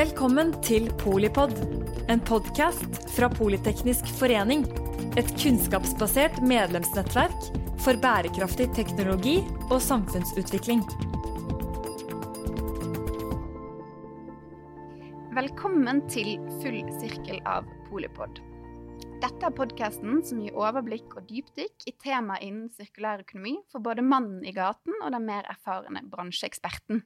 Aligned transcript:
Velkommen 0.00 0.54
til 0.64 0.86
Polipod, 0.96 1.50
en 2.08 2.22
podkast 2.24 2.94
fra 3.12 3.26
Politeknisk 3.28 4.06
forening. 4.16 4.62
Et 5.20 5.28
kunnskapsbasert 5.42 6.38
medlemsnettverk 6.40 7.50
for 7.84 8.00
bærekraftig 8.00 8.70
teknologi 8.78 9.34
og 9.66 9.76
samfunnsutvikling. 9.84 10.80
Velkommen 15.36 16.00
til 16.08 16.32
Full 16.62 16.80
sirkel 17.02 17.44
av 17.44 17.68
Polipod. 17.90 18.40
Dette 19.20 19.50
er 19.52 19.56
podkasten 19.60 20.24
som 20.24 20.40
gir 20.40 20.56
overblikk 20.56 21.12
og 21.20 21.28
dypdykk 21.28 21.90
i 21.92 21.98
tema 22.00 22.40
innen 22.40 22.72
sirkulær 22.72 23.26
økonomi 23.28 23.58
for 23.68 23.84
både 23.84 24.06
mannen 24.06 24.48
i 24.48 24.56
gaten 24.56 24.96
og 25.02 25.12
den 25.12 25.28
mer 25.28 25.44
erfarne 25.52 26.08
bransjeeksperten. 26.08 27.04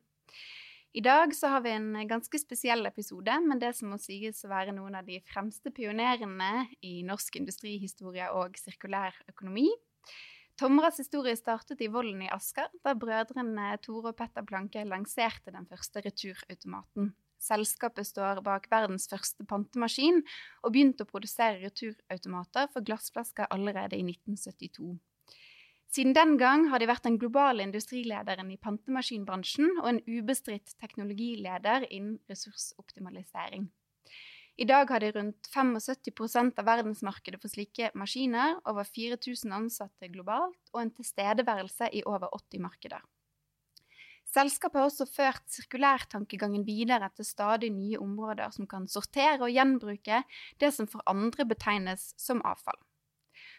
I 0.94 1.00
dag 1.00 1.32
så 1.34 1.48
har 1.50 1.60
vi 1.60 1.72
en 1.74 2.06
ganske 2.06 2.38
spesiell 2.38 2.86
episode 2.86 3.34
med 3.42 3.58
det 3.58 3.72
som 3.74 3.88
må 3.90 3.96
sies 3.98 4.44
å 4.46 4.50
være 4.52 4.70
noen 4.76 4.94
av 4.94 5.08
de 5.08 5.16
fremste 5.26 5.72
pionerene 5.74 6.68
i 6.86 7.00
norsk 7.02 7.40
industrihistorie 7.40 8.28
og 8.30 8.54
sirkulær 8.60 9.16
økonomi. 9.32 9.66
Tomras 10.54 11.00
historie 11.02 11.34
startet 11.34 11.82
i 11.82 11.88
Vollen 11.90 12.22
i 12.22 12.28
Asker, 12.30 12.68
da 12.86 12.92
brødrene 12.94 13.72
Tore 13.82 14.12
og 14.12 14.20
Petter 14.20 14.46
Planke 14.46 14.84
lanserte 14.86 15.50
den 15.50 15.66
første 15.66 16.04
returautomaten. 16.04 17.10
Selskapet 17.42 18.06
står 18.06 18.44
bak 18.46 18.70
verdens 18.70 19.08
første 19.10 19.42
pantemaskin 19.50 20.22
og 20.62 20.76
begynte 20.76 21.02
å 21.02 21.10
produsere 21.10 21.58
returautomater 21.64 22.70
for 22.70 22.86
glassflasker 22.86 23.50
allerede 23.50 23.98
i 23.98 24.06
1972. 24.06 24.94
Siden 25.94 26.14
den 26.16 26.34
gang 26.40 26.64
har 26.72 26.82
de 26.82 26.88
vært 26.90 27.04
den 27.06 27.20
globale 27.22 27.62
industrilederen 27.62 28.48
i 28.50 28.58
pantemaskinbransjen 28.58 29.76
og 29.76 29.86
en 29.92 30.00
ubestridt 30.08 30.72
teknologileder 30.82 31.84
innen 31.86 32.16
ressursoptimalisering. 32.30 33.68
I 34.58 34.66
dag 34.66 34.90
har 34.90 35.02
de 35.02 35.12
rundt 35.14 35.48
75% 35.54 36.58
av 36.58 36.66
verdensmarkedet 36.66 37.38
for 37.42 37.50
slike 37.52 37.92
maskiner, 37.98 38.56
over 38.70 38.86
4000 38.86 39.54
ansatte 39.54 40.10
globalt 40.10 40.72
og 40.72 40.80
en 40.82 40.90
tilstedeværelse 40.94 41.90
i 41.94 42.02
over 42.06 42.26
80 42.40 42.62
markeder. 42.64 43.04
Selskapet 44.34 44.80
har 44.80 44.88
også 44.88 45.06
ført 45.06 45.46
sirkulærtankegangen 45.50 46.64
videre 46.66 47.10
til 47.14 47.28
stadig 47.28 47.70
nye 47.70 48.00
områder 48.02 48.50
som 48.56 48.66
kan 48.66 48.88
sortere 48.90 49.38
og 49.42 49.54
gjenbruke 49.54 50.24
det 50.58 50.72
som 50.74 50.90
for 50.90 51.06
andre 51.06 51.46
betegnes 51.46 52.10
som 52.18 52.42
avfall. 52.42 52.80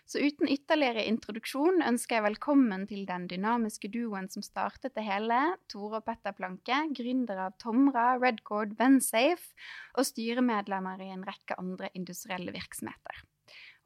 Så 0.06 0.22
uten 0.22 0.46
ytterligere 0.54 1.02
introduksjon 1.10 1.82
ønsker 1.82 2.20
jeg 2.20 2.26
velkommen 2.28 2.84
til 2.86 3.08
den 3.10 3.24
dynamiske 3.26 3.90
duoen 3.90 4.28
som 4.30 4.44
startet 4.46 4.94
det 4.94 5.02
hele, 5.08 5.40
Tore 5.72 5.98
og 5.98 6.06
Petter 6.06 6.36
Planke, 6.38 6.78
gründere 6.94 7.48
av 7.50 7.56
Tomra, 7.62 8.12
Redcord, 8.22 8.76
Vensafe 8.78 9.56
og 9.98 10.06
styremedlemmer 10.06 11.02
i 11.02 11.10
en 11.16 11.26
rekke 11.26 11.58
andre 11.58 11.90
industrielle 11.98 12.54
virksomheter. 12.54 13.24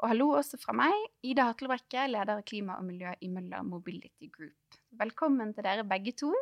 Og 0.03 0.11
hallo 0.11 0.27
også 0.35 0.59
fra 0.59 0.75
meg, 0.75 1.07
Ida 1.23 1.47
Hatlebrekke, 1.53 2.03
leder 2.11 2.35
av 2.35 2.43
klima 2.47 2.75
og 2.79 2.87
miljø 2.87 3.15
i 3.23 3.31
Møller 3.31 3.63
Mobility 3.67 4.27
Group. 4.27 4.79
Velkommen 4.99 5.55
til 5.55 5.63
dere 5.63 5.87
begge 5.87 6.17
to. 6.19 6.33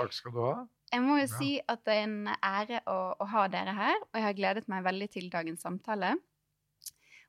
Takk 0.00 0.18
skal 0.18 0.34
du 0.34 0.42
ha. 0.48 0.52
Jeg 0.90 1.06
må 1.06 1.22
jo 1.22 1.30
si 1.30 1.54
at 1.62 1.86
det 1.86 1.94
er 1.94 2.04
en 2.08 2.34
ære 2.34 2.82
å, 2.90 2.98
å 3.22 3.30
ha 3.30 3.46
dere 3.54 3.78
her, 3.78 4.02
og 4.02 4.18
jeg 4.18 4.26
har 4.26 4.38
gledet 4.42 4.66
meg 4.70 4.82
veldig 4.90 5.10
til 5.14 5.30
dagens 5.32 5.62
samtale. 5.62 6.16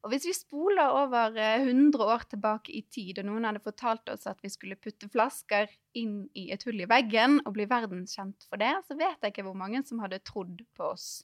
Og 0.03 0.11
hvis 0.11 0.25
vi 0.27 0.33
spoler 0.35 0.91
over 0.91 1.37
eh, 1.39 1.63
100 1.63 2.03
år 2.03 2.25
tilbake 2.33 2.73
i 2.75 2.81
tid, 2.91 3.21
og 3.21 3.25
noen 3.29 3.45
hadde 3.47 3.61
fortalt 3.63 4.09
oss 4.11 4.27
at 4.27 4.41
vi 4.43 4.49
skulle 4.51 4.75
putte 4.75 5.07
flasker 5.11 5.67
inn 5.95 6.29
i 6.35 6.51
et 6.51 6.63
hull 6.67 6.81
i 6.83 6.91
veggen 6.91 7.39
og 7.45 7.53
bli 7.55 7.65
verdenskjent 7.71 8.43
for 8.49 8.57
det, 8.59 8.83
så 8.83 8.95
vet 8.99 9.23
jeg 9.23 9.31
ikke 9.31 9.45
hvor 9.47 9.59
mange 9.59 9.83
som 9.87 9.99
hadde 10.03 10.25
trodd 10.27 10.59
på 10.75 10.83
oss. 10.91 11.23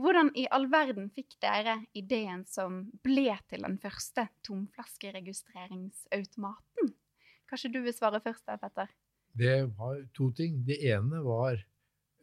Hvordan 0.00 0.28
i 0.40 0.48
all 0.50 0.66
verden 0.72 1.10
fikk 1.14 1.36
dere 1.44 1.86
ideen 1.94 2.44
som 2.48 2.90
ble 3.04 3.36
til 3.50 3.62
den 3.62 3.78
første 3.82 4.28
tomflaskeregistreringsautomaten? 4.48 6.94
Kanskje 7.50 7.72
du 7.76 7.80
vil 7.84 7.94
svare 7.94 8.20
først 8.24 8.44
Petter? 8.48 8.88
Det 9.36 9.64
var 9.76 9.96
to 10.16 10.30
ting. 10.34 10.66
Det 10.66 10.78
ene 10.88 11.22
var 11.22 11.54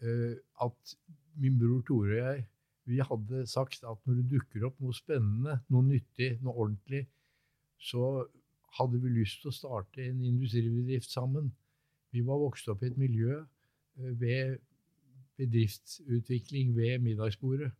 uh, 0.04 0.36
at 0.66 0.96
min 1.40 1.60
bror 1.62 1.82
Tore 1.88 2.12
og 2.12 2.18
jeg 2.18 2.51
vi 2.90 3.00
hadde 3.06 3.46
sagt 3.50 3.84
at 3.88 4.00
når 4.08 4.20
det 4.22 4.30
dukker 4.36 4.66
opp 4.68 4.80
noe 4.82 4.96
spennende, 4.96 5.60
noe 5.70 5.86
nyttig, 5.86 6.32
noe 6.42 6.56
ordentlig, 6.66 7.06
så 7.82 8.26
hadde 8.78 9.02
vi 9.04 9.12
lyst 9.20 9.42
til 9.42 9.52
å 9.52 9.56
starte 9.56 10.04
en 10.06 10.22
industribedrift 10.26 11.12
sammen. 11.12 11.52
Vi 12.12 12.24
var 12.26 12.42
vokst 12.42 12.70
opp 12.72 12.84
i 12.84 12.90
et 12.92 13.00
miljø 13.00 13.38
eh, 13.42 14.12
ved 14.22 14.60
bedriftsutvikling 15.42 16.76
ved 16.76 17.02
middagsbordet. 17.06 17.72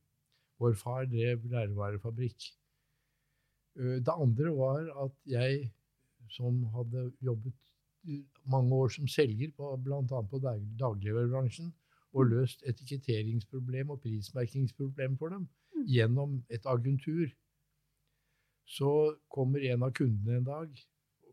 Vår 0.62 0.76
far 0.78 1.08
drev 1.10 1.46
lærvarefabrikk. 1.52 2.52
Eh, 3.80 3.98
Det 4.06 4.14
andre 4.16 4.56
var 4.56 4.88
at 5.06 5.16
jeg, 5.26 5.72
som 6.30 6.64
hadde 6.76 7.12
jobbet 7.22 7.54
mange 8.50 8.74
år 8.74 8.90
som 8.90 9.08
selger, 9.08 9.52
bl.a. 9.58 10.22
på 10.30 10.40
dag- 10.42 10.68
dagligvarebransjen, 10.80 11.74
og 12.14 12.28
løst 12.28 12.64
etiketteringsproblem 12.68 13.90
og 13.94 14.02
prismerkingsproblem 14.04 15.18
for 15.18 15.30
dem 15.30 15.48
Mm. 15.72 15.86
gjennom 15.88 16.44
et 16.50 16.66
agentur. 16.66 17.32
Så 18.68 19.16
kommer 19.30 19.60
en 19.72 19.84
av 19.84 19.94
kundene 19.94 20.38
en 20.38 20.44
dag, 20.44 20.70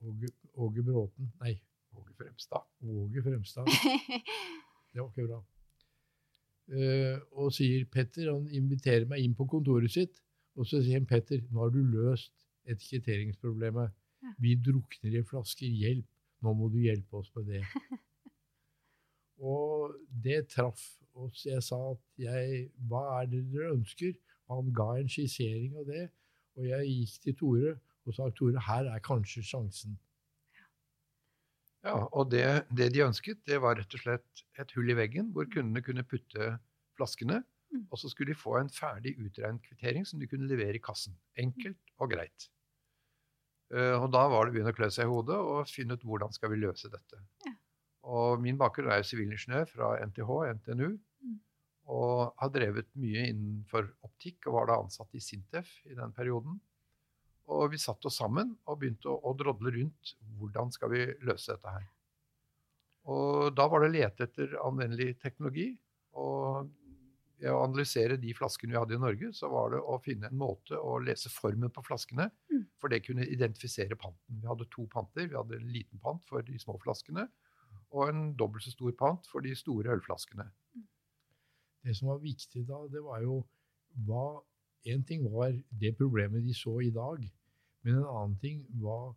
Åge, 0.01 0.29
Åge 0.55 0.83
Bråten 0.83 1.33
Nei, 1.41 1.57
Åge 1.95 2.15
Fremstad. 2.15 2.65
Åge 2.83 3.23
Fremstad. 3.23 3.67
Det 4.93 5.03
var 5.03 5.11
ikke 5.11 5.27
bra. 5.27 5.41
Eh, 6.69 7.19
og 7.33 7.53
sier 7.53 7.85
Petter, 7.91 8.31
han 8.33 8.49
inviterer 8.49 9.07
meg 9.09 9.25
inn 9.25 9.35
på 9.35 9.47
kontoret 9.51 9.91
sitt, 9.93 10.23
og 10.57 10.67
så 10.67 10.81
sier 10.83 10.99
han 11.01 11.07
Petter, 11.07 11.43
nå 11.51 11.65
har 11.65 11.71
du 11.75 11.83
løst 11.83 12.33
etiketteringsproblemet. 12.69 13.91
Vi 14.43 14.55
drukner 14.55 15.19
i 15.19 15.23
flasker. 15.25 15.69
Hjelp. 15.69 16.07
Nå 16.43 16.53
må 16.55 16.69
du 16.71 16.79
hjelpe 16.83 17.21
oss 17.21 17.31
med 17.37 17.47
det. 17.53 17.63
og 19.39 19.95
det 20.25 20.49
traff 20.55 20.83
oss. 21.19 21.45
Jeg 21.47 21.63
sa 21.63 21.79
at 21.93 22.03
jeg 22.21 22.69
Hva 22.91 23.05
er 23.21 23.31
det 23.31 23.45
dere 23.53 23.75
ønsker? 23.77 24.15
Han 24.49 24.73
ga 24.75 24.95
en 24.99 25.11
skissering 25.11 25.77
av 25.79 25.89
det. 25.89 26.09
Og 26.59 26.67
jeg 26.67 26.93
gikk 26.93 27.25
til 27.25 27.39
Tore 27.39 27.75
og 28.09 28.15
sa 28.17 28.29
Tore, 28.35 28.61
her 28.65 28.89
er 28.89 29.03
kanskje 29.05 29.45
sjansen. 29.45 29.99
Ja, 31.85 32.01
og 32.11 32.31
det, 32.33 32.45
det 32.75 32.89
de 32.95 33.05
ønsket, 33.05 33.45
det 33.47 33.61
var 33.63 33.77
rett 33.79 33.93
og 33.95 34.03
slett 34.03 34.43
et 34.59 34.73
hull 34.75 34.91
i 34.91 34.97
veggen 34.99 35.29
hvor 35.35 35.47
kundene 35.53 35.85
kunne 35.85 36.07
putte 36.09 36.57
flaskene, 36.99 37.45
Mm. 37.69 37.85
og 37.91 37.99
så 38.01 38.09
skulle 38.09 38.33
de 38.33 38.39
få 38.39 38.55
en 38.59 38.71
ferdig 38.73 39.15
utregnet 39.21 39.65
kvittering 39.67 40.07
som 40.09 40.21
de 40.21 40.29
kunne 40.29 40.49
levere 40.49 40.79
i 40.79 40.83
kassen. 40.85 41.17
Enkelt 41.37 41.93
og 42.01 42.15
greit. 42.15 42.49
Uh, 43.69 44.01
og 44.01 44.09
da 44.15 44.23
var 44.33 44.47
det 44.47 44.55
å 44.55 44.57
begynne 44.57 44.73
å 44.73 44.77
klø 44.77 44.89
seg 44.93 45.05
i 45.05 45.11
hodet 45.13 45.37
og 45.37 45.69
finne 45.69 45.99
ut 45.99 46.05
hvordan 46.09 46.33
skal 46.33 46.55
vi 46.55 46.63
løse 46.63 46.89
dette. 46.89 47.21
Ja. 47.45 47.53
Og 48.09 48.41
min 48.41 48.57
bakgrunn 48.61 48.91
er 48.95 49.05
sivilingeniør 49.05 49.69
fra 49.69 49.91
NTH, 50.07 50.31
NTNU, 50.61 50.97
Mm. 51.19 51.35
og 51.91 52.33
har 52.39 52.51
drevet 52.55 52.87
mye 52.95 53.25
innenfor 53.33 53.89
optikk 54.07 54.47
og 54.47 54.55
var 54.55 54.67
da 54.71 54.77
ansatt 54.85 55.15
i 55.19 55.21
Sintef 55.21 55.67
i 55.91 55.97
den 55.99 56.13
perioden. 56.15 56.61
Og 57.49 57.73
vi 57.73 57.81
satte 57.81 58.07
oss 58.07 58.19
sammen 58.21 58.53
og 58.69 58.79
begynte 58.79 59.09
å, 59.11 59.19
å 59.25 59.35
drodle 59.37 59.73
rundt 59.75 60.15
hvordan 60.39 60.71
skal 60.73 60.93
vi 60.93 61.07
løse 61.27 61.53
dette 61.57 61.73
her. 61.75 61.87
Og 63.09 63.55
da 63.57 63.67
var 63.69 63.81
det 63.83 63.89
å 63.89 63.95
lete 63.97 64.27
etter 64.29 64.55
anvendelig 64.63 65.15
teknologi. 65.23 65.71
Og 66.21 66.69
ved 67.39 67.51
å 67.55 67.63
analysere 67.65 68.19
de 68.21 68.35
flaskene 68.35 68.75
vi 68.75 68.79
hadde 68.79 68.97
i 68.99 69.01
Norge, 69.03 69.33
så 69.33 69.49
var 69.51 69.71
det 69.73 69.81
å 69.81 69.99
finne 70.03 70.29
en 70.29 70.39
måte 70.39 70.77
å 70.77 70.99
lese 71.03 71.31
formen 71.33 71.71
på 71.71 71.85
flaskene, 71.87 72.31
Mm. 72.51 72.65
for 72.79 72.89
det 72.89 73.05
kunne 73.07 73.27
identifisere 73.27 73.97
panten. 73.97 74.41
Vi 74.41 74.47
hadde 74.47 74.69
to 74.71 74.87
panter. 74.87 75.27
Vi 75.27 75.35
hadde 75.37 75.57
en 75.57 75.73
liten 75.73 75.99
pant 75.99 76.23
for 76.27 76.43
de 76.43 76.59
små 76.59 76.79
flaskene, 76.83 77.29
og 77.91 78.09
en 78.09 78.35
dobbelt 78.37 78.65
så 78.65 78.71
stor 78.75 78.93
pant 78.99 79.27
for 79.33 79.41
de 79.45 79.55
store 79.57 79.95
ølflaskene. 79.97 80.45
Det 81.85 81.95
som 81.97 82.09
var 82.09 82.19
viktig 82.23 82.67
da, 82.69 82.83
det 82.93 83.03
var 83.05 83.23
jo 83.25 83.43
hva 84.07 84.43
En 84.87 85.03
ting 85.05 85.25
var 85.33 85.51
det 85.81 85.97
problemet 85.99 86.45
de 86.47 86.55
så 86.55 86.79
i 86.81 86.91
dag, 86.95 87.19
men 87.83 87.95
en 87.99 88.05
annen 88.07 88.37
ting 88.41 88.61
var 88.81 89.11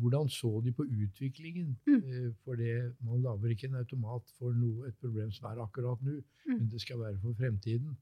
hvordan 0.00 0.28
så 0.28 0.60
de 0.64 0.72
på 0.72 0.82
utviklingen? 0.82 1.76
Mm. 1.86 2.02
Eh, 2.10 2.32
For 2.44 2.54
det, 2.58 2.96
man 3.00 3.22
lager 3.22 3.48
ikke 3.54 3.68
en 3.70 3.74
automat 3.78 4.22
for 4.38 4.52
noe, 4.52 4.88
et 4.88 4.98
problem 5.00 5.30
som 5.32 5.46
er 5.46 5.62
akkurat 5.62 6.02
nå, 6.02 6.16
Mm. 6.46 6.58
men 6.58 6.68
det 6.70 6.80
skal 6.80 6.98
være 6.98 7.18
for 7.22 7.32
fremtiden. 7.38 7.96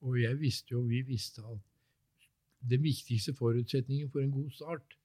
Og 0.00 0.20
jeg 0.20 0.40
visste 0.40 0.72
jo, 0.72 0.80
vi 0.80 1.00
visste 1.02 1.40
at 1.46 1.58
den 2.70 2.82
viktigste 2.82 3.34
forutsetningen 3.34 4.10
for 4.10 4.20
en 4.20 4.30
god 4.30 4.50
start, 4.50 4.98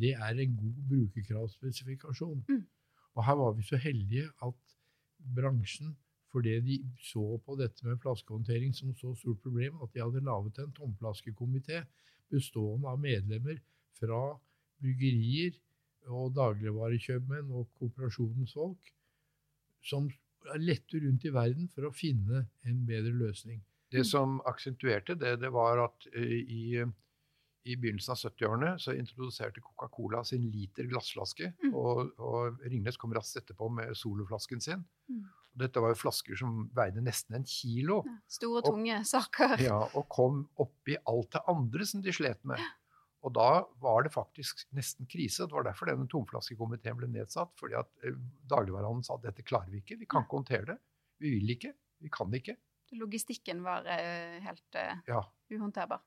det 0.00 0.14
er 0.14 0.34
en 0.34 0.56
god 0.56 0.74
brukerkravspesifikasjon. 0.88 2.44
Mm. 2.48 2.66
Og 3.16 3.26
her 3.26 3.36
var 3.40 3.56
vi 3.56 3.66
så 3.66 3.78
heldige 3.80 4.28
at 4.44 4.76
bransjen, 5.36 5.96
fordi 6.32 6.54
de 6.64 6.78
så 7.04 7.36
på 7.44 7.56
dette 7.60 7.84
med 7.86 8.00
flaskehåndtering 8.00 8.72
som 8.74 8.94
så 8.96 9.12
stort 9.14 9.42
problem, 9.44 9.82
at 9.84 9.92
de 9.92 10.00
hadde 10.00 10.24
laget 10.24 10.62
en 10.62 10.72
tomflaskekomité 10.78 11.82
bestående 12.32 12.88
av 12.88 13.00
medlemmer 13.00 13.60
fra 13.98 14.22
bryggerier 14.80 15.58
og 16.10 16.32
dagligvarekjøpmenn 16.38 17.52
og 17.54 17.68
kooperasjonens 17.78 18.56
folk, 18.56 18.94
som 19.84 20.08
lette 20.58 20.98
rundt 21.04 21.26
i 21.28 21.34
verden 21.34 21.68
for 21.74 21.86
å 21.86 21.94
finne 21.94 22.46
en 22.66 22.80
bedre 22.88 23.12
løsning. 23.14 23.60
Det 23.92 24.04
som 24.08 24.40
aksentuerte 24.48 25.14
det, 25.20 25.36
det 25.42 25.52
var 25.52 25.84
at 25.84 26.08
eh, 26.16 26.38
i, 26.40 26.64
i 27.64 27.76
begynnelsen 27.78 28.12
av 28.12 28.18
70-årene 28.18 28.72
så 28.82 28.94
introduserte 28.98 29.60
Coca-Cola 29.62 30.24
sin 30.26 30.48
liter 30.50 30.88
glassflaske, 30.90 31.52
Mm. 31.62 31.74
og, 31.78 32.10
og 32.18 32.58
Ringnes 32.66 32.96
kom 32.98 33.12
raskt 33.14 33.36
etterpå 33.42 33.68
med 33.70 33.94
soloflasken 33.96 34.60
sin. 34.60 34.84
Mm. 35.08 35.24
Dette 35.62 35.80
var 35.84 35.92
jo 35.92 36.00
flasker 36.00 36.34
som 36.40 36.64
veide 36.74 37.02
nesten 37.04 37.36
en 37.36 37.44
kilo. 37.44 38.02
Ja, 38.06 38.16
Store, 38.26 38.62
Og- 38.62 38.70
tunge 38.72 39.04
saker. 39.04 39.58
Ja, 39.62 39.78
og 39.94 40.08
kom 40.08 40.48
oppi 40.58 40.96
alt 41.06 41.30
det 41.36 41.42
andre 41.46 41.86
som 41.86 42.02
de 42.02 42.10
slet 42.12 42.42
med. 42.44 42.58
Og 43.22 43.32
da 43.36 43.62
var 43.78 44.02
det 44.02 44.10
faktisk 44.12 44.64
nesten 44.74 45.06
krise. 45.06 45.46
Det 45.46 45.52
var 45.54 45.62
derfor 45.68 45.86
denne 45.86 46.08
tomflaskekomiteen 46.10 46.96
ble 46.98 47.06
nedsatt. 47.06 47.52
fordi 47.60 47.74
at 47.78 47.86
eh, 48.02 48.16
dagligvarehandelen 48.50 49.04
sa 49.06 49.14
at 49.14 49.22
dette 49.28 49.44
klarer 49.46 49.70
vi 49.70 49.78
ikke. 49.84 49.98
Vi 50.00 50.06
kan 50.10 50.24
ikke 50.24 50.40
håndtere 50.40 50.66
det. 50.72 50.78
Vi 51.20 51.30
vil 51.38 51.50
ikke. 51.54 51.70
Vi 52.02 52.08
kan 52.10 52.32
ikke. 52.34 52.56
Logistikken 52.98 53.62
var 53.62 53.86
eh, 53.86 54.40
helt 54.42 54.74
uh, 54.74 54.98
Ja. 55.06 55.22
uhåndterbar. 55.52 56.02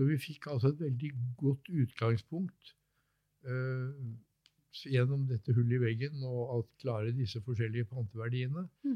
Så 0.00 0.06
vi 0.08 0.14
fikk 0.16 0.46
altså 0.48 0.70
et 0.72 0.78
veldig 0.80 1.08
godt 1.36 1.66
utgangspunkt 1.68 2.70
uh, 3.44 3.90
gjennom 4.88 5.26
dette 5.28 5.52
hullet 5.52 5.76
i 5.76 5.80
veggen 5.82 6.22
og 6.24 6.54
at 6.54 6.70
klare 6.80 7.12
disse 7.12 7.42
forskjellige 7.44 7.84
panteverdiene. 7.90 8.62
Mm. 8.86 8.94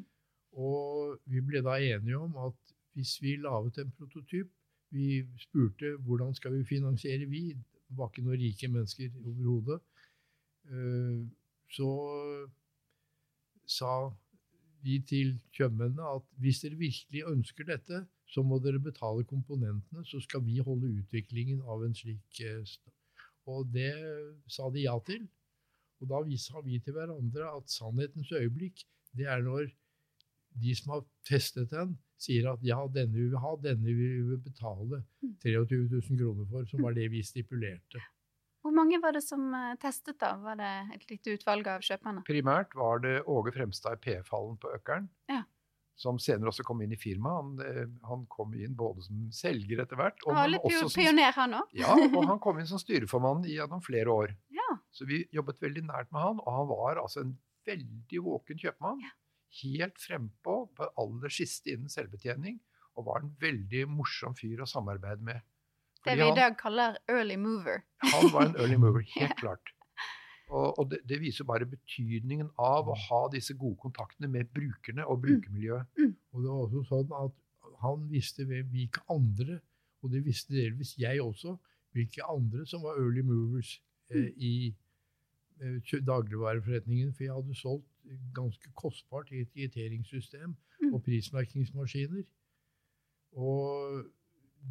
Og 0.65 1.19
vi 1.29 1.43
ble 1.45 1.61
da 1.67 1.75
enige 1.77 2.17
om 2.17 2.39
at 2.47 2.73
hvis 2.97 3.19
vi 3.21 3.35
laget 3.37 3.83
en 3.83 3.93
prototyp 3.99 4.49
Vi 4.95 5.27
spurte 5.43 5.97
hvordan 6.06 6.35
skal 6.35 6.55
vi 6.55 6.65
finansiere 6.65 7.27
vi. 7.27 7.49
Det 7.53 7.97
var 7.99 8.09
ikke 8.09 8.23
noen 8.23 8.41
rike 8.41 8.69
mennesker 8.69 9.17
overhodet. 9.27 9.81
Eh, 10.71 11.25
så 11.69 11.89
sa 13.67 13.95
vi 14.87 15.01
til 15.09 15.35
kjøpmennene 15.56 16.12
at 16.15 16.29
hvis 16.39 16.62
dere 16.62 16.79
virkelig 16.79 17.25
ønsker 17.27 17.67
dette, 17.67 18.05
så 18.26 18.43
må 18.43 18.59
dere 18.62 18.81
betale 18.82 19.25
komponentene, 19.29 20.05
så 20.09 20.21
skal 20.25 20.41
vi 20.47 20.59
holde 20.65 20.91
utviklingen 21.00 21.61
av 21.62 21.85
en 21.85 21.94
slik 21.94 22.41
eh, 22.41 22.65
Og 23.47 23.67
det 23.75 23.91
sa 24.49 24.71
de 24.73 24.81
ja 24.87 24.94
til. 25.05 25.26
Og 26.00 26.09
da 26.09 26.23
vi- 26.25 26.38
sa 26.41 26.61
vi 26.65 26.79
til 26.81 26.94
hverandre 26.97 27.44
at 27.56 27.69
sannhetens 27.69 28.32
øyeblikk, 28.32 28.85
det 29.15 29.26
er 29.26 29.43
når 29.43 29.69
de 30.62 30.75
som 30.75 30.93
har 30.94 31.05
testet 31.29 31.71
den, 31.71 31.99
sier 32.19 32.47
at 32.53 32.61
ja, 32.62 32.79
denne 32.88 33.12
vil 33.12 33.31
vi 33.31 33.37
ha, 33.43 33.56
denne 33.61 33.85
vil 33.85 34.25
vi 34.31 34.37
betale 34.37 35.03
23 35.43 35.88
000 35.91 36.19
kroner 36.19 36.47
for, 36.50 36.65
som 36.70 36.82
var 36.82 36.94
det 36.94 37.11
vi 37.11 37.23
stipulerte. 37.23 38.00
Hvor 38.65 38.73
mange 38.73 38.97
var 39.03 39.12
det 39.12 39.23
som 39.23 39.53
eh, 39.53 39.75
testet, 39.77 40.17
da? 40.23 40.37
Var 40.41 40.56
det 40.56 40.70
et 40.94 41.11
lite 41.11 41.35
utvalg 41.37 41.67
av 41.69 41.82
kjøperne? 41.85 42.23
Primært 42.25 42.73
var 42.75 43.03
det 43.05 43.19
Åge 43.29 43.53
Fremstad 43.53 43.99
i 43.99 44.00
P-fallen 44.06 44.56
på 44.56 44.70
Økeren. 44.79 45.11
Ja. 45.29 45.43
Som 45.96 46.19
senere 46.19 46.50
også 46.50 46.64
kom 46.67 46.81
inn 46.82 46.93
i 46.93 46.99
firmaet. 46.99 47.37
Han, 47.38 47.50
eh, 47.62 47.87
han 48.08 48.25
kom 48.26 48.55
inn 48.58 48.75
både 48.75 49.05
som 49.06 49.29
selger 49.35 49.82
etter 49.85 49.96
hvert, 50.00 50.19
Han 50.26 50.35
var 50.35 50.49
litt 50.50 50.64
pioner, 50.67 51.32
han 51.37 51.55
òg. 51.61 51.69
Ja, 51.79 51.94
og 51.94 52.25
han 52.26 52.41
kom 52.43 52.58
inn 52.58 52.67
som 52.67 52.79
styreformann 52.82 53.44
gjennom 53.46 53.82
flere 53.85 54.11
år. 54.11 54.35
Ja. 54.50 54.67
Så 54.91 55.06
vi 55.06 55.25
jobbet 55.32 55.61
veldig 55.62 55.85
nært 55.87 56.11
med 56.11 56.20
han, 56.23 56.41
og 56.43 56.50
han 56.58 56.67
var 56.73 57.02
altså 57.02 57.20
en 57.23 57.37
veldig 57.67 58.23
våken 58.26 58.58
kjøpmann. 58.58 59.00
Helt 59.62 59.99
frempå 60.02 60.56
på 60.75 60.88
aller 60.99 61.31
siste 61.31 61.70
innen 61.75 61.88
selvbetjening, 61.93 62.58
og 62.99 63.06
var 63.06 63.23
en 63.23 63.35
veldig 63.41 63.87
morsom 63.91 64.35
fyr 64.38 64.62
å 64.62 64.67
samarbeide 64.70 65.23
med. 65.23 65.43
Det 66.05 66.19
vi 66.19 66.26
i 66.26 66.35
dag 66.37 66.58
kaller 66.58 66.99
early 67.08 67.37
mover. 67.41 67.82
han 68.02 68.29
var 68.35 68.50
en 68.50 68.56
early 68.61 68.76
mover, 68.76 69.06
helt 69.14 69.31
Ja. 69.31 69.35
klart. 69.41 69.74
Og, 70.49 70.79
og 70.79 70.91
det, 70.91 70.99
det 71.08 71.20
viser 71.23 71.46
bare 71.49 71.67
betydningen 71.67 72.50
av 72.61 72.88
å 72.88 72.96
ha 73.08 73.20
disse 73.32 73.55
gode 73.56 73.79
kontaktene 73.81 74.29
med 74.29 74.50
brukerne 74.55 75.06
og 75.06 75.23
brukermiljøet. 75.25 75.87
Og 76.32 76.43
det 76.43 76.50
var 76.50 76.67
også 76.67 76.82
sånn 76.91 77.14
at 77.17 77.41
han 77.85 78.05
visste 78.11 78.44
hvilke 78.44 79.00
andre, 79.11 79.61
og 80.02 80.12
det 80.12 80.25
visste 80.25 80.52
delvis 80.55 80.94
jeg 81.00 81.23
også, 81.23 81.56
hvilke 81.96 82.26
andre 82.29 82.67
som 82.67 82.82
var 82.85 83.00
early 83.00 83.23
movers 83.25 83.79
eh, 84.11 84.31
i 84.37 84.55
eh, 85.62 85.81
dagligvareforretningen. 86.05 87.14
For 87.14 87.25
jeg 87.25 87.35
hadde 87.35 87.56
solgt 87.56 87.88
ganske 88.37 88.69
kostbart 88.76 89.32
etiketeringssystem 89.32 90.56
Mm. 90.85 90.94
og 90.94 91.02
prismerkingsmaskiner. 91.06 92.25
Og 93.32 94.05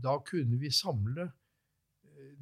da 0.04 0.18
kunne 0.26 0.60
vi 0.60 0.70
samle 0.72 1.32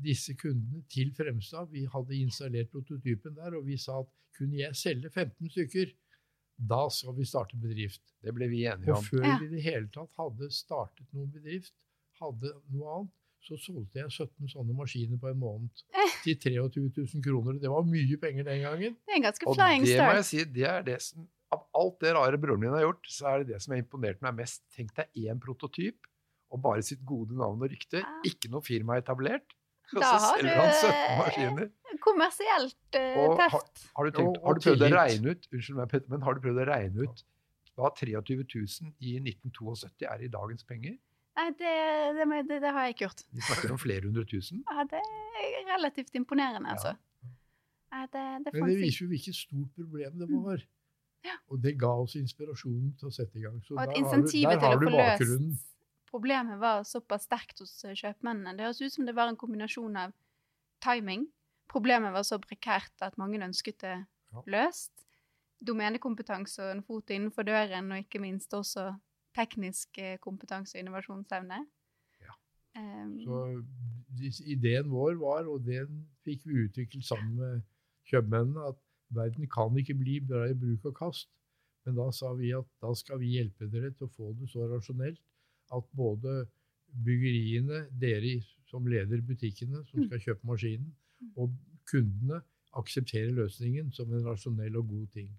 disse 0.04 0.36
kundene 0.40 0.84
til 0.92 1.12
Fremstad. 1.18 1.70
Vi 1.72 1.86
hadde 1.94 2.18
installert 2.20 2.72
prototypen 2.74 3.36
der, 3.38 3.56
og 3.58 3.66
vi 3.68 3.78
sa 3.78 4.00
at 4.04 4.10
kunne 4.38 4.58
jeg 4.62 4.76
selge 4.80 5.10
15 5.12 5.50
stykker, 5.52 5.92
da 6.72 6.84
skal 6.94 7.16
vi 7.18 7.26
starte 7.26 7.58
bedrift. 7.58 8.02
Det 8.22 8.34
ble 8.38 8.48
vi 8.52 8.66
enige 8.70 8.94
om. 8.94 9.00
Og 9.02 9.08
før 9.08 9.26
Ja. 9.26 9.38
vi 9.42 9.48
i 9.48 9.56
det 9.56 9.64
hele 9.66 9.88
tatt 9.94 10.12
hadde 10.20 10.50
startet 10.54 11.08
noen 11.14 11.32
bedrift, 11.34 11.74
hadde 12.22 12.52
noe 12.70 12.96
annet, 13.00 13.12
så 13.42 13.58
solgte 13.58 13.98
jeg 13.98 14.12
17 14.14 14.48
sånne 14.54 14.76
maskiner 14.78 15.18
på 15.18 15.32
en 15.32 15.40
måned 15.42 15.70
til 16.24 16.36
23 16.38 16.92
000 17.16 17.24
kroner. 17.26 17.58
Det 17.60 17.70
var 17.74 17.82
mye 17.90 18.18
penger 18.22 18.46
den 18.46 18.62
gangen. 18.62 18.98
Det 19.02 19.16
er 19.16 19.18
en 19.18 19.26
ganske 19.26 19.48
Og 19.50 19.58
det 19.58 19.98
må 19.98 20.14
jeg 20.20 20.26
si, 20.28 20.44
det 20.46 20.68
er 20.70 20.84
det 20.84 21.00
som 21.02 21.28
Av 21.52 21.66
alt 21.76 21.98
det 22.00 22.14
rare 22.16 22.38
broren 22.40 22.62
min 22.62 22.72
har 22.72 22.80
gjort, 22.86 23.08
så 23.12 23.26
er 23.28 23.40
det 23.42 23.48
det 23.50 23.58
som 23.62 23.74
har 23.74 23.82
imponert 23.82 24.22
meg 24.24 24.38
mest. 24.38 24.62
Tenk 24.72 24.94
deg 24.96 25.10
én 25.28 25.36
prototyp, 25.44 25.98
og 26.50 26.62
bare 26.64 26.80
sitt 26.82 27.02
gode 27.04 27.36
navn 27.36 27.60
og 27.60 27.68
rykte. 27.74 28.00
Ikke 28.24 28.48
noe 28.54 28.62
firma 28.64 28.96
etablert. 29.02 29.52
Da 30.00 30.12
har 30.24 30.42
du- 30.42 30.48
han 30.48 30.72
17 30.72 31.18
maskiner. 31.20 31.70
Kommersielt 32.02 32.76
uh, 32.96 33.20
Og 33.22 33.40
har- 33.40 33.70
Har 33.98 34.06
du, 34.06 34.12
tenkt, 34.12 34.40
har 34.46 34.54
du 34.54 34.60
prøvd 34.64 34.82
å 34.88 34.90
regne 34.96 35.32
ut 35.36 35.48
Unnskyld 35.54 35.76
meg, 35.78 35.90
Petter, 35.90 36.10
men 36.10 36.22
har 36.22 36.34
du 36.34 36.40
prøvd 36.42 36.62
å 36.64 36.68
regne 36.72 37.04
ut 37.08 37.24
hva 37.78 37.90
23 37.96 38.36
000 38.44 38.94
i 39.00 39.20
1972 39.20 40.06
er 40.08 40.24
i 40.24 40.28
dagens 40.28 40.64
penger? 40.64 40.98
Nei, 41.38 41.48
det, 41.60 41.76
det, 42.18 42.26
det, 42.50 42.58
det 42.62 42.72
har 42.76 42.84
jeg 42.88 42.96
ikke 42.96 43.06
gjort. 43.08 43.22
Vi 43.32 43.42
snakker 43.48 43.72
om 43.72 43.78
flere 43.80 44.02
hundre 44.08 44.26
tusen. 44.28 44.64
Ja, 44.72 44.84
det 44.84 45.00
er 45.00 45.78
relativt 45.78 46.12
imponerende, 46.20 46.70
altså. 46.70 46.96
Nei, 47.92 48.06
det, 48.12 48.24
det 48.46 48.54
Men 48.54 48.70
det 48.70 48.78
viser 48.80 49.06
jo 49.06 49.10
hvilket 49.12 49.36
stort 49.36 49.72
problem 49.76 50.20
det 50.20 50.30
Mm. 50.30 50.44
var. 50.44 50.62
Ja. 51.24 51.36
Og 51.54 51.62
det 51.62 51.78
ga 51.80 51.92
oss 52.02 52.16
inspirasjonen 52.18 52.96
til 52.98 53.08
å 53.08 53.14
sette 53.14 53.38
i 53.38 53.42
gang. 53.44 53.60
Så 53.62 53.76
Og 53.78 53.82
et 53.84 53.94
der 54.60 54.80
til 54.80 54.88
å 54.88 54.92
få 54.92 54.98
løst 54.98 55.71
problemet 56.12 56.60
var 56.60 56.84
såpass 56.88 57.26
sterkt 57.28 57.62
hos 57.64 57.74
eh, 57.86 57.96
kjøpmennene. 57.98 58.56
Det 58.58 58.68
høres 58.68 58.82
ut 58.84 58.96
som 58.96 59.08
det 59.08 59.16
var 59.18 59.32
en 59.32 59.40
kombinasjon 59.40 59.98
av 60.00 60.16
timing. 60.84 61.28
Problemet 61.72 62.14
var 62.14 62.26
så 62.28 62.40
prekært 62.42 63.06
at 63.06 63.18
mange 63.22 63.40
ønsket 63.42 63.80
det 63.84 63.96
løst. 64.52 64.92
Domenekompetanse 65.62 66.64
og 66.66 66.74
en 66.74 66.84
fot 66.84 67.14
innenfor 67.14 67.46
døren, 67.48 67.92
og 67.94 68.04
ikke 68.04 68.22
minst 68.24 68.54
også 68.58 68.90
teknisk 69.38 70.00
eh, 70.02 70.18
kompetanse 70.20 70.76
og 70.76 70.84
innovasjonsevne. 70.84 71.62
Ja. 72.26 72.36
Um, 72.76 73.14
Så 73.22 74.42
ideen 74.52 74.90
vår 74.92 75.20
var, 75.22 75.48
og 75.48 75.64
den 75.66 76.08
fikk 76.26 76.48
vi 76.50 76.66
utviklet 76.66 77.06
sammen 77.08 77.38
med 77.40 77.62
kjøpmennene, 78.10 78.72
at 78.74 78.80
verden 79.16 79.48
kan 79.52 79.78
ikke 79.78 79.96
bli 80.00 80.20
bra 80.26 80.48
i 80.50 80.58
bruk 80.58 80.90
og 80.92 80.98
kast. 80.98 81.30
Men 81.86 81.98
da 81.98 82.12
sa 82.14 82.34
vi 82.38 82.52
at 82.54 82.68
da 82.82 82.92
skal 82.98 83.22
vi 83.22 83.36
hjelpe 83.38 83.70
dere 83.72 83.94
til 83.96 84.06
å 84.06 84.14
få 84.14 84.34
det 84.38 84.50
så 84.52 84.68
rasjonelt 84.70 85.22
at 85.76 85.92
både 85.98 86.46
byggeriene, 87.06 87.86
dere 88.02 88.40
som 88.70 88.88
leder 88.88 89.24
butikkene 89.26 89.84
som 89.90 90.06
skal 90.08 90.24
kjøpe 90.24 90.48
maskinen, 90.48 90.92
og 91.36 91.54
kundene 91.90 92.42
aksepterer 92.78 93.32
løsningen 93.36 93.92
som 93.96 94.12
en 94.16 94.26
rasjonell 94.28 94.78
og 94.80 94.90
god 94.90 95.08
ting. 95.16 95.30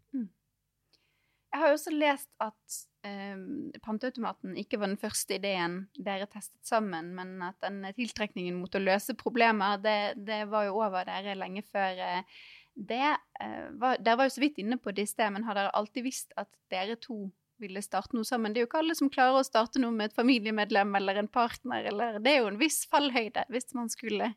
Jeg 1.53 1.61
har 1.61 1.69
jo 1.69 1.77
også 1.77 1.93
lest 1.93 2.31
at 2.41 2.77
eh, 3.05 3.41
panteautomaten 3.85 4.57
ikke 4.61 4.79
var 4.81 4.89
den 4.89 5.01
første 5.01 5.37
ideen 5.37 5.83
dere 6.01 6.29
testet 6.33 6.65
sammen, 6.65 7.11
men 7.17 7.35
at 7.45 7.59
den 7.65 7.85
tiltrekningen 7.97 8.57
mot 8.57 8.73
å 8.73 8.81
løse 8.81 9.17
problemer, 9.21 9.77
det, 9.85 10.15
det 10.17 10.47
var 10.53 10.69
jo 10.69 10.79
over 10.81 11.05
dere 11.09 11.37
lenge 11.37 11.65
før 11.69 12.01
eh, 12.01 12.41
det. 12.73 13.05
eh, 13.45 13.69
var, 13.81 14.01
dere 14.01 14.23
var 14.23 14.31
jo 14.31 14.37
så 14.39 14.45
vidt 14.45 14.63
inne 14.65 14.81
på 14.81 14.97
det 14.97 15.05
i 15.05 15.13
sted, 15.13 15.29
men 15.35 15.45
har 15.45 15.59
dere 15.59 15.75
alltid 15.77 16.09
visst 16.09 16.33
at 16.41 16.49
dere 16.73 16.97
to 17.01 17.27
ville 17.63 17.83
starte 17.85 18.17
noe 18.19 18.27
sammen? 18.29 18.53
Det 18.53 18.61
er 18.61 18.67
jo 18.67 18.71
ikke 18.71 18.83
alle 18.83 18.97
som 18.99 19.11
klarer 19.13 19.41
å 19.41 19.47
starte 19.47 19.81
noe 19.83 19.95
med 19.95 20.11
et 20.11 20.17
familiemedlem 20.19 20.95
eller 20.99 21.23
en 21.23 21.31
partner, 21.33 21.87
eller 21.93 22.19
Det 22.23 22.33
er 22.35 22.43
jo 22.43 22.51
en 22.53 22.61
viss 22.61 22.83
fallhøyde 22.91 23.47
hvis 23.55 23.71
man 23.79 23.91
skulle 23.93 24.33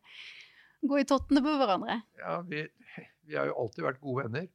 gå 0.85 0.99
i 1.01 1.07
tottene 1.09 1.41
på 1.41 1.55
hverandre. 1.59 2.01
Ja, 2.21 2.39
vi, 2.45 2.65
vi 3.25 3.37
har 3.39 3.49
jo 3.49 3.57
alltid 3.63 3.87
vært 3.87 4.03
gode 4.03 4.27
venner. 4.27 4.47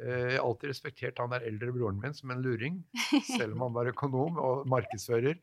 Eh, 0.00 0.32
Jeg 0.34 0.38
har 0.38 0.46
alltid 0.48 0.72
respektert 0.72 1.20
han 1.22 1.30
der 1.34 1.46
eldre 1.46 1.72
broren 1.74 2.00
min 2.02 2.16
som 2.16 2.32
en 2.34 2.42
luring, 2.42 2.82
selv 3.36 3.54
om 3.56 3.66
han 3.68 3.76
var 3.76 3.90
økonom 3.92 4.38
og 4.42 4.66
markedsfører. 4.70 5.38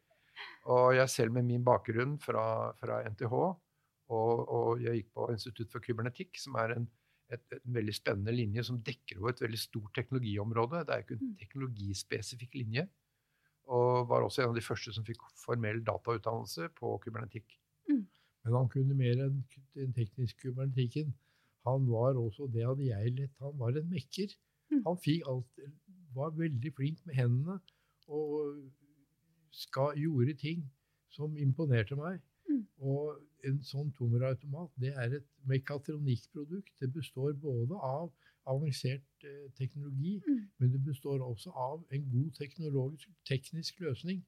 Og 0.70 0.92
jeg 0.98 1.10
selv 1.10 1.34
med 1.34 1.48
min 1.48 1.64
bakgrunn 1.66 2.18
fra, 2.22 2.74
fra 2.78 3.00
NTH, 3.10 3.34
og, 3.34 4.42
og 4.48 4.84
jeg 4.84 5.02
gikk 5.02 5.14
på 5.18 5.32
Institutt 5.34 5.72
for 5.74 5.84
kybernetikk, 5.84 6.38
som 6.40 6.56
er 6.62 6.76
en, 6.78 6.86
et, 7.32 7.44
en 7.58 7.74
veldig 7.76 7.94
spennende 7.96 8.32
linje 8.36 8.64
som 8.64 8.80
dekker 8.84 9.20
over 9.20 9.34
et 9.34 9.42
veldig 9.44 9.60
stort 9.60 9.94
teknologiområde. 9.98 10.86
Det 10.88 10.94
er 10.94 11.02
jo 11.02 11.06
ikke 11.06 11.18
en 11.18 11.28
Mm. 11.28 11.36
teknologispesifikk 11.42 12.56
linje. 12.56 12.88
Og 13.68 14.08
var 14.08 14.24
også 14.24 14.44
en 14.44 14.50
av 14.50 14.56
de 14.56 14.62
første 14.64 14.94
som 14.94 15.04
fikk 15.04 15.20
formell 15.36 15.82
datautdannelse 15.84 16.70
på 16.76 16.98
kybernetikk. 17.04 17.58
Men 18.48 18.54
han 18.56 18.70
kunne 18.72 18.96
mer 18.96 19.20
enn 19.26 19.44
den 19.76 19.92
tekniske 19.94 20.40
kybernetikken. 20.40 21.14
Han 21.66 21.88
var 21.90 22.14
også, 22.16 22.48
det 22.54 22.64
hadde 22.66 22.86
jeg 22.88 23.16
lett, 23.18 23.34
han 23.44 23.58
var 23.60 23.76
en 23.76 23.90
mekker. 23.90 24.32
Mm. 24.72 24.84
Han 24.86 24.98
fikk 25.04 25.28
alt, 25.28 25.60
var 26.16 26.32
veldig 26.32 26.72
flink 26.74 27.06
med 27.06 27.16
hendene. 27.16 27.60
Og 28.08 28.72
ska, 29.52 29.92
gjorde 30.00 30.38
ting 30.40 30.64
som 31.10 31.36
imponerte 31.36 31.96
meg. 32.00 32.22
Mm. 32.58 32.68
Og 32.90 33.20
en 33.48 33.60
sånn 33.64 33.92
tommelautomat 33.96 34.72
det 34.82 34.94
er 34.98 35.18
et 35.20 35.28
mekatronikkprodukt. 35.48 36.74
Det 36.82 36.90
består 36.94 37.34
både 37.42 37.78
av 37.78 38.12
avansert 38.48 39.04
eh, 39.28 39.50
teknologi, 39.60 40.22
Mm. 40.28 40.44
men 40.60 40.72
det 40.72 40.80
består 40.86 41.20
også 41.20 41.52
av 41.52 41.84
en 41.92 42.06
god 42.12 42.32
teknologisk, 42.38 43.10
teknisk 43.28 43.80
løsning. 43.84 44.24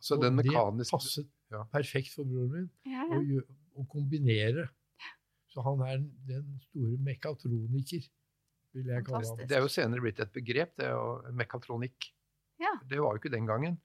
Så 0.00 0.14
Og 0.16 0.22
den 0.22 0.36
det 0.36 0.44
mekaniske 0.46 0.94
passet 0.96 1.28
ja. 1.50 1.64
perfekt 1.72 2.12
for 2.14 2.24
broren 2.24 2.50
min 2.52 2.70
Ja, 2.86 3.06
ja. 3.10 3.40
Å, 3.40 3.56
å 3.80 3.86
kombinere. 3.90 4.68
Så 5.48 5.62
han 5.62 5.80
er 5.86 5.98
den 6.28 6.58
store 6.68 6.98
mekatroniker, 6.98 8.06
vil 8.74 8.86
jeg 8.90 9.04
kalle 9.06 9.26
ham. 9.26 9.38
Det 9.48 9.56
er 9.56 9.62
jo 9.62 9.68
senere 9.70 10.00
blitt 10.02 10.20
et 10.20 10.32
begrep, 10.34 10.76
det 10.76 10.86
er 10.86 10.94
jo 10.94 11.32
mekatronikk. 11.32 12.12
Ja. 12.58 12.72
Det 12.86 12.98
var 13.00 13.14
jo 13.14 13.22
ikke 13.22 13.30
den 13.34 13.46
gangen. 13.46 13.78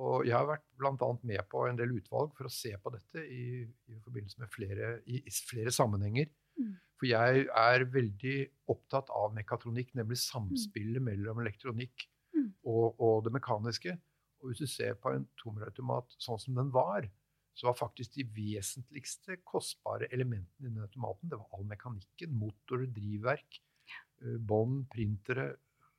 Og 0.00 0.24
jeg 0.24 0.32
har 0.32 0.48
vært 0.48 0.64
annet 0.88 1.26
med 1.28 1.42
på 1.52 1.66
en 1.68 1.76
del 1.76 1.92
utvalg 1.98 2.32
for 2.36 2.48
å 2.48 2.52
se 2.52 2.72
på 2.80 2.92
dette 2.94 3.26
i, 3.26 3.66
i 3.92 3.98
forbindelse 4.00 4.40
med 4.40 4.52
flere, 4.52 4.94
i, 5.04 5.20
i 5.20 5.34
flere 5.50 5.74
sammenhenger. 5.74 6.30
Mm. 6.56 6.72
For 6.96 7.10
jeg 7.10 7.44
er 7.48 7.84
veldig 7.92 8.38
opptatt 8.72 9.10
av 9.12 9.34
mekatronikk, 9.36 9.92
nemlig 9.98 10.20
samspillet 10.22 11.04
mellom 11.04 11.42
elektronikk 11.44 12.06
Mm. 12.32 12.52
og, 12.64 13.00
og 13.00 13.24
det 13.26 13.32
mekaniske. 13.34 13.96
Og 14.42 14.50
hvis 14.50 14.62
du 14.64 14.70
ser 14.70 14.96
på 14.98 15.12
en 15.14 15.26
tomrautomat 15.40 16.16
sånn 16.22 16.40
som 16.42 16.56
den 16.58 16.72
var, 16.74 17.06
så 17.54 17.68
var 17.68 17.76
faktisk 17.78 18.16
de 18.16 18.24
vesentligste 18.32 19.36
kostbare 19.46 20.08
elementene 20.14 20.70
i 20.70 20.72
den 20.72 20.86
automaten 20.86 21.30
det 21.30 21.38
var 21.38 21.58
all 21.58 21.66
mekanikken. 21.68 22.32
Motor, 22.40 22.86
drivverk, 22.96 23.60
ja. 23.92 24.00
bånd, 24.40 24.86
printere, 24.92 25.52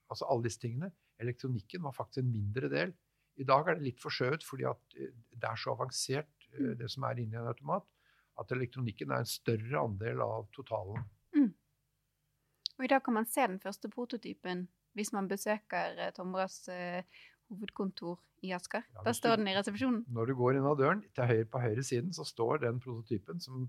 altså 0.09 0.27
alle 0.27 0.49
disse 0.49 0.63
tingene. 0.63 0.89
Elektronikken 1.21 1.85
var 1.85 1.95
faktisk 1.95 2.23
en 2.23 2.33
mindre 2.33 2.71
del. 2.73 2.95
I 3.41 3.45
dag 3.49 3.67
er 3.67 3.79
det 3.79 3.87
litt 3.87 4.01
forskjøvet 4.03 4.43
fordi 4.45 4.67
at 4.69 4.97
eh, 4.99 5.11
det 5.33 5.49
er 5.49 5.59
så 5.59 5.73
avansert, 5.73 6.29
eh, 6.53 6.59
Mm. 6.59 6.77
det 6.77 6.89
som 6.91 7.03
er 7.03 7.19
inni 7.23 7.35
en 7.39 7.47
automat, 7.49 7.85
at 8.39 8.51
elektronikken 8.51 9.11
er 9.11 9.23
en 9.23 9.29
større 9.29 9.79
andel 9.81 10.21
av 10.21 10.47
totalen. 10.53 11.03
Og 12.73 12.85
i 12.85 12.89
dag 12.89 13.03
kan 13.05 13.13
man 13.13 13.25
se 13.29 13.41
den 13.45 13.59
første 13.61 13.89
prototypen 13.89 14.67
hvis 14.97 15.11
man 15.13 15.27
besøker 15.29 15.97
eh, 15.97 16.11
Tomras 16.13 16.63
hovedkontor 17.49 18.19
i 18.43 18.51
Asker. 18.55 18.83
Ja, 18.95 19.03
da 19.05 19.13
står 19.15 19.39
den 19.39 19.47
i 19.51 19.55
resepsjonen. 19.55 20.03
Når 20.11 20.29
du 20.31 20.35
går 20.39 20.57
inn 20.57 20.67
av 20.67 20.77
døren, 20.79 21.03
til 21.15 21.29
høyre 21.29 21.47
på 21.49 21.61
høyre 21.63 21.85
siden, 21.85 22.11
så 22.15 22.25
står 22.27 22.63
den 22.65 22.81
prototypen 22.83 23.39
som 23.43 23.67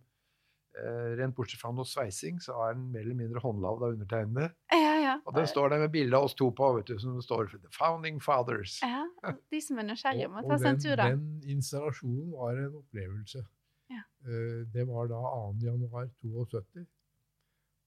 eh, 0.79 1.15
Rent 1.21 1.37
bortsett 1.37 1.61
fra 1.63 1.71
noe 1.75 1.87
sveising, 1.89 2.41
så 2.43 2.57
er 2.67 2.75
den 2.79 2.89
mer 2.95 3.05
eller 3.05 3.19
mindre 3.21 3.43
håndlagd 3.45 3.85
av 3.87 3.95
undertegnede. 3.99 4.49
Ja, 4.75 4.94
ja. 5.05 5.15
Og 5.27 5.37
den 5.37 5.47
står 5.51 5.69
der 5.75 5.83
med 5.85 5.93
bilde 5.95 6.17
av 6.17 6.25
oss 6.29 6.35
to 6.39 6.49
på, 6.57 6.71
vet 6.79 6.89
du, 6.91 6.97
som 7.03 7.21
står 7.23 7.49
for 7.53 7.59
The 7.63 7.71
Founding 7.79 8.21
Fathers. 8.25 8.79
ja. 8.83 9.05
De 9.53 9.61
som 9.61 9.79
er 9.83 9.89
nysgjerrige, 9.91 10.29
må 10.35 10.43
ta 10.49 10.59
seg 10.59 10.71
en 10.75 10.81
tur, 10.83 10.97
da. 11.01 11.11
den 11.15 11.43
installasjonen 11.57 12.33
var 12.33 12.59
en 12.65 12.81
opplevelse. 12.83 13.45
Ja. 13.93 14.03
Eh, 14.27 14.65
Det 14.75 14.87
var 14.89 15.09
da 15.13 15.21
2. 15.21 15.55
januar 15.69 16.09
72. 16.25 16.87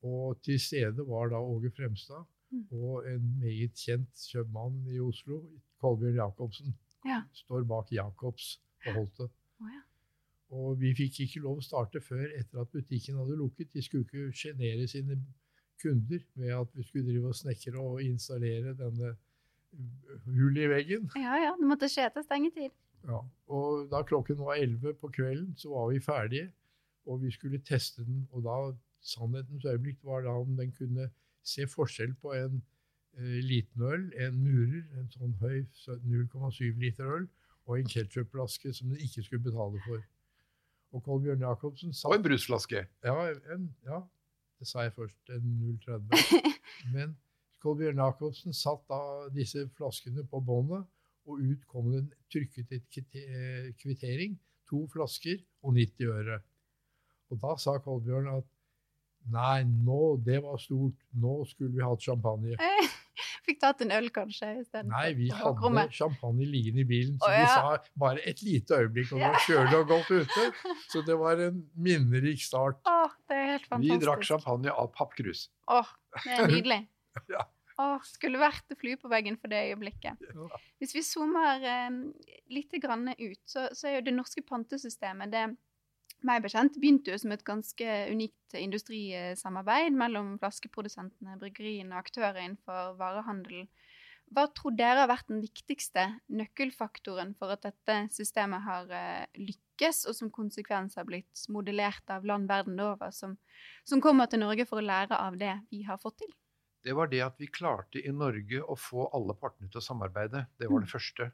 Og 0.08 0.38
til 0.46 0.60
stede 0.62 1.04
var 1.08 1.30
da 1.34 1.40
Åge 1.42 1.72
Fremstad 1.76 2.26
Mm. 2.50 2.62
og 2.72 3.04
en 3.12 3.24
meget 3.42 3.74
kjent 3.76 4.22
kjøpmann 4.32 4.78
i 4.88 5.00
Oslo, 5.04 5.42
Kolbjørn 5.84 6.16
Jacobsen. 6.16 6.70
Ja. 7.06 7.18
Står 7.36 7.66
bak 7.68 7.90
Jacobs 7.92 8.62
på 8.86 8.94
Holte. 8.96 9.28
Oh, 9.60 9.68
ja. 9.68 9.82
Og 10.56 10.78
vi 10.80 10.94
fikk 10.96 11.20
ikke 11.26 11.42
lov 11.44 11.58
å 11.60 11.66
starte 11.66 12.00
før 12.00 12.24
etter 12.40 12.62
at 12.62 12.72
butikken 12.72 13.18
hadde 13.20 13.36
lukket. 13.36 13.74
De 13.74 13.84
skulle 13.84 14.06
ikke 14.08 14.32
sjenere 14.32 14.88
sine 14.88 15.18
kunder 15.82 16.24
med 16.36 16.54
at 16.58 16.76
vi 16.76 16.84
skulle 16.84 17.08
drive 17.08 17.32
og 17.32 17.36
snekre 17.38 17.80
og 17.80 18.02
installere 18.04 18.74
denne 18.78 19.16
hullet 20.26 20.64
i 20.64 20.70
veggen. 20.72 21.10
ja, 21.26 21.36
ja. 21.44 21.54
Det 21.60 21.68
måtte 21.70 21.90
skje 21.92 22.08
til 22.14 22.26
stengetid. 22.26 22.74
Ja, 23.08 23.20
og 23.54 23.88
da 23.92 24.02
klokken 24.04 24.40
var 24.42 24.58
11 24.60 24.96
på 25.02 25.12
kvelden, 25.14 25.54
så 25.58 25.70
var 25.72 25.92
vi 25.94 26.00
ferdige, 26.04 26.50
og 27.06 27.22
vi 27.22 27.32
skulle 27.32 27.62
teste 27.64 28.04
den. 28.06 28.26
Og 28.32 28.44
da, 28.44 28.58
sannhetens 29.02 29.66
øyeblikk 29.66 30.02
var 30.04 30.26
da 30.26 30.34
om 30.42 30.58
den 30.58 30.74
kunne 30.76 31.10
se 31.48 31.68
forskjell 31.70 32.16
på 32.22 32.34
en 32.36 32.58
eh, 33.18 33.38
liten 33.46 33.82
øl, 33.82 34.10
en 34.18 34.42
murer, 34.44 34.84
en 35.00 35.08
sånn 35.14 35.38
høy 35.40 35.62
0,7 35.86 36.74
liter 36.82 37.08
øl, 37.20 37.30
og 37.68 37.80
en 37.80 37.90
ketsjupflaske 37.92 38.74
som 38.74 38.90
den 38.92 39.00
ikke 39.04 39.24
skulle 39.24 39.46
betale 39.46 39.80
for. 39.86 40.02
Og 40.96 41.04
Kolbjørn 41.04 41.44
Jacobsen 41.44 41.94
sa 41.94 42.10
Og 42.10 42.16
en 42.16 42.24
brusflaske. 42.24 42.86
ja, 43.04 43.16
en, 43.54 43.70
ja, 43.86 44.02
det 44.60 44.68
sa 44.70 44.86
jeg 44.86 44.94
først. 44.96 45.20
En 45.34 45.48
0,30. 45.62 46.54
Men 46.96 47.16
Kolbjørn 47.64 48.02
Jacobsen 48.02 48.56
satt 48.56 48.84
da 48.90 49.00
disse 49.34 49.66
flaskene 49.78 50.26
på 50.30 50.42
båndet, 50.46 50.86
og 51.28 51.42
ut 51.44 51.64
kom 51.68 51.90
det 51.92 52.06
trykket 52.32 52.76
et 52.78 53.00
eh, 53.20 53.72
kvittering. 53.82 54.38
To 54.70 54.84
flasker 54.92 55.42
og 55.64 55.76
90 55.76 56.14
øre. 56.14 56.38
Og 57.32 57.42
da 57.44 57.56
sa 57.60 57.78
Kolbjørn 57.84 58.30
at 58.36 58.48
nei, 59.34 59.64
nå, 59.68 60.18
det 60.24 60.40
var 60.44 60.60
stort. 60.62 61.02
Nå 61.20 61.42
skulle 61.50 61.76
vi 61.76 61.84
hatt 61.84 62.04
champagne. 62.04 62.56
Fikk 63.48 63.62
tatt 63.64 63.82
en 63.86 63.94
øl, 63.96 64.10
kanskje. 64.12 64.50
Nei, 64.90 65.06
vi 65.16 65.30
hadde 65.32 65.86
champagne 65.96 66.48
liggende 66.48 66.84
i 66.84 66.88
bilen, 66.88 67.16
så 67.22 67.30
Å, 67.30 67.36
vi 67.38 67.46
sa 67.48 67.94
bare 68.00 68.24
et 68.28 68.42
lite 68.44 68.82
øyeblikk, 68.82 69.14
og 69.16 69.22
det 69.24 69.30
var 69.32 69.46
kjølig 69.46 69.78
og 69.78 69.94
godt 69.94 70.12
ute. 70.22 70.74
Så 70.92 71.04
det 71.08 71.16
var 71.20 71.44
en 71.48 71.62
minnerik 71.88 72.44
start. 72.44 72.82
Åh, 72.92 73.16
det 73.32 73.47
er 73.58 73.68
fantastisk. 73.68 73.94
Vi 73.94 74.06
drakk 74.06 74.26
champagne 74.30 74.74
av 74.74 74.90
pappkrus. 74.96 75.48
Åh, 75.74 75.94
det 76.24 76.34
er 76.38 76.52
nydelig. 76.56 76.82
Ja. 77.34 77.46
Åh, 77.78 78.02
skulle 78.10 78.42
vært 78.42 78.74
flue 78.80 78.98
på 78.98 79.10
veggen 79.12 79.38
for 79.38 79.54
det 79.54 79.68
øyeblikket. 79.70 80.24
Ja. 80.34 80.62
Hvis 80.82 80.96
vi 80.98 81.06
zoomer 81.06 81.62
eh, 81.62 82.02
litt 82.54 82.74
grann 82.82 83.12
ut, 83.12 83.42
så, 83.46 83.68
så 83.78 83.90
er 83.90 84.00
jo 84.00 84.08
det 84.08 84.18
norske 84.18 84.42
pantesystemet 84.48 85.34
det 85.34 85.48
meg 86.26 86.42
bekjent 86.42 86.78
begynte 86.82 87.14
jo 87.14 87.20
som 87.22 87.34
et 87.34 87.46
ganske 87.46 87.98
unikt 88.10 88.56
industrisamarbeid 88.58 89.94
mellom 89.94 90.36
flaskeprodusentene, 90.42 91.38
bryggeriene 91.42 91.94
og 91.94 92.08
aktører 92.08 92.42
innenfor 92.42 92.96
varehandel. 92.98 93.68
Hva 94.34 94.48
tror 94.52 94.74
dere 94.76 95.06
har 95.06 95.12
vært 95.12 95.30
den 95.30 95.44
viktigste 95.44 96.08
nøkkelfaktoren 96.34 97.36
for 97.40 97.54
at 97.54 97.64
dette 97.68 98.00
systemet 98.16 98.66
har 98.66 98.90
eh, 98.92 99.28
lykkes, 99.78 100.08
og 100.08 100.16
som 100.16 100.32
konsekvens 100.32 100.96
har 100.98 101.06
blitt 101.06 101.48
modellert 101.50 102.10
av 102.10 102.26
land 102.26 102.48
verden 102.48 102.80
over, 102.80 103.12
som, 103.12 103.38
som 103.86 104.02
kommer 104.02 104.28
til 104.28 104.40
Norge 104.40 104.66
for 104.66 104.80
å 104.80 104.86
lære 104.86 105.16
av 105.16 105.38
det 105.38 105.60
vi 105.70 105.84
har 105.84 105.98
fått 105.98 106.20
til? 106.24 106.32
Det 106.84 106.94
var 106.94 107.08
det 107.08 107.22
at 107.22 107.36
vi 107.40 107.48
klarte 107.48 108.00
i 108.00 108.12
Norge 108.12 108.62
å 108.62 108.76
få 108.76 109.10
alle 109.14 109.36
partene 109.36 109.70
til 109.70 109.80
å 109.80 109.84
samarbeide. 109.84 110.48
Det 110.58 110.70
var 110.70 110.82
det 110.82 110.92
første. 110.92 111.32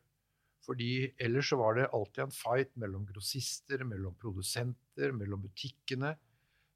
Fordi 0.66 1.14
ellers 1.20 1.50
så 1.50 1.58
var 1.60 1.76
det 1.76 1.92
alltid 1.92 2.24
en 2.24 2.32
fight 2.34 2.72
mellom 2.80 3.06
grossister, 3.06 3.84
mellom 3.84 4.16
produsenter, 4.16 5.12
mellom 5.12 5.44
butikkene, 5.44 6.16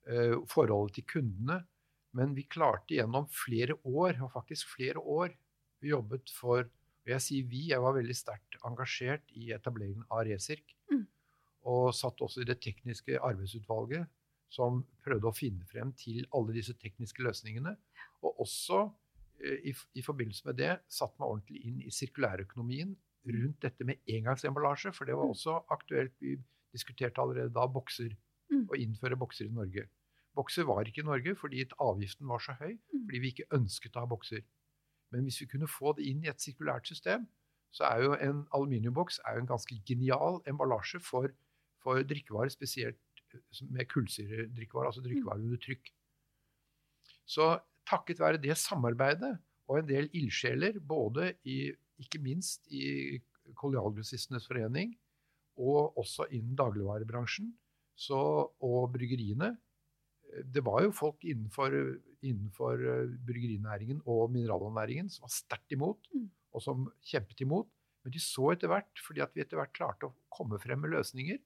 eh, 0.08 0.36
forholdet 0.48 1.00
til 1.00 1.08
kundene. 1.08 1.66
Men 2.14 2.36
vi 2.36 2.44
klarte 2.44 2.96
gjennom 2.96 3.28
flere 3.32 3.80
år, 3.84 4.22
og 4.22 4.34
faktisk 4.34 4.68
flere 4.76 5.00
år, 5.00 5.34
vi 5.82 5.94
jobbet 5.94 6.30
for 6.34 6.68
og 7.08 7.14
Jeg 7.14 7.24
sier 7.24 7.44
vi, 7.48 7.70
jeg 7.70 7.80
var 7.80 7.94
veldig 7.96 8.16
sterkt 8.20 8.58
engasjert 8.68 9.30
i 9.32 9.54
etableringen 9.56 10.04
av 10.12 10.26
Resirk. 10.28 10.74
Mm. 10.92 11.06
Og 11.68 11.90
satt 11.96 12.22
også 12.24 12.42
i 12.44 12.48
det 12.48 12.60
tekniske 12.64 13.20
arbeidsutvalget 13.20 14.08
som 14.54 14.80
prøvde 15.04 15.28
å 15.28 15.36
finne 15.36 15.66
frem 15.68 15.92
til 16.00 16.24
alle 16.36 16.54
disse 16.56 16.74
tekniske 16.80 17.24
løsningene. 17.26 17.74
Og 18.24 18.40
også 18.46 18.86
eh, 19.44 19.68
i, 19.72 19.74
i 20.00 20.04
forbindelse 20.06 20.48
med 20.48 20.56
det 20.62 20.78
satt 20.88 21.18
meg 21.20 21.28
ordentlig 21.28 21.64
inn 21.68 21.82
i 21.84 21.92
sirkulærøkonomien 21.92 22.96
rundt 23.28 23.60
dette 23.66 23.84
med 23.84 24.00
engangsemballasje, 24.08 24.94
for 24.96 25.06
det 25.06 25.18
var 25.20 25.28
Mm. 25.28 25.34
også 25.36 25.58
aktuelt. 25.76 26.14
Vi 26.22 26.38
diskuterte 26.74 27.20
allerede 27.22 27.54
da 27.54 27.68
bokser, 27.68 28.16
Mm. 28.50 28.68
å 28.72 28.78
innføre 28.80 29.18
bokser 29.20 29.46
i 29.46 29.52
Norge. 29.52 29.90
Bokser 30.34 30.64
var 30.64 30.86
ikke 30.86 31.02
i 31.02 31.06
Norge 31.10 31.36
fordi 31.36 31.66
avgiften 31.84 32.28
var 32.28 32.40
så 32.40 32.54
høy, 32.56 32.78
Mm. 32.94 33.06
fordi 33.06 33.20
vi 33.20 33.32
ikke 33.34 33.52
ønsket 33.52 33.98
å 33.98 34.00
ha 34.00 34.06
bokser. 34.08 34.42
Men 35.12 35.24
hvis 35.26 35.42
vi 35.42 35.46
kunne 35.48 35.68
få 35.68 35.96
det 35.98 36.06
inn 36.08 36.24
i 36.24 36.30
et 36.30 36.40
sirkulært 36.40 36.88
system, 36.88 37.28
så 37.74 37.84
er 37.92 38.04
jo 38.04 38.14
en 38.14 38.48
aluminiumboks 38.54 39.20
er 39.26 39.36
jo 39.36 39.42
en 39.42 39.48
ganske 39.52 39.76
genial 39.86 40.42
emballasje 40.48 41.02
for, 41.02 41.28
for 41.84 42.02
drikkevarer, 42.08 42.52
spesielt 42.54 43.00
eh, 43.34 43.64
med 43.70 43.90
kullsyredrikkevarer, 43.92 44.92
altså 44.92 45.04
drikkevarer 45.06 45.46
under 45.46 45.62
trykk. 45.64 45.92
Så 47.28 47.52
takket 47.88 48.22
være 48.24 48.42
det 48.42 48.56
samarbeidet 48.60 49.36
og 49.68 49.82
en 49.82 49.90
del 49.90 50.08
ildsjeler, 50.16 50.80
både 50.80 51.34
i, 51.48 51.68
ikke 52.00 52.22
minst 52.24 52.68
i 52.72 53.20
Kolonialgrossistenes 53.56 54.48
forening 54.50 54.92
og 55.58 55.98
også 56.00 56.28
innen 56.36 56.58
dagligvarebransjen 56.60 57.54
så, 57.98 58.20
og 58.62 58.92
bryggeriene 58.94 59.50
eh, 59.56 60.44
Det 60.46 60.64
var 60.66 60.84
jo 60.86 60.94
folk 60.94 61.24
innenfor, 61.26 61.74
innenfor 62.22 62.84
eh, 62.84 63.16
bryggerinæringen 63.28 64.04
og 64.06 64.30
mineralvannæringen 64.36 65.10
som 65.10 65.26
var 65.26 65.34
sterkt 65.34 65.74
imot, 65.74 66.12
Mm. 66.14 66.30
og 66.54 66.62
som 66.64 66.86
kjempet 67.04 67.42
imot. 67.42 67.68
Men 68.04 68.14
de 68.14 68.20
så 68.24 68.52
etter 68.54 68.70
hvert, 68.72 69.02
fordi 69.04 69.22
at 69.22 69.34
vi 69.36 69.42
etter 69.44 69.60
hvert 69.60 69.74
klarte 69.76 70.08
å 70.08 70.16
komme 70.32 70.60
frem 70.62 70.80
med 70.80 70.94
løsninger, 70.94 71.40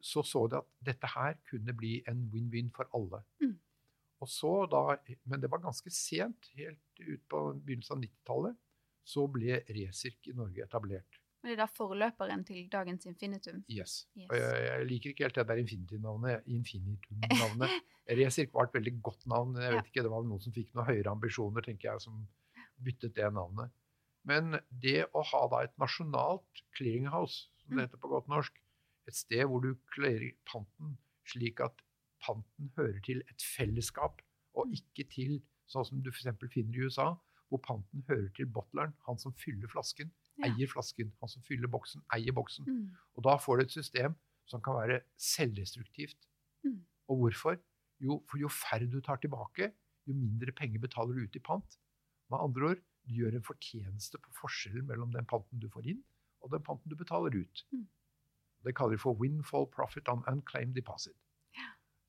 så 0.00 0.22
så 0.26 0.46
de 0.50 0.56
at 0.60 0.68
dette 0.90 1.06
her 1.14 1.36
kunne 1.50 1.74
bli 1.76 2.02
en 2.08 2.26
win-win 2.32 2.70
for 2.74 2.88
alle. 2.96 3.22
Mm. 3.42 3.56
Og 4.20 4.28
så 4.28 4.52
da, 4.70 4.96
Men 5.24 5.40
det 5.40 5.50
var 5.50 5.62
ganske 5.64 5.90
sent, 5.90 6.50
helt 6.56 7.00
ut 7.00 7.22
på 7.28 7.40
begynnelsen 7.64 7.96
av 7.96 8.02
90-tallet, 8.04 8.56
så 9.04 9.24
ble 9.32 9.62
Resirk 9.72 10.28
i 10.28 10.34
Norge 10.36 10.62
etablert. 10.66 11.16
Det 11.40 11.54
er 11.54 11.56
da 11.56 11.64
forløperen 11.72 12.42
til 12.44 12.66
dagens 12.68 13.06
infinitum. 13.08 13.62
Yes. 13.72 14.06
Yes. 14.14 14.26
Og 14.28 14.36
jeg, 14.36 14.58
jeg 14.66 14.86
liker 14.90 15.10
ikke 15.14 15.24
helt 15.24 15.38
det 15.40 15.46
der 15.48 15.62
Infinitum-navnet. 15.62 16.42
Infinitum-navnet. 16.52 17.72
Resirk 18.18 18.52
var 18.52 18.68
et 18.68 18.74
veldig 18.76 18.92
godt 19.06 19.24
navn. 19.30 19.56
Jeg 19.56 19.72
vet 19.78 19.88
ikke, 19.88 20.02
Det 20.04 20.10
var 20.12 20.26
noen 20.28 20.42
som 20.44 20.52
fikk 20.52 20.74
noen 20.74 20.88
høyere 20.90 21.14
ambisjoner, 21.14 21.64
tenker 21.64 21.88
jeg, 21.94 22.02
som 22.04 22.26
byttet 22.84 23.14
det 23.16 23.30
navnet. 23.32 23.72
Men 24.28 24.58
det 24.68 25.06
å 25.16 25.22
ha 25.24 25.42
da 25.48 25.62
et 25.64 25.72
nasjonalt 25.80 26.62
clearinghouse, 26.76 27.48
som 27.62 27.70
det 27.70 27.76
Mm. 27.78 27.82
heter 27.88 28.02
på 28.04 28.10
godt 28.12 28.28
norsk, 28.28 28.59
et 29.10 29.18
sted 29.18 29.44
hvor 29.50 29.62
du 29.64 29.74
clearer 29.94 30.32
panten 30.48 30.96
slik 31.30 31.60
at 31.62 31.82
panten 32.24 32.70
hører 32.76 33.00
til 33.06 33.20
et 33.30 33.42
fellesskap, 33.56 34.22
og 34.54 34.66
Mm. 34.68 34.72
ikke 34.78 35.04
til 35.10 35.36
sånn 35.70 35.86
som 35.86 36.00
du 36.02 36.10
f.eks. 36.10 36.26
finner 36.52 36.74
i 36.74 36.86
USA, 36.88 37.14
hvor 37.48 37.60
panten 37.62 38.02
hører 38.08 38.28
til 38.34 38.46
bottleren, 38.46 38.92
han 39.06 39.18
som 39.18 39.32
fyller 39.38 39.68
flasken, 39.70 40.10
Ja. 40.38 40.46
eier 40.48 40.66
flasken. 40.70 41.12
Han 41.20 41.28
som 41.28 41.42
fyller 41.42 41.68
boksen, 41.68 42.02
eier 42.14 42.32
boksen. 42.32 42.64
Mm. 42.66 42.90
Og 43.16 43.22
da 43.24 43.36
får 43.36 43.58
du 43.58 43.62
et 43.64 43.70
system 43.76 44.14
som 44.46 44.60
kan 44.62 44.74
være 44.74 45.00
selvdestruktivt. 45.18 46.16
Mm. 46.64 46.80
Og 47.08 47.16
hvorfor? 47.20 47.58
Jo, 48.00 48.22
for 48.30 48.38
jo 48.40 48.48
færre 48.48 48.88
du 48.90 49.00
tar 49.00 49.16
tilbake, 49.20 49.72
jo 50.08 50.14
mindre 50.14 50.52
penger 50.56 50.80
betaler 50.80 51.14
du 51.14 51.24
ut 51.26 51.36
i 51.36 51.42
pant. 51.44 51.78
Med 52.30 52.38
andre 52.40 52.70
ord, 52.70 52.82
du 53.08 53.14
gjør 53.14 53.34
en 53.36 53.42
fortjeneste 53.46 54.18
på 54.22 54.32
forskjellen 54.40 54.86
mellom 54.86 55.12
den 55.12 55.26
panten 55.26 55.60
du 55.60 55.68
får 55.68 55.86
inn, 55.92 56.02
og 56.42 56.50
den 56.54 56.62
panten 56.62 56.88
du 56.88 56.96
betaler 56.96 57.34
ut. 57.36 57.64
Mm. 57.72 57.86
Det 58.64 58.74
kaller 58.76 58.96
de 58.96 59.02
for 59.02 59.14
windfall 59.16 59.66
profit 59.72 60.08
on 60.08 60.22
unclaimed 60.28 60.74
deposit. 60.74 61.16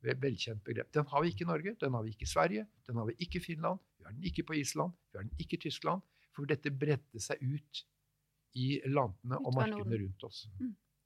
Vel- 0.04 0.18
Velkjent 0.20 0.64
begrep. 0.66 0.92
Den 0.92 1.06
har 1.06 1.22
vi 1.22 1.30
ikke 1.32 1.46
i 1.46 1.48
Norge, 1.52 1.76
den 1.80 1.94
har 1.94 2.04
vi 2.04 2.10
ikke 2.10 2.26
i 2.26 2.32
Sverige, 2.32 2.68
den 2.88 2.96
har 2.98 3.06
vi 3.06 3.14
ikke 3.20 3.38
i 3.38 3.44
Finland, 3.46 3.80
vi 4.00 4.06
har 4.06 4.12
den 4.14 4.24
ikke 4.24 4.44
på 4.48 4.54
Island, 4.58 4.92
vi 5.12 5.18
har 5.20 5.24
den 5.28 5.36
ikke 5.40 5.58
i 5.60 5.62
Tyskland. 5.70 6.02
For 6.36 6.46
dette 6.50 6.72
bredte 6.72 7.20
seg 7.22 7.38
ut 7.44 7.84
i 8.56 8.82
landene 8.88 9.38
og 9.38 9.54
markedene 9.56 10.00
rundt 10.02 10.24
oss. 10.24 10.48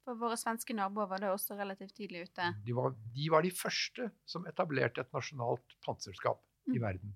For 0.05 0.15
våre 0.21 0.37
svenske 0.37 0.73
naboer 0.77 1.07
var 1.09 1.17
det 1.19 1.29
også 1.33 1.57
relativt 1.57 1.95
tidlig 1.97 2.27
ute. 2.29 2.47
De 2.65 2.73
var, 2.77 2.93
de 3.13 3.29
var 3.33 3.41
de 3.41 3.51
første 3.51 4.11
som 4.25 4.45
etablerte 4.45 5.01
et 5.01 5.11
nasjonalt 5.13 5.75
pantselskap 5.85 6.41
i 6.67 6.77
Mm. 6.77 6.81
verden. 6.81 7.15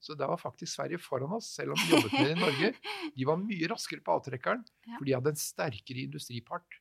Så 0.00 0.14
der 0.16 0.26
var 0.26 0.36
faktisk 0.38 0.72
Sverige 0.74 0.98
foran 0.98 1.32
oss, 1.32 1.46
selv 1.54 1.70
om 1.72 1.76
de 1.76 1.90
jobbet 1.92 2.12
med 2.12 2.24
det 2.24 2.36
i 2.36 2.40
Norge. 2.40 2.74
De 3.16 3.24
var 3.26 3.36
mye 3.36 3.66
raskere 3.68 4.00
på 4.00 4.12
avtrekkeren, 4.16 4.64
Ja. 4.86 4.96
for 4.96 5.04
de 5.04 5.12
hadde 5.12 5.28
en 5.28 5.36
sterkere 5.36 6.06
industripart. 6.06 6.78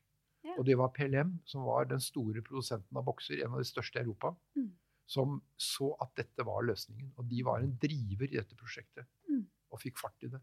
Ja. 0.50 0.58
Og 0.58 0.66
det 0.68 0.78
var 0.80 0.92
PLM, 0.96 1.36
som 1.46 1.64
var 1.68 1.86
den 1.90 2.02
store 2.04 2.42
produsenten 2.46 2.98
av 2.98 3.06
bokser, 3.08 3.44
en 3.46 3.54
av 3.56 3.62
de 3.62 3.70
største 3.70 4.00
i 4.00 4.04
Europa, 4.04 4.36
Mm. 4.58 4.72
som 5.10 5.42
så 5.58 5.96
at 6.02 6.12
dette 6.16 6.46
var 6.46 6.62
løsningen. 6.66 7.12
Og 7.18 7.28
de 7.30 7.44
var 7.46 7.60
en 7.64 7.78
driver 7.82 8.26
i 8.30 8.38
dette 8.38 8.56
prosjektet, 8.56 9.06
Mm. 9.30 9.46
og 9.72 9.80
fikk 9.82 9.98
fart 9.98 10.24
i 10.24 10.28
det. 10.28 10.42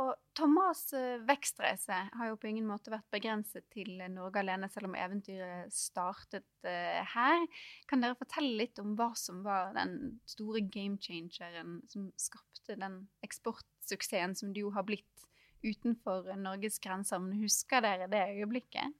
Og 0.00 0.14
Thomas' 0.38 0.94
eh, 0.96 1.18
vekstreise 1.28 1.96
har 2.16 2.28
jo 2.30 2.36
på 2.40 2.48
ingen 2.48 2.66
måte 2.68 2.92
vært 2.92 3.10
begrenset 3.12 3.66
til 3.74 3.98
Norge 4.08 4.40
alene, 4.40 4.68
selv 4.72 4.88
om 4.88 4.94
eventyret 4.96 5.72
startet 5.74 6.46
eh, 6.64 7.02
her. 7.14 7.44
Kan 7.90 8.00
dere 8.00 8.16
fortelle 8.16 8.56
litt 8.62 8.78
om 8.80 8.94
hva 8.96 9.10
som 9.18 9.42
var 9.44 9.74
den 9.76 10.20
store 10.30 10.62
game 10.62 10.96
changeren 10.96 11.82
som 11.90 12.08
skapte 12.16 12.78
den 12.80 13.02
eksportsuksessen 13.26 14.36
som 14.38 14.54
det 14.54 14.62
jo 14.64 14.70
har 14.70 14.86
blitt 14.88 15.26
utenfor 15.64 16.28
Norges 16.36 16.78
grenser? 16.82 17.20
Men 17.22 17.40
husker 17.42 17.82
dere 17.84 18.08
det 18.10 18.22
øyeblikket? 18.36 18.94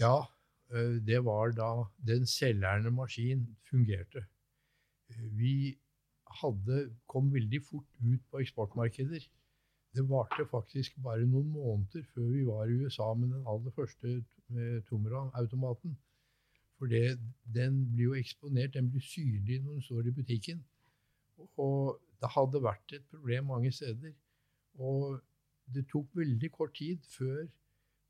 Ja, 0.00 0.26
eh, 0.72 0.98
det 1.06 1.24
var 1.24 1.54
da 1.54 1.70
den 2.06 2.26
selvlærende 2.26 2.90
maskin 2.90 3.46
fungerte. 3.70 4.26
Eh, 5.10 5.28
Vi 5.38 5.78
hadde, 6.42 6.94
kom 7.06 7.32
veldig 7.32 7.62
fort 7.62 7.86
ut 8.00 8.20
på 8.30 8.40
eksportmarkeder. 8.42 9.28
Det 9.94 10.08
varte 10.10 10.46
faktisk 10.50 10.96
bare 11.02 11.26
noen 11.26 11.52
måneder 11.54 12.02
før 12.14 12.30
vi 12.32 12.46
var 12.46 12.66
i 12.66 12.78
USA 12.82 13.12
med 13.14 13.28
den 13.30 13.44
aller 13.46 13.70
første 13.70 14.16
eh, 14.50 14.80
Tomra-automaten. 14.88 15.96
For 16.78 16.90
det, 16.90 17.18
den 17.54 17.84
blir 17.92 18.04
jo 18.10 18.14
eksponert, 18.18 18.74
den 18.74 18.90
blir 18.90 19.00
synlig 19.00 19.60
når 19.62 19.72
den 19.72 19.82
står 19.82 20.08
i 20.08 20.16
butikken. 20.16 20.64
Og 21.56 22.00
det 22.20 22.30
hadde 22.34 22.62
vært 22.62 22.92
et 22.96 23.06
problem 23.10 23.46
mange 23.52 23.70
steder. 23.72 24.12
Og 24.74 25.20
det 25.72 25.86
tok 25.92 26.10
veldig 26.16 26.50
kort 26.52 26.74
tid 26.76 27.04
før 27.16 27.46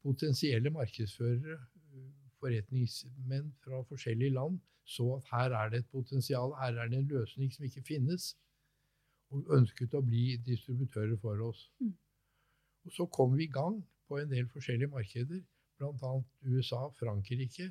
potensielle 0.05 0.71
markedsførere, 0.71 1.59
eh, 1.95 2.13
forretningsmenn 2.41 3.53
fra 3.65 3.83
forskjellige 3.89 4.35
land, 4.35 4.59
så 4.85 5.17
at 5.17 5.29
her 5.33 5.57
er 5.59 5.71
det 5.73 5.79
et 5.79 5.91
potensial, 5.93 6.53
her 6.61 6.81
er 6.81 6.89
det 6.89 6.99
en 6.99 7.09
løsning 7.09 7.53
som 7.53 7.65
ikke 7.65 7.83
finnes, 7.83 8.35
og 9.33 9.49
ønsket 9.57 9.95
å 9.95 10.03
bli 10.05 10.37
distributører 10.47 11.17
for 11.21 11.41
oss. 11.49 11.71
Mm. 11.81 11.95
Og 12.85 12.93
så 12.93 13.07
kom 13.07 13.37
vi 13.39 13.45
i 13.45 13.53
gang 13.53 13.81
på 14.09 14.19
en 14.21 14.31
del 14.31 14.49
forskjellige 14.53 14.93
markeder, 14.93 15.41
bl.a. 15.79 16.13
USA, 16.45 16.91
Frankrike. 16.99 17.71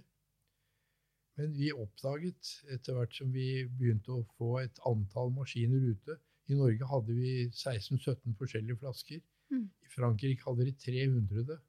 Men 1.38 1.54
vi 1.58 1.72
oppdaget 1.74 2.50
etter 2.74 2.98
hvert 2.98 3.16
som 3.16 3.32
vi 3.34 3.66
begynte 3.66 4.14
å 4.14 4.26
få 4.38 4.58
et 4.62 4.82
antall 4.90 5.32
maskiner 5.34 5.82
ute 5.94 6.18
I 6.52 6.58
Norge 6.60 6.86
hadde 6.86 7.16
vi 7.16 7.48
16-17 7.48 8.36
forskjellige 8.38 8.78
flasker. 8.82 9.22
Mm. 9.54 9.68
I 9.86 9.92
Frankrike 9.94 10.48
hadde 10.48 10.68
de 10.70 10.74
300. 10.86 11.60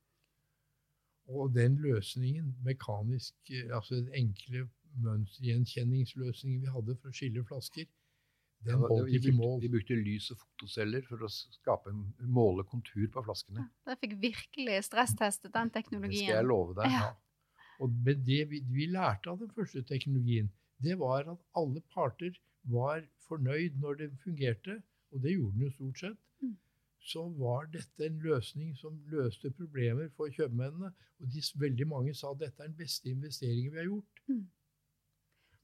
Og 1.35 1.53
den 1.55 1.77
løsningen, 1.81 2.55
mekanisk, 2.65 3.37
eh, 3.51 3.69
altså 3.73 4.01
den 4.01 4.11
enkle 4.17 4.67
mønstergjenkjenningsløsningen 5.05 6.65
vi 6.65 6.73
hadde 6.73 6.97
for 7.01 7.11
å 7.11 7.17
skille 7.17 7.45
flasker, 7.49 7.89
den 8.65 8.81
Ja, 8.81 8.89
holdt 8.89 9.13
ikke 9.13 9.33
mål. 9.37 9.59
Vi 9.61 9.69
brukte 9.73 9.97
lys 9.99 10.31
og 10.33 10.39
fotoceller 10.41 11.05
for 11.05 11.25
å 11.27 11.29
skape 11.29 11.93
en, 11.93 12.05
måle 12.33 12.65
kontur 12.65 13.05
på 13.13 13.25
flaskene. 13.27 13.67
Dere 13.85 13.99
fikk 14.01 14.17
virkelig 14.23 14.79
stresstestet 14.89 15.53
den 15.53 15.73
teknologien. 15.75 16.31
Det 16.31 16.31
skal 16.31 16.41
jeg 16.41 16.49
love 16.49 16.77
deg. 16.79 16.95
Ja. 16.95 17.11
Og 17.83 17.93
men 18.07 18.23
det 18.25 18.41
vi, 18.53 18.63
vi 18.71 18.87
lærte 18.89 19.33
av 19.33 19.43
den 19.43 19.51
første 19.53 19.83
teknologien, 19.89 20.49
det 20.85 20.97
var 21.01 21.29
at 21.35 21.41
alle 21.59 21.83
parter 21.93 22.37
var 22.73 23.05
fornøyd 23.29 23.77
når 23.83 24.01
det 24.01 24.11
fungerte, 24.25 24.79
og 25.13 25.23
det 25.25 25.35
gjorde 25.35 25.59
den 25.59 25.67
jo 25.67 25.75
stort 25.75 26.01
sett. 26.01 26.21
Mm. 26.41 26.57
Så 27.05 27.23
var 27.37 27.67
dette 27.73 28.07
en 28.07 28.19
løsning 28.25 28.73
som 28.81 28.97
løste 29.13 29.51
problemer 29.53 30.09
for 30.17 30.33
kjøpmennene. 30.33 30.89
Og 31.21 31.33
de, 31.33 31.43
veldig 31.61 31.87
mange 31.91 32.15
sa 32.17 32.31
at 32.33 32.41
dette 32.41 32.63
er 32.63 32.71
den 32.71 32.79
beste 32.79 33.11
investeringen 33.13 33.75
vi 33.75 33.83
har 33.83 33.91
gjort. 33.91 34.23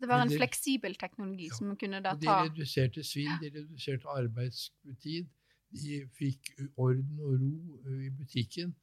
Det 0.01 0.09
var 0.09 0.23
en 0.23 0.29
det- 0.29 0.37
fleksibel 0.37 0.95
teknologi 1.01 1.49
Ja. 1.49 1.57
som 1.57 1.77
kunne 1.77 2.03
da 2.03 2.15
ta 2.15 2.45
de 2.45 2.51
reduserte 2.51 3.03
svinn, 3.05 3.41
de 3.41 3.51
reduserte 3.57 4.09
arbeidstid. 4.09 5.29
De 5.73 6.09
fikk 6.19 6.53
orden 6.77 7.21
og 7.21 7.41
ro 7.41 8.01
i 8.01 8.11
butikken. 8.11 8.75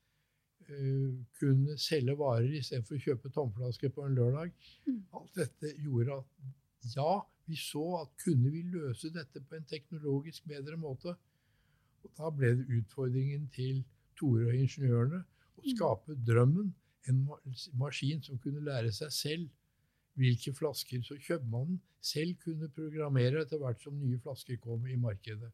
Uh, 0.70 1.24
kunne 1.40 1.78
selge 1.78 2.18
varer 2.18 2.58
istedenfor 2.60 2.96
å 2.96 3.04
kjøpe 3.04 3.30
tomflasker 3.32 3.90
på 3.90 4.06
en 4.06 4.16
lørdag. 4.16 4.52
Mm. 4.88 5.06
Alt 5.14 5.36
dette 5.36 5.74
gjorde 5.84 6.18
at 6.18 6.96
ja, 6.96 7.22
vi 7.48 7.56
så 7.56 8.02
at 8.02 8.10
kunne 8.26 8.52
vi 8.52 8.62
løse 8.62 9.10
dette 9.14 9.42
på 9.42 9.56
en 9.56 9.64
teknologisk 9.70 10.48
bedre 10.48 10.78
måte. 10.78 11.16
Og 12.04 12.12
da 12.18 12.30
ble 12.34 12.54
det 12.60 12.68
utfordringen 12.82 13.48
til 13.56 13.84
Tore 14.18 14.48
og 14.50 14.56
ingeniørene 14.58 15.24
å 15.24 15.62
Mm. 15.64 15.76
skape 15.76 16.16
drømmen. 16.28 16.74
En 17.08 17.28
maskin 17.74 18.22
som 18.24 18.38
kunne 18.38 18.64
lære 18.66 18.92
seg 18.92 19.12
selv 19.12 19.50
hvilke 20.18 20.54
flasker 20.54 21.04
Så 21.06 21.16
kjøpmannen 21.22 21.80
selv 22.02 22.36
kunne 22.44 22.70
programmere 22.70 23.42
etter 23.42 23.58
hvert 23.62 23.82
som 23.82 24.00
nye 24.00 24.18
flasker 24.20 24.58
kom 24.58 24.86
i 24.88 24.96
markedet. 24.96 25.52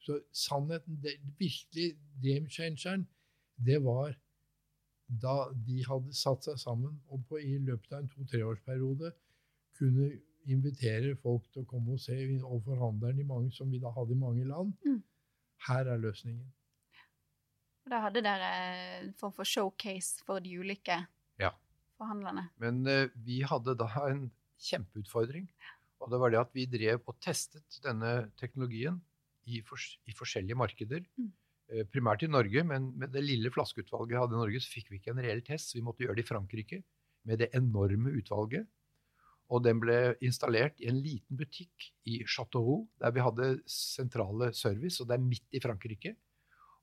Så 0.00 0.20
sannheten, 0.32 0.98
det 1.02 1.18
virkelig 1.38 1.96
game 2.22 2.48
changeren, 2.48 3.06
det 3.64 3.82
var 3.84 4.16
da 5.08 5.48
de 5.66 5.84
hadde 5.88 6.12
satt 6.12 6.44
seg 6.44 6.58
sammen 6.60 7.00
og 7.08 7.24
på, 7.28 7.38
i 7.40 7.58
løpet 7.58 7.92
av 7.92 8.02
en 8.02 8.08
to-treårsperiode 8.08 9.12
kunne 9.78 10.10
invitere 10.48 11.16
folk 11.16 11.46
til 11.52 11.62
å 11.62 11.68
komme 11.68 11.92
og 11.96 12.00
se, 12.00 12.16
og 12.42 12.62
forhandleren 12.64 13.20
i 13.20 13.26
mange, 13.28 13.52
som 13.52 13.70
vi 13.70 13.78
da 13.78 13.90
hadde 13.94 14.12
i 14.12 14.20
mange 14.20 14.44
land. 14.48 14.72
Mm. 14.84 15.02
Her 15.66 15.90
er 15.90 16.00
løsningen. 16.00 16.46
Da 17.88 18.02
hadde 18.04 18.22
dere 18.24 18.48
en 19.00 19.14
form 19.16 19.32
for 19.32 19.48
showcase 19.48 20.22
for 20.26 20.44
de 20.44 20.58
ulike 20.60 20.98
Ja. 21.40 21.50
forhandlerne. 21.96 22.50
Men 22.60 22.82
uh, 22.86 23.08
vi 23.24 23.40
hadde 23.42 23.74
da 23.78 23.88
en 24.10 24.30
kjempeutfordring. 24.60 25.48
Og 25.98 26.12
det 26.12 26.20
var 26.20 26.30
det 26.30 26.40
at 26.40 26.54
vi 26.54 26.66
drev 26.70 27.02
og 27.08 27.16
testet 27.20 27.80
denne 27.82 28.30
teknologien 28.38 29.00
i, 29.48 29.62
fors 29.66 29.96
i 30.06 30.14
forskjellige 30.14 30.58
markeder. 30.58 31.02
Mm. 31.16 31.32
Uh, 31.72 31.84
primært 31.90 32.22
i 32.22 32.30
Norge, 32.30 32.62
men 32.64 32.92
med 32.98 33.12
det 33.16 33.24
lille 33.24 33.50
flaskeutvalget 33.50 34.12
vi 34.12 34.20
hadde 34.20 34.36
i 34.36 34.42
Norge, 34.42 34.60
så 34.60 34.72
fikk 34.76 34.92
vi 34.92 35.00
ikke 35.00 35.14
en 35.16 35.24
reell 35.24 35.42
test. 35.46 35.72
Så 35.72 35.80
vi 35.80 35.86
måtte 35.86 36.04
gjøre 36.04 36.20
det 36.20 36.26
i 36.26 36.28
Frankrike 36.28 36.82
med 37.24 37.40
det 37.40 37.50
enorme 37.56 38.12
utvalget. 38.20 38.68
Og 39.48 39.62
den 39.64 39.80
ble 39.80 40.14
installert 40.24 40.76
i 40.82 40.90
en 40.90 40.98
liten 41.00 41.38
butikk 41.38 41.88
i 42.08 42.20
Chateau, 42.28 42.82
der 43.00 43.14
vi 43.16 43.24
hadde 43.24 43.54
sentrale 43.70 44.50
service, 44.56 45.00
og 45.00 45.08
det 45.08 45.16
er 45.16 45.24
midt 45.24 45.56
i 45.56 45.62
Frankrike. 45.64 46.14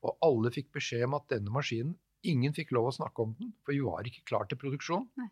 Og 0.05 0.17
alle 0.25 0.51
fikk 0.53 0.71
beskjed 0.73 1.05
om 1.05 1.17
at 1.19 1.29
denne 1.33 1.53
maskinen 1.53 1.95
Ingen 2.25 2.55
fikk 2.57 2.71
lov 2.73 2.87
å 2.89 2.93
snakke 2.95 3.21
om 3.21 3.35
den, 3.37 3.51
for 3.61 3.75
vi 3.75 3.83
var 3.85 4.07
ikke 4.09 4.23
klar 4.25 4.47
til 4.49 4.57
produksjon. 4.57 5.03
Nei. 5.19 5.27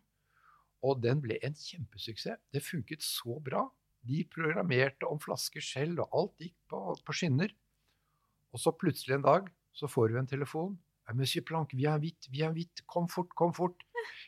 Og 0.86 1.00
den 1.02 1.18
ble 1.24 1.40
en 1.42 1.56
kjempesuksess. 1.58 2.38
Det 2.54 2.62
funket 2.62 3.02
så 3.02 3.40
bra. 3.42 3.64
De 4.06 4.20
programmerte 4.30 5.08
om 5.08 5.18
flasker 5.18 5.64
selv, 5.64 6.04
og 6.04 6.14
alt 6.20 6.44
gikk 6.44 6.54
på, 6.70 6.80
på 7.02 7.16
skinner. 7.16 7.50
Og 8.54 8.62
så 8.62 8.70
plutselig 8.78 9.16
en 9.16 9.26
dag 9.26 9.48
så 9.74 9.90
får 9.90 10.14
vi 10.14 10.20
en 10.20 10.30
telefon 10.30 10.76
Monsieur 11.12 11.44
Planck, 11.44 11.74
vi 11.76 11.84
er 11.84 11.98
hvitt, 12.00 12.30
vi 12.32 12.40
er 12.46 12.54
hvitt, 12.54 12.84
kom 12.88 13.10
fort, 13.12 13.34
kom 13.36 13.52
fort. 13.52 13.82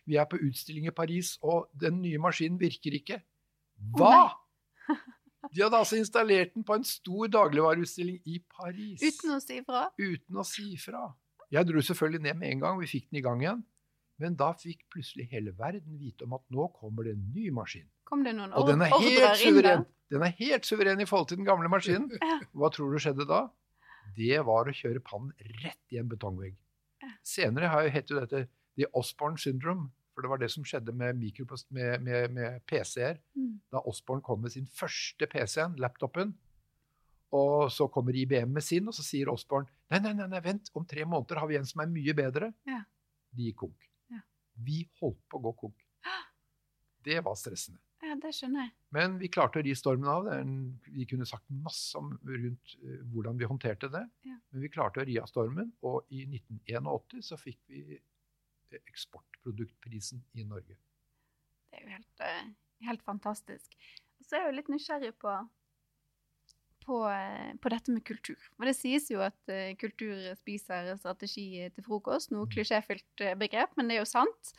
Vi 0.06 0.18
er 0.20 0.26
på 0.30 0.40
utstilling 0.42 0.88
i 0.90 0.94
Paris, 0.94 1.36
og 1.42 1.70
den 1.74 2.00
nye 2.02 2.20
maskinen 2.22 2.58
virker 2.60 2.98
ikke. 2.98 3.20
Hva?! 3.96 4.30
De 5.52 5.62
hadde 5.62 5.78
altså 5.78 5.98
installert 6.00 6.54
den 6.56 6.64
på 6.66 6.74
en 6.74 6.84
stor 6.86 7.30
dagligvareutstilling 7.30 8.18
i 8.26 8.40
Paris. 8.50 9.02
Uten 9.04 9.36
å 9.36 9.40
si 9.42 9.60
ifra? 9.60 9.86
Uten 10.00 10.40
å 10.40 10.44
si 10.46 10.72
ifra. 10.74 11.04
Jeg 11.54 11.68
dro 11.68 11.82
selvfølgelig 11.84 12.22
ned 12.24 12.38
med 12.40 12.54
en 12.54 12.64
gang, 12.64 12.80
vi 12.82 12.88
fikk 12.90 13.10
den 13.10 13.20
i 13.20 13.24
gang 13.26 13.42
igjen. 13.44 13.60
Men 14.22 14.36
da 14.38 14.48
fikk 14.56 14.86
plutselig 14.92 15.28
hele 15.30 15.52
verden 15.58 15.98
vite 16.00 16.24
om 16.24 16.34
at 16.38 16.42
nå 16.52 16.70
kommer 16.74 17.06
det 17.06 17.14
en 17.14 17.28
ny 17.36 17.50
maskin. 17.54 17.86
Kom 18.08 18.24
det 18.24 18.32
noen 18.38 18.54
Og 18.56 18.68
den 18.70 18.82
er 18.86 18.94
helt 18.94 19.40
suveren. 19.42 19.84
Den 20.10 20.22
er 20.22 20.34
helt 20.38 20.66
suveren 20.66 21.02
i 21.02 21.06
forhold 21.08 21.28
til 21.30 21.40
den 21.40 21.48
gamle 21.48 21.70
maskinen. 21.70 22.08
Hva 22.56 22.70
tror 22.72 22.94
du 22.94 23.02
skjedde 23.02 23.26
da? 23.28 23.44
Det 24.16 24.38
var 24.46 24.70
å 24.70 24.74
kjøre 24.74 25.02
pannen 25.04 25.34
rett 25.62 25.82
i 25.92 26.00
en 26.00 26.08
betongvegg. 26.08 26.54
Senere 27.26 27.70
har 27.72 27.86
jo 27.86 27.92
hett 27.92 28.10
jo 28.10 28.18
dette 28.18 28.46
The 28.76 28.88
Osborne 28.96 29.40
syndrome. 29.40 29.90
For 30.14 30.24
det 30.24 30.30
var 30.32 30.40
det 30.40 30.48
som 30.48 30.64
skjedde 30.64 30.94
med, 30.96 31.18
med, 31.20 32.00
med, 32.00 32.30
med 32.32 32.60
PC-er. 32.64 33.18
Mm. 33.36 33.58
Da 33.72 33.82
Osborne 33.84 34.24
kom 34.24 34.40
med 34.40 34.54
sin 34.54 34.68
første 34.72 35.28
PC-en, 35.28 35.76
laptopen. 35.76 36.32
Og 37.36 37.72
så 37.72 37.88
kommer 37.92 38.16
IBM 38.16 38.54
med 38.56 38.64
sin, 38.64 38.88
og 38.88 38.94
så 38.96 39.04
sier 39.04 39.28
Osborne 39.28 39.68
nei, 39.90 40.00
nei, 40.00 40.14
nei, 40.16 40.28
nei, 40.30 40.40
vent, 40.42 40.70
om 40.78 40.86
tre 40.88 41.04
måneder 41.04 41.42
har 41.42 41.50
vi 41.50 41.58
en 41.58 41.68
som 41.68 41.82
er 41.84 41.90
mye 41.90 42.14
bedre. 42.16 42.52
Ja. 42.68 42.80
De 43.36 43.50
gikk 43.50 43.58
konk. 43.66 43.90
Ja. 44.12 44.22
Vi 44.66 44.84
holdt 45.02 45.20
på 45.28 45.40
å 45.40 45.44
gå 45.48 45.52
konk. 45.66 45.84
Det 47.06 47.20
var 47.22 47.36
stressende. 47.38 47.82
Ja, 48.06 48.14
det 48.20 48.32
skjønner 48.36 48.66
jeg. 48.66 48.72
Men 48.94 49.14
vi 49.18 49.28
klarte 49.32 49.58
å 49.58 49.64
ri 49.64 49.72
stormen 49.76 50.08
av. 50.10 50.26
Det 50.28 50.92
vi 50.94 51.06
kunne 51.10 51.26
sagt 51.26 51.46
masse 51.50 51.96
om 51.98 52.12
rundt 52.22 52.74
eh, 52.82 53.00
hvordan 53.12 53.38
vi 53.40 53.48
håndterte 53.48 53.88
det. 53.92 54.02
Ja. 54.28 54.36
Men 54.52 54.64
vi 54.64 54.70
klarte 54.72 55.02
å 55.02 55.06
ri 55.06 55.16
av 55.20 55.30
stormen, 55.30 55.72
og 55.86 56.04
i 56.14 56.26
1981 56.28 57.24
så 57.26 57.38
fikk 57.40 57.58
vi 57.72 57.98
eksportproduktprisen 58.72 60.24
i 60.34 60.44
Norge. 60.44 60.76
Det 61.70 61.78
er 61.78 61.84
jo 61.84 61.92
helt, 61.94 62.20
eh, 62.20 62.50
helt 62.88 63.02
fantastisk. 63.02 63.76
Så 64.22 64.36
er 64.36 64.40
jeg 64.40 64.50
jo 64.52 64.56
litt 64.56 64.68
nysgjerrig 64.72 65.14
på, 65.22 65.34
på, 66.86 67.00
eh, 67.10 67.52
på 67.60 67.70
dette 67.72 67.92
med 67.92 68.04
kultur. 68.06 68.38
Men 68.58 68.70
det 68.70 68.76
sies 68.78 69.08
jo 69.10 69.20
at 69.24 69.36
uh, 69.50 69.74
kultur 69.80 70.14
spiser 70.38 70.92
strategi 71.00 71.66
til 71.74 71.86
frokost, 71.86 72.30
noe 72.32 72.46
Mm. 72.46 72.52
klisjéfylt 72.54 73.22
eh, 73.24 73.34
begrep, 73.34 73.74
men 73.76 73.88
det 73.88 73.96
er 73.96 74.04
jo 74.04 74.08
sant. 74.08 74.52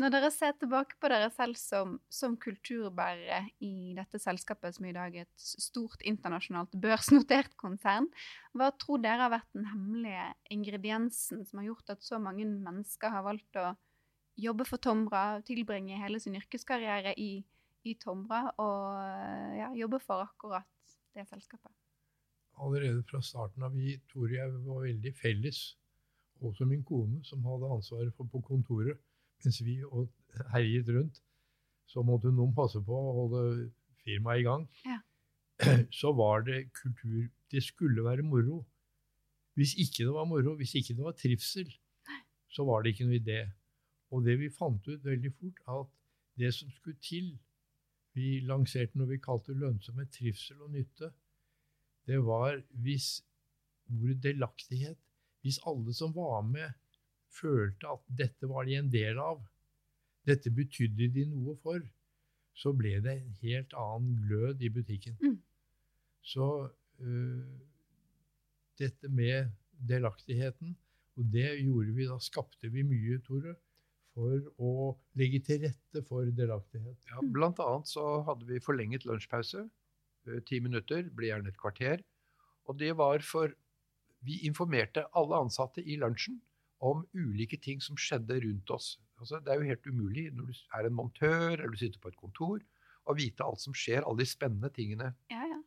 Når 0.00 0.14
dere 0.14 0.30
ser 0.32 0.54
tilbake 0.56 0.96
på 1.00 1.10
dere 1.12 1.30
selv 1.30 1.58
som, 1.60 1.98
som 2.08 2.36
kulturbærere 2.40 3.50
i 3.60 3.94
dette 3.96 4.18
selskapet, 4.18 4.76
som 4.76 4.88
i 4.88 4.94
dag 4.96 5.14
er 5.14 5.28
et 5.28 5.36
stort 5.36 6.00
internasjonalt 6.02 6.72
børsnotert 6.72 7.56
konsern, 7.64 8.08
hva 8.54 8.70
tror 8.72 9.02
dere 9.04 9.26
har 9.26 9.34
vært 9.34 9.50
den 9.52 9.68
hemmelige 9.68 10.28
ingrediensen 10.50 11.44
som 11.44 11.60
har 11.60 11.72
gjort 11.72 11.96
at 11.96 12.04
så 12.04 12.20
mange 12.22 12.46
mennesker 12.46 13.12
har 13.12 13.26
valgt 13.26 13.60
å 13.60 13.74
jobbe 14.40 14.64
for 14.66 14.82
Tomra, 14.82 15.40
tilbringe 15.46 15.98
hele 16.00 16.18
sin 16.18 16.34
yrkeskarriere 16.34 17.14
i, 17.20 17.44
i 17.84 17.94
Tomra 18.00 18.48
og 18.58 19.58
ja, 19.58 19.68
jobbe 19.78 20.00
for 20.02 20.24
akkurat 20.24 20.66
det 21.14 21.26
selskapet. 21.28 21.72
Allerede 22.62 23.02
fra 23.08 23.20
starten 23.22 23.62
av 23.66 23.74
vi, 23.74 23.96
tror 24.10 24.28
og 24.28 24.36
jeg 24.36 24.52
var 24.66 24.84
veldig 24.86 25.14
felles. 25.18 25.62
Også 26.44 26.66
min 26.68 26.84
kone, 26.84 27.22
som 27.24 27.44
hadde 27.46 27.70
ansvaret 27.76 28.14
for 28.16 28.28
på 28.30 28.40
kontoret. 28.46 28.98
Mens 29.44 29.60
vi 29.64 29.80
herjet 30.52 30.88
rundt, 30.88 31.22
så 31.86 32.02
måtte 32.02 32.32
noen 32.32 32.54
passe 32.56 32.80
på 32.82 32.98
å 32.98 33.16
holde 33.18 33.42
firmaet 34.04 34.42
i 34.42 34.46
gang. 34.46 34.68
Ja. 34.86 35.00
Så 36.00 36.10
var 36.18 36.42
det 36.42 36.72
kultur 36.74 37.28
Det 37.50 37.62
skulle 37.62 38.02
være 38.02 38.24
moro. 38.26 38.64
Hvis 39.54 39.76
ikke 39.78 40.02
det 40.08 40.14
var 40.14 40.26
moro, 40.26 40.56
hvis 40.58 40.74
ikke 40.74 40.96
det 40.98 41.04
var 41.04 41.14
trivsel, 41.14 41.68
så 42.50 42.64
var 42.66 42.82
det 42.82 42.94
ikke 42.94 43.06
noe 43.06 43.20
idé. 43.20 43.38
Og 44.10 44.24
det 44.26 44.34
vi 44.40 44.50
fant 44.50 44.88
ut 44.88 45.04
veldig 45.04 45.30
fort, 45.38 45.60
at 45.70 45.92
det 46.38 46.50
som 46.54 46.70
skulle 46.74 46.98
til 46.98 47.28
Vi 48.14 48.38
lanserte 48.46 48.98
noe 48.98 49.10
vi 49.10 49.20
kalte 49.22 49.56
lønnsomhet, 49.58 50.12
trivsel 50.14 50.60
og 50.62 50.70
nytte. 50.74 51.10
Det 52.06 52.20
var 52.22 52.60
hvis 52.84 53.18
ordet 53.90 54.22
delaktighet 54.22 54.98
Hvis 55.44 55.58
alle 55.68 55.92
som 55.92 56.14
var 56.16 56.40
med, 56.48 56.70
følte 57.28 57.90
at 57.90 58.04
dette 58.08 58.48
var 58.48 58.64
de 58.64 58.78
en 58.78 58.88
del 58.88 59.18
av, 59.20 59.42
dette 60.24 60.48
betydde 60.48 61.10
de 61.12 61.26
noe 61.28 61.52
for, 61.60 61.82
så 62.56 62.72
ble 62.72 62.94
det 63.04 63.12
en 63.18 63.34
helt 63.42 63.74
annen 63.76 64.14
glød 64.22 64.62
i 64.64 64.70
butikken. 64.72 65.18
Mm. 65.20 65.36
Så 66.24 66.46
øh, 67.04 67.58
dette 68.80 69.08
med 69.08 69.52
delaktigheten, 69.76 70.78
og 71.18 71.28
det 71.34 71.50
gjorde 71.60 71.92
vi, 71.92 72.08
da 72.08 72.16
skapte 72.22 72.70
vi 72.72 72.86
mye, 72.86 73.18
Tore, 73.26 73.56
for 74.14 74.46
å 74.62 74.94
legge 75.18 75.40
til 75.44 75.64
rette 75.66 76.02
for 76.06 76.30
delaktighet. 76.38 76.96
Ja, 77.10 77.20
blant 77.34 77.60
annet 77.62 77.90
så 77.90 78.22
hadde 78.28 78.46
vi 78.48 78.62
forlenget 78.62 79.06
lunsjpause. 79.08 79.66
eh, 80.28 80.40
Ti 80.46 80.60
minutter, 80.64 81.10
ble 81.10 81.32
gjerne 81.32 81.50
et 81.50 81.60
kvarter. 81.60 82.02
Og 82.68 82.78
det 82.78 82.94
var 82.96 83.20
for 83.22 83.54
Vi 84.24 84.38
informerte 84.48 85.02
alle 85.12 85.36
ansatte 85.36 85.82
i 85.84 85.98
lunsjen 86.00 86.38
om 86.80 87.02
ulike 87.12 87.58
ting 87.60 87.82
som 87.84 87.96
skjedde 88.00 88.38
rundt 88.40 88.70
oss. 88.72 88.94
Altså, 89.20 89.36
det 89.36 89.52
er 89.52 89.60
jo 89.60 89.68
helt 89.68 89.86
umulig 89.86 90.30
når 90.32 90.46
du 90.48 90.60
er 90.78 90.88
en 90.88 90.96
montør 90.96 91.58
eller 91.58 91.74
du 91.74 91.76
sitter 91.76 92.00
på 92.00 92.08
et 92.08 92.16
kontor, 92.16 92.62
å 93.04 93.12
vite 93.18 93.44
alt 93.44 93.60
som 93.60 93.76
skjer, 93.76 94.00
alle 94.00 94.22
de 94.22 94.28
spennende 94.30 94.70
tingene. 94.72 95.10
Ja, 95.28 95.44
ja. 95.50 95.60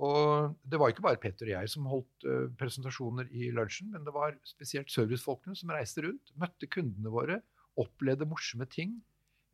Og 0.00 0.56
det 0.64 0.80
var 0.80 0.94
ikke 0.94 1.04
bare 1.04 1.20
Petter 1.20 1.50
og 1.50 1.52
jeg 1.52 1.68
som 1.68 1.88
holdt 1.90 2.24
uh, 2.24 2.48
presentasjoner 2.56 3.28
i 3.28 3.50
lunsjen, 3.52 3.90
men 3.92 4.06
det 4.06 4.14
var 4.14 4.38
spesielt 4.46 4.88
servicefolkene 4.94 5.58
som 5.58 5.72
reiste 5.74 6.06
rundt, 6.06 6.32
møtte 6.38 6.70
kundene 6.70 7.12
våre, 7.12 7.40
opplevde 7.78 8.26
morsomme 8.28 8.66
ting, 8.70 8.96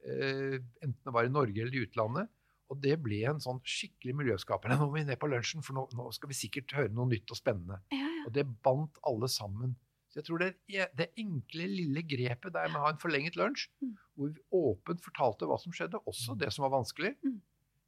eh, 0.05 0.59
enten 0.83 1.05
det 1.05 1.13
var 1.15 1.25
i 1.29 1.33
Norge 1.33 1.61
eller 1.63 1.75
i 1.77 1.85
utlandet. 1.87 2.29
Og 2.73 2.79
det 2.81 2.97
ble 3.05 3.21
en 3.29 3.41
sånn 3.45 3.61
skikkelig 3.63 4.15
miljøskaper. 4.17 4.73
Nå 4.73 4.87
må 4.87 4.95
vi 4.97 5.05
ned 5.05 5.19
på 5.21 5.29
lunsjen, 5.29 5.63
for 5.63 5.77
nå, 5.77 5.83
nå 5.95 6.07
skal 6.17 6.31
vi 6.33 6.35
sikkert 6.39 6.73
høre 6.73 6.93
noe 6.97 7.07
nytt 7.11 7.31
og 7.31 7.37
spennende. 7.39 7.81
ja, 7.93 7.99
ja. 8.09 8.25
Og 8.27 8.33
det 8.33 8.47
bandt 8.65 8.97
alle 9.05 9.29
sammen. 9.29 9.75
Så 10.09 10.23
jeg 10.23 10.25
tror 10.29 10.39
det, 10.41 10.49
det 10.97 11.09
enkle, 11.21 11.67
lille 11.69 12.03
grepet 12.09 12.55
der 12.55 12.69
med 12.71 12.79
å 12.81 12.85
ha 12.87 12.93
en 12.95 13.01
forlenget 13.03 13.37
lunsj, 13.37 13.67
Mm. 13.83 13.97
hvor 14.17 14.31
vi 14.33 14.41
åpent 14.55 15.03
fortalte 15.05 15.45
hva 15.51 15.59
som 15.61 15.73
skjedde, 15.73 16.01
også 16.07 16.39
det 16.39 16.53
som 16.55 16.63
var 16.65 16.71
vanskelig, 16.81 17.17
Mm. 17.23 17.41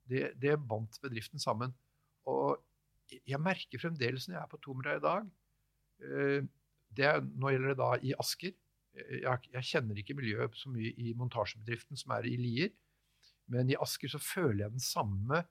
det, 0.09 0.25
det 0.39 0.57
bandt 0.69 1.01
bedriften 1.01 1.39
sammen. 1.41 1.73
Og 2.27 2.59
jeg 3.25 3.39
merker 3.41 3.79
fremdeles 3.81 4.27
når 4.29 4.35
jeg 4.37 4.43
er 4.43 4.51
på 4.53 4.61
Tomra 4.61 4.97
i 4.97 5.01
dag 5.01 5.27
eh, 6.03 6.43
det, 6.93 7.11
Nå 7.39 7.49
gjelder 7.55 7.69
det 7.73 7.79
da 7.79 7.91
i 8.03 8.13
Asker. 8.19 8.53
Jeg, 8.97 9.49
jeg 9.53 9.63
kjenner 9.71 9.99
ikke 10.01 10.17
miljøet 10.17 10.57
så 10.57 10.71
mye 10.73 10.93
i 10.97 11.13
montasjebedriften 11.19 11.99
som 12.01 12.15
er 12.17 12.27
i 12.29 12.37
Lier. 12.41 12.73
Men 13.53 13.69
i 13.71 13.77
Asker 13.79 14.11
så 14.11 14.19
føler 14.23 14.65
jeg 14.65 14.73
den 14.77 14.83
samme 14.83 15.45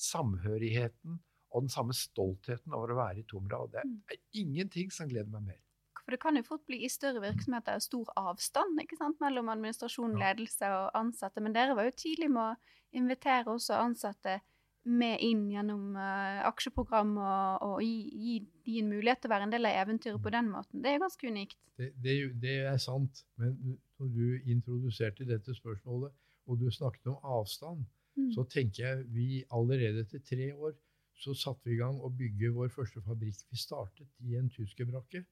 samhørigheten 0.00 1.18
og 1.50 1.64
den 1.64 1.72
samme 1.72 1.94
stoltheten 1.96 2.74
over 2.76 2.92
å 2.94 2.98
være 3.00 3.22
i 3.22 3.26
Tomra. 3.26 3.58
Og 3.64 3.72
det 3.72 3.82
Mm. 3.84 4.02
er 4.10 4.16
ingenting 4.32 4.90
som 4.92 5.08
gleder 5.08 5.30
meg 5.30 5.42
mer. 5.42 5.60
For 6.04 6.12
det 6.12 6.20
kan 6.20 6.36
jo 6.36 6.42
fort 6.42 6.64
bli 6.66 6.84
i 6.84 6.88
større 6.88 7.20
virksomheter 7.20 7.78
stor 7.78 8.06
avstand 8.16 8.80
ikke 8.80 8.96
sant, 8.96 9.20
mellom 9.20 9.48
administrasjon, 9.48 10.18
ledelse 10.18 10.66
og 10.66 10.90
ansatte. 10.94 11.40
Men 11.40 11.52
dere 11.52 11.74
var 11.74 11.84
jo 11.84 11.90
tidlig 11.90 12.30
med 12.30 12.42
å 12.42 12.56
invitere 12.92 13.46
også 13.46 13.74
ansatte 13.78 14.40
med 14.88 15.20
inn 15.20 15.46
gjennom 15.52 15.94
uh, 15.96 16.40
aksjeprogram 16.48 17.12
og, 17.20 17.66
og 17.66 17.82
gi, 17.84 17.98
gi 18.16 18.34
de 18.64 18.78
en 18.80 18.88
mulighet 18.94 19.20
til 19.20 19.30
å 19.30 19.34
være 19.34 19.48
en 19.48 19.52
del 19.54 19.68
av 19.68 19.78
eventyret 19.82 20.22
på 20.24 20.32
den 20.32 20.48
måten. 20.50 20.80
Det 20.82 20.94
er 20.94 21.02
ganske 21.02 21.28
unikt. 21.28 21.58
Det, 21.76 21.92
det, 22.00 22.16
det 22.40 22.56
er 22.70 22.80
sant, 22.80 23.24
men 23.40 23.78
når 24.00 24.12
du 24.16 24.50
introduserte 24.54 25.28
dette 25.28 25.54
spørsmålet, 25.56 26.12
og 26.48 26.58
du 26.60 26.70
snakket 26.72 27.12
om 27.12 27.20
avstand, 27.38 27.86
Mm. 28.18 28.32
så 28.34 28.42
tenker 28.50 28.82
jeg 28.82 29.04
vi 29.14 29.44
allerede 29.54 30.02
etter 30.02 30.18
tre 30.26 30.48
år 30.52 30.72
så 31.20 31.30
satte 31.36 31.68
vi 31.68 31.76
i 31.76 31.78
gang 31.78 31.94
å 32.02 32.08
bygge 32.10 32.50
vår 32.56 32.72
første 32.74 33.00
fabrikk. 33.04 33.44
Vi 33.52 33.56
startet 33.56 34.08
i 34.26 34.34
en 34.36 34.48
tyskerbrakke. 34.50 35.22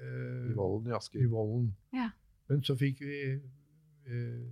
Uh, 0.00 0.50
I 0.50 0.54
Vollen 0.56 0.88
i 0.88 0.90
I 0.90 0.96
Asker. 0.96 1.26
Vollen. 1.30 1.68
Ja. 1.94 2.08
Men 2.50 2.64
så 2.66 2.74
fikk 2.76 3.04
vi 3.04 3.18
eh, 3.38 4.48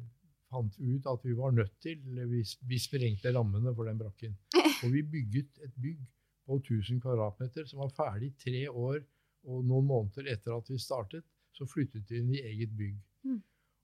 fant 0.50 0.78
vi 0.78 0.96
ut 0.96 1.06
at 1.10 1.24
vi 1.24 1.36
var 1.36 1.54
nødt 1.54 1.76
til 1.82 2.00
Vi, 2.30 2.42
vi 2.68 2.78
sprengte 2.78 3.32
rammene 3.34 3.74
for 3.74 3.88
den 3.88 3.98
brakken. 3.98 4.36
Og 4.84 4.92
vi 4.92 5.02
bygget 5.02 5.62
et 5.64 5.74
bygg 5.74 6.00
på 6.46 6.58
1000 6.58 7.00
kvadratmeter 7.00 7.66
som 7.66 7.84
var 7.84 7.94
ferdig 7.94 8.32
tre 8.42 8.64
år 8.70 8.98
og 9.44 9.62
noen 9.64 9.86
måneder 9.86 10.32
etter 10.34 10.56
at 10.56 10.70
vi 10.70 10.78
startet. 10.78 11.24
Så 11.52 11.66
flyttet 11.66 12.10
vi 12.10 12.20
inn 12.20 12.34
i 12.34 12.42
eget 12.42 12.74
bygg. 12.76 12.98
Mm. 13.26 13.40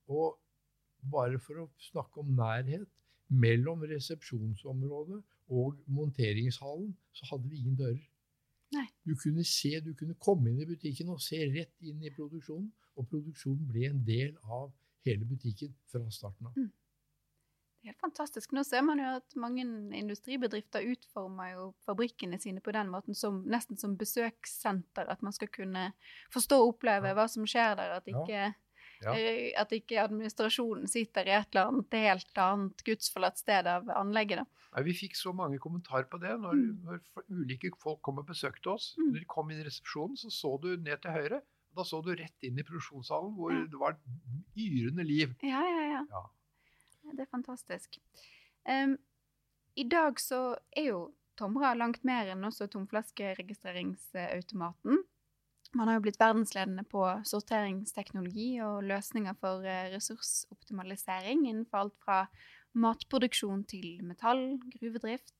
Og 0.09 0.37
bare 1.11 1.39
for 1.39 1.63
å 1.63 1.71
snakke 1.89 2.21
om 2.23 2.35
nærhet 2.35 2.87
mellom 3.27 3.83
resepsjonsområdet 3.87 5.19
og 5.51 5.79
monteringshallen, 5.91 6.93
så 7.13 7.27
hadde 7.31 7.49
vi 7.51 7.59
ingen 7.61 7.75
dører. 7.79 8.05
Nei. 8.75 8.87
Du 9.07 9.15
kunne 9.19 9.43
se, 9.47 9.77
du 9.83 9.93
kunne 9.95 10.17
komme 10.19 10.51
inn 10.51 10.63
i 10.63 10.67
butikken 10.67 11.11
og 11.13 11.21
se 11.23 11.39
rett 11.53 11.75
inn 11.87 12.03
i 12.03 12.11
produksjonen, 12.15 12.69
og 12.97 13.07
produksjonen 13.11 13.67
ble 13.69 13.87
en 13.91 14.01
del 14.07 14.33
av 14.43 14.71
hele 15.05 15.25
butikken 15.29 15.73
fra 15.91 16.03
starten 16.11 16.49
av. 16.49 16.57
Det 16.57 16.65
er 16.65 17.93
Helt 17.93 18.01
fantastisk. 18.01 18.51
Nå 18.51 18.63
ser 18.67 18.83
man 18.83 18.99
jo 18.99 19.07
at 19.19 19.35
mange 19.39 19.63
industribedrifter 19.95 20.83
utformer 20.91 21.53
jo 21.53 21.67
fabrikkene 21.87 22.39
sine 22.41 22.59
på 22.63 22.73
den 22.75 22.89
måten, 22.91 23.15
som, 23.15 23.43
nesten 23.47 23.79
som 23.79 23.93
besøkssenter. 23.99 25.07
At 25.07 25.21
man 25.23 25.35
skal 25.35 25.51
kunne 25.53 25.91
forstå 26.33 26.57
og 26.63 26.73
oppleve 26.73 27.13
hva 27.15 27.27
som 27.31 27.47
skjer 27.47 27.77
der. 27.79 27.93
At 28.01 28.09
ikke, 28.11 28.49
ja. 28.49 28.51
Ja. 29.05 29.15
at 29.61 29.71
ikke 29.77 30.01
administrasjonen 30.03 30.89
sitter 30.91 31.29
i 31.29 31.35
et 31.37 31.53
eller 31.53 31.71
annet 31.71 31.99
helt 32.01 32.43
annet 32.43 32.83
gudsforlatt 32.89 33.39
sted 33.39 33.69
av 33.71 33.87
anlegget. 33.93 34.41
Da. 34.41 34.67
Nei, 34.73 34.83
vi 34.89 34.97
fikk 34.97 35.15
så 35.17 35.31
mange 35.33 35.61
kommentarer 35.61 36.09
på 36.11 36.19
det 36.21 36.33
når, 36.41 36.59
mm. 36.59 36.81
når 36.89 37.37
ulike 37.39 37.71
folk 37.81 38.01
kom 38.05 38.19
og 38.21 38.27
besøkte 38.27 38.73
oss. 38.73 38.91
Mm. 38.99 39.13
Når 39.13 39.21
de 39.21 39.29
kom 39.31 39.53
inn 39.53 39.61
i 39.61 39.69
resepsjonen, 39.69 40.19
så 40.19 40.33
så 40.33 40.57
du 40.61 40.73
ned 40.75 40.99
til 41.05 41.15
høyre. 41.15 41.39
Da 41.77 41.85
så 41.85 42.01
du 42.01 42.09
rett 42.17 42.47
inn 42.47 42.57
i 42.57 42.65
produksjonssalen 42.65 43.35
hvor 43.37 43.53
det 43.53 43.77
var 43.77 43.93
et 43.93 44.01
yrende 44.65 45.05
liv. 45.05 45.37
Ja, 45.45 45.61
ja, 45.61 45.83
ja. 45.91 46.01
ja. 46.09 46.23
Det 47.13 47.21
er 47.23 47.29
fantastisk. 47.31 47.99
Um, 48.67 48.97
I 49.77 49.83
dag 49.87 50.19
så 50.19 50.57
er 50.75 50.85
jo 50.91 51.13
Tomra 51.37 51.75
langt 51.77 52.01
mer 52.07 52.27
enn 52.33 52.41
også 52.47 52.65
tomflaskeregistreringsautomaten. 52.73 55.03
Man 55.77 55.89
har 55.89 55.95
jo 55.97 56.03
blitt 56.07 56.17
verdensledende 56.17 56.83
på 56.89 57.03
sorteringsteknologi 57.27 58.61
og 58.65 58.83
løsninger 58.89 59.35
for 59.37 59.61
eh, 59.67 59.91
ressursoptimalisering 59.93 61.39
innenfor 61.45 61.77
alt 61.83 61.97
fra 62.01 62.19
matproduksjon 62.77 63.63
til 63.69 64.03
metall, 64.07 64.57
gruvedrift. 64.79 65.33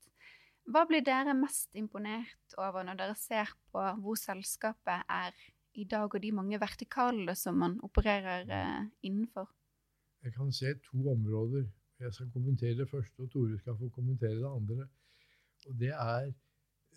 Hva 0.67 0.83
blir 0.85 1.01
dere 1.05 1.33
mest 1.37 1.69
imponert 1.79 2.57
over 2.59 2.83
når 2.85 2.95
dere 2.99 3.15
ser 3.17 3.49
på 3.71 3.81
hvor 4.03 4.17
selskapet 4.19 4.99
er 5.07 5.31
i 5.77 5.85
dag, 5.85 6.09
og 6.13 6.21
de 6.23 6.31
mange 6.33 6.59
vertikalene 6.59 7.35
som 7.37 7.59
man 7.61 7.77
opererer 7.85 8.49
eh, 8.49 8.87
innenfor? 9.05 9.49
Jeg 10.23 10.33
kan 10.33 10.51
se 10.51 10.73
to 10.89 11.09
områder. 11.11 11.67
Jeg 11.99 12.13
skal 12.13 12.31
kommentere 12.33 12.77
det 12.77 12.89
første, 12.89 13.19
og 13.19 13.31
Tore 13.31 13.57
skal 13.57 13.77
få 13.77 13.89
kommentere 13.89 14.35
det 14.41 14.49
andre. 14.49 14.87
Og 15.67 15.79
det 15.79 15.89
er 15.93 16.31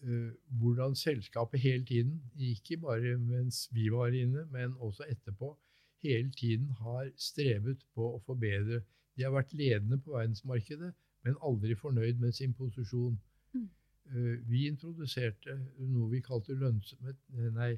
uh, 0.03 0.31
hvordan 0.61 0.95
selskapet 0.95 1.61
hele 1.61 1.85
tiden, 1.85 2.23
ikke 2.37 2.77
bare 2.77 3.17
mens 3.19 3.69
vi 3.73 3.91
var 3.93 4.07
inne, 4.07 4.47
men 4.51 4.75
også 4.79 5.05
etterpå, 5.09 5.59
hele 6.03 6.31
tiden 6.31 6.71
har 6.71 7.11
strevet 7.17 7.85
på 7.95 8.15
å 8.15 8.23
forbedre. 8.27 8.83
De 9.17 9.25
har 9.25 9.33
vært 9.33 9.53
ledende 9.53 9.99
på 9.99 10.17
verdensmarkedet, 10.17 10.93
men 11.25 11.41
aldri 11.45 11.77
fornøyd 11.77 12.21
med 12.21 12.33
sin 12.33 12.55
posisjon. 12.55 13.21
Mm. 13.53 13.69
Uh, 14.13 14.37
vi 14.49 14.67
introduserte 14.69 15.57
noe 15.79 16.11
vi 16.11 16.21
kalte 16.25 16.57
lønnsomhet 16.57 17.17
Nei, 17.55 17.75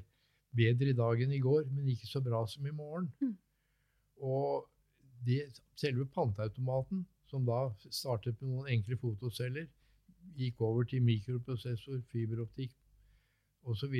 bedre 0.55 0.91
i 0.91 0.97
dag 0.97 1.23
enn 1.23 1.33
i 1.33 1.41
går, 1.43 1.65
men 1.71 1.89
ikke 1.93 2.09
så 2.09 2.21
bra 2.23 2.43
som 2.49 2.67
i 2.67 2.75
morgen. 2.75 3.09
Mm. 3.21 3.33
Og 4.23 4.67
det, 5.25 5.41
selve 5.79 6.05
panteautomaten, 6.05 7.05
som 7.29 7.45
da 7.47 7.65
startet 7.89 8.37
med 8.41 8.51
noen 8.51 8.71
enkle 8.75 8.97
fotoceller, 9.01 9.67
gikk 10.37 10.61
over 10.63 10.85
til 10.87 11.03
mikroprosessor, 11.03 12.01
fiberoptikk 12.11 12.73
osv. 13.63 13.95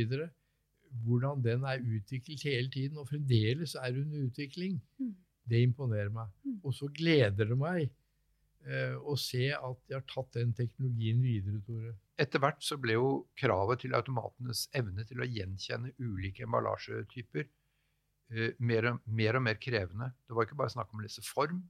Hvordan 1.03 1.41
den 1.43 1.65
er 1.67 1.81
utviklet 1.81 2.45
hele 2.45 2.69
tiden, 2.69 2.97
og 2.97 3.09
fremdeles 3.09 3.75
er 3.75 3.97
under 3.97 4.27
utvikling, 4.27 4.77
mm. 4.99 5.13
det 5.49 5.63
imponerer 5.67 6.13
meg. 6.13 6.29
Mm. 6.43 6.59
Og 6.63 6.75
så 6.77 6.89
gleder 6.93 7.49
det 7.49 7.57
meg 7.57 7.87
eh, 7.87 8.95
å 8.95 9.17
se 9.19 9.49
at 9.55 9.81
de 9.87 9.97
har 9.97 10.05
tatt 10.09 10.37
den 10.37 10.53
teknologien 10.57 11.21
videre, 11.23 11.61
Tore. 11.65 11.95
Etter 12.19 12.41
hvert 12.43 12.61
så 12.61 12.77
ble 12.77 12.97
jo 12.97 13.07
kravet 13.39 13.81
til 13.83 13.95
automatenes 13.97 14.67
evne 14.77 15.05
til 15.09 15.23
å 15.23 15.27
gjenkjenne 15.27 15.95
ulike 15.97 16.45
emballasjetyper 16.45 17.47
uh, 17.47 18.51
mer 18.61 18.91
og, 18.91 18.99
mer 19.05 19.39
og 19.39 19.45
mer 19.47 19.57
krevende. 19.61 20.11
Det 20.27 20.37
var 20.37 20.45
ikke 20.45 20.59
bare 20.59 20.75
snakk 20.75 20.93
om 20.93 21.01
å 21.01 21.07
lese 21.07 21.25
form. 21.25 21.63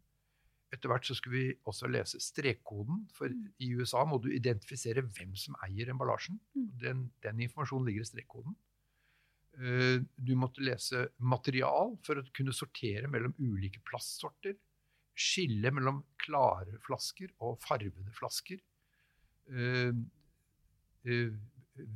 Etter 0.73 0.89
hvert 0.89 1.06
så 1.06 1.15
skulle 1.15 1.38
vi 1.38 1.56
også 1.69 1.88
lese 1.91 2.19
strekkoden, 2.23 3.06
for 3.13 3.29
mm. 3.29 3.45
i 3.62 3.69
USA 3.77 4.01
må 4.10 4.17
du 4.19 4.32
identifisere 4.34 5.06
hvem 5.06 5.36
som 5.38 5.56
eier 5.67 5.91
emballasjen. 5.93 6.39
Mm. 6.58 6.69
Den, 6.82 7.03
den 7.23 7.43
informasjonen 7.45 7.88
ligger 7.89 8.06
i 8.06 8.10
strekkoden. 8.10 8.56
Eh, 9.53 10.01
du 10.15 10.34
måtte 10.39 10.63
lese 10.65 11.08
material 11.21 11.93
for 12.06 12.17
å 12.19 12.25
kunne 12.34 12.56
sortere 12.56 13.10
mellom 13.12 13.36
ulike 13.38 13.84
plastsorter. 13.86 14.58
Skille 15.13 15.69
mellom 15.75 16.01
klare 16.23 16.79
flasker 16.82 17.36
og 17.45 17.60
farvede 17.62 18.15
flasker. 18.17 18.58
Eh, 19.53 19.93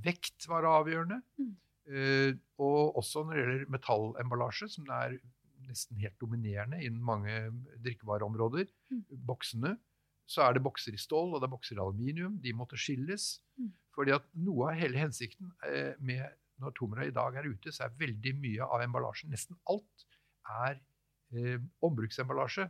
vekt 0.04 0.48
var 0.50 0.68
avgjørende. 0.68 1.22
Mm. 1.40 1.56
Uh, 1.88 2.32
og 2.60 2.98
også 3.00 3.24
når 3.24 3.34
det 3.34 3.44
gjelder 3.44 3.74
metallemballasje, 3.78 4.70
som 4.74 4.90
er 4.92 5.18
nesten 5.68 6.00
helt 6.00 6.16
dominerende 6.22 6.80
innen 6.84 7.04
mange 7.04 7.36
drikkevareområder, 7.84 8.68
mm. 8.92 9.04
boksene, 9.28 9.76
så 10.28 10.44
er 10.44 10.58
det 10.58 10.64
bokser 10.66 10.96
i 10.96 11.00
stål 11.00 11.34
og 11.34 11.40
det 11.40 11.48
er 11.48 11.54
bokser 11.54 11.78
i 11.78 11.84
aluminium. 11.84 12.36
De 12.44 12.56
måtte 12.56 12.80
skilles. 12.80 13.38
Mm. 13.58 13.72
fordi 13.98 14.12
at 14.14 14.26
noe 14.38 14.68
av 14.70 14.76
hele 14.78 15.00
hensikten 15.02 15.48
uh, 15.66 15.96
med 16.00 16.28
når 16.62 16.74
Tomra 16.78 17.06
i 17.06 17.14
dag 17.14 17.36
er 17.38 17.48
ute, 17.50 17.72
så 17.74 17.86
er 17.86 17.96
veldig 17.98 18.34
mye 18.38 18.66
av 18.66 18.82
emballasjen, 18.82 19.30
nesten 19.34 19.58
alt, 19.70 20.06
er 20.66 20.78
uh, 21.34 21.58
ombruksemballasje. 21.86 22.68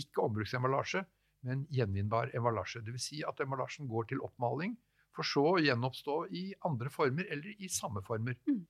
Ikke 0.00 0.24
ombruksemballasje, 0.24 1.04
men 1.46 1.64
gjenvinnbar 1.72 2.32
emballasje. 2.36 2.82
Dvs. 2.84 3.08
Si 3.12 3.22
at 3.24 3.40
emballasjen 3.44 3.88
går 3.88 4.08
til 4.10 4.24
oppmaling 4.26 4.74
for 5.16 5.26
så 5.26 5.44
å 5.54 5.60
gjenoppstå 5.62 6.16
i 6.36 6.42
andre 6.68 6.90
former 6.92 7.28
eller 7.32 7.62
i 7.62 7.70
samme 7.72 8.02
former. 8.06 8.36
Mm. 8.48 8.64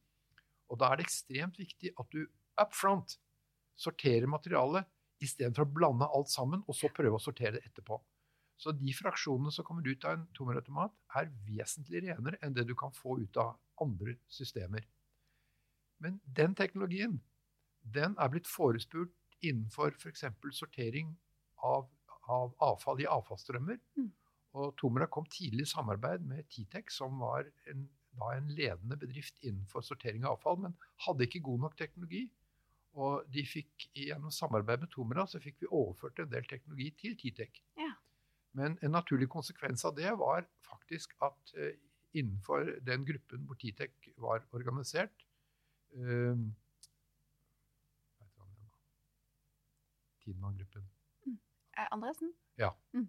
Og 0.68 0.81
da 0.81 0.90
er 0.90 1.01
det 1.01 1.09
ekstremt 1.09 1.59
viktig 1.61 1.94
at 1.98 2.12
du 2.14 2.22
up 2.61 2.74
front 2.77 3.18
sorterer 3.79 4.29
materialet 4.31 4.88
istedenfor 5.22 5.66
å 5.66 5.72
blande 5.79 6.09
alt 6.14 6.31
sammen 6.31 6.62
og 6.66 6.77
så 6.77 6.90
prøve 6.94 7.18
å 7.18 7.22
sortere 7.22 7.59
det 7.59 7.66
etterpå. 7.68 7.98
Så 8.59 8.72
de 8.74 8.92
fraksjonene 8.94 9.53
som 9.55 9.66
kommer 9.66 9.87
ut 9.87 10.05
av 10.05 10.16
en 10.16 10.27
tommelautomat, 10.35 10.94
er 11.20 11.31
vesentlig 11.46 12.03
renere 12.09 12.40
enn 12.42 12.57
det 12.57 12.64
du 12.66 12.74
kan 12.79 12.90
få 12.94 13.20
ut 13.20 13.38
av 13.38 13.55
andre 13.83 14.16
systemer. 14.35 14.83
Men 16.03 16.18
den 16.24 16.57
teknologien 16.59 17.20
den 17.94 18.16
er 18.18 18.31
blitt 18.33 18.51
forespurt 18.51 19.14
innenfor 19.46 19.94
f.eks. 19.94 20.27
For 20.42 20.55
sortering 20.55 21.14
av, 21.62 21.87
av, 22.27 22.55
avfall 22.62 23.03
i 23.03 23.07
avfallsstrømmer. 23.09 23.79
Mm. 23.98 24.11
Og 24.56 24.74
Tomra 24.80 25.06
kom 25.12 25.26
tidlig 25.28 25.66
i 25.66 25.70
samarbeid 25.70 26.24
med 26.24 26.48
Titec, 26.52 26.92
som 26.94 27.20
var 27.20 27.48
en, 27.70 27.84
da 28.16 28.32
en 28.34 28.48
ledende 28.56 28.96
bedrift 28.96 29.42
innenfor 29.44 29.84
sortering 29.84 30.24
av 30.24 30.38
avfall, 30.38 30.61
men 30.64 30.76
hadde 31.04 31.26
ikke 31.28 31.44
god 31.44 31.66
nok 31.66 31.76
teknologi. 31.78 32.24
Og 32.98 33.26
de 33.30 33.44
fikk, 33.46 33.90
gjennom 33.94 34.32
samarbeid 34.34 34.82
med 34.82 34.90
Tomra 34.94 35.26
så 35.28 35.40
fikk 35.42 35.61
vi 35.62 35.70
overført 35.70 36.22
en 36.22 36.32
del 36.32 36.46
teknologi 36.48 36.88
til 36.98 37.18
Titec. 37.20 37.61
Ja. 37.78 37.92
Men 38.58 38.78
en 38.82 38.96
naturlig 38.96 39.28
konsekvens 39.30 39.84
av 39.87 39.94
det 39.98 40.14
var 40.18 40.48
faktisk 40.66 41.12
at 41.22 41.52
uh, 41.58 41.74
innenfor 42.16 42.72
den 42.88 43.04
gruppen 43.06 43.44
hvor 43.46 43.61
Titec 43.61 44.11
var 44.16 44.42
organisert 44.56 45.26
uh, 45.94 46.40
Tidemann-gruppen. 50.24 50.84
Mm. 51.26 51.38
Andresen? 51.92 52.34
Ja. 52.59 52.73
Mm. 52.94 53.09